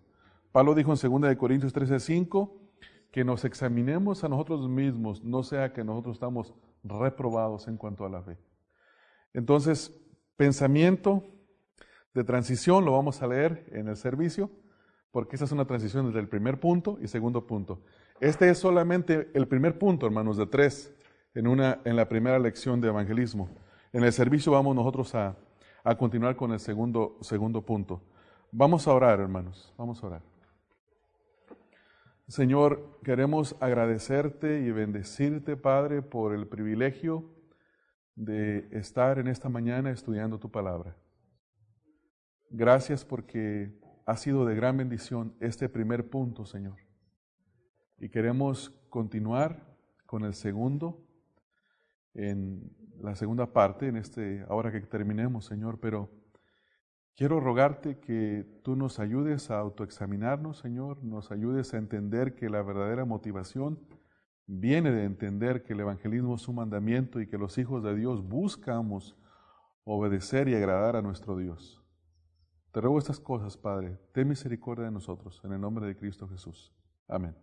Pablo 0.51 0.73
dijo 0.73 0.91
en 0.91 1.21
2 1.21 1.35
Corintios 1.37 1.73
13:5 1.73 2.51
que 3.11 3.23
nos 3.23 3.45
examinemos 3.45 4.23
a 4.23 4.27
nosotros 4.27 4.67
mismos, 4.67 5.23
no 5.23 5.43
sea 5.43 5.71
que 5.71 5.83
nosotros 5.83 6.15
estamos 6.15 6.55
reprobados 6.83 7.67
en 7.67 7.77
cuanto 7.77 8.05
a 8.05 8.09
la 8.09 8.23
fe. 8.23 8.37
Entonces, 9.33 9.95
pensamiento 10.35 11.23
de 12.15 12.23
transición 12.23 12.85
lo 12.85 12.93
vamos 12.93 13.21
a 13.21 13.27
leer 13.27 13.69
en 13.71 13.87
el 13.87 13.95
servicio, 13.97 14.49
porque 15.11 15.35
esa 15.35 15.45
es 15.45 15.51
una 15.51 15.67
transición 15.67 16.07
desde 16.07 16.19
el 16.19 16.27
primer 16.27 16.59
punto 16.59 16.97
y 17.01 17.07
segundo 17.07 17.45
punto. 17.45 17.83
Este 18.19 18.49
es 18.49 18.57
solamente 18.57 19.29
el 19.35 19.47
primer 19.47 19.77
punto, 19.77 20.07
hermanos, 20.07 20.37
de 20.37 20.47
tres 20.47 20.97
en, 21.37 21.45
una, 21.45 21.79
en 21.85 21.95
la 21.95 22.09
primera 22.09 22.39
lección 22.39 22.81
de 22.81 22.87
evangelismo. 22.87 23.47
En 23.93 24.03
el 24.03 24.11
servicio 24.11 24.53
vamos 24.53 24.75
nosotros 24.75 25.13
a, 25.13 25.37
a 25.83 25.95
continuar 25.95 26.35
con 26.35 26.51
el 26.51 26.59
segundo, 26.59 27.19
segundo 27.21 27.63
punto. 27.63 28.01
Vamos 28.51 28.87
a 28.87 28.93
orar, 28.93 29.19
hermanos, 29.19 29.71
vamos 29.77 30.03
a 30.03 30.07
orar. 30.07 30.21
Señor, 32.27 32.99
queremos 33.03 33.55
agradecerte 33.59 34.61
y 34.61 34.71
bendecirte, 34.71 35.55
Padre, 35.55 36.01
por 36.01 36.33
el 36.33 36.47
privilegio 36.47 37.23
de 38.15 38.67
estar 38.71 39.19
en 39.19 39.27
esta 39.27 39.47
mañana 39.47 39.91
estudiando 39.91 40.39
tu 40.39 40.49
palabra. 40.49 40.97
Gracias 42.49 43.05
porque 43.05 43.79
ha 44.07 44.17
sido 44.17 44.43
de 44.43 44.55
gran 44.55 44.75
bendición 44.75 45.35
este 45.39 45.69
primer 45.69 46.09
punto, 46.09 46.47
Señor. 46.47 46.77
Y 47.99 48.09
queremos 48.09 48.71
continuar 48.89 49.77
con 50.07 50.25
el 50.25 50.33
segundo 50.33 51.06
en 52.17 52.69
la 52.99 53.15
segunda 53.15 53.53
parte, 53.53 53.87
en 53.87 53.95
este, 53.95 54.43
ahora 54.49 54.71
que 54.71 54.81
terminemos, 54.81 55.45
Señor, 55.45 55.79
pero 55.79 56.09
quiero 57.15 57.39
rogarte 57.39 57.99
que 57.99 58.45
tú 58.63 58.75
nos 58.75 58.99
ayudes 58.99 59.51
a 59.51 59.59
autoexaminarnos, 59.59 60.57
Señor, 60.57 61.03
nos 61.03 61.31
ayudes 61.31 61.73
a 61.73 61.77
entender 61.77 62.35
que 62.35 62.49
la 62.49 62.63
verdadera 62.63 63.05
motivación 63.05 63.79
viene 64.47 64.91
de 64.91 65.03
entender 65.03 65.63
que 65.63 65.73
el 65.73 65.81
evangelismo 65.81 66.35
es 66.35 66.47
un 66.47 66.55
mandamiento 66.55 67.21
y 67.21 67.27
que 67.27 67.37
los 67.37 67.57
hijos 67.57 67.83
de 67.83 67.95
Dios 67.95 68.27
buscamos 68.27 69.15
obedecer 69.83 70.47
y 70.47 70.55
agradar 70.55 70.95
a 70.95 71.01
nuestro 71.01 71.37
Dios. 71.37 71.83
Te 72.71 72.81
ruego 72.81 72.97
estas 72.97 73.19
cosas, 73.19 73.57
Padre, 73.57 73.97
ten 74.11 74.27
misericordia 74.27 74.85
de 74.85 74.91
nosotros, 74.91 75.39
en 75.43 75.53
el 75.53 75.61
nombre 75.61 75.85
de 75.85 75.95
Cristo 75.95 76.27
Jesús. 76.27 76.73
Amén. 77.07 77.35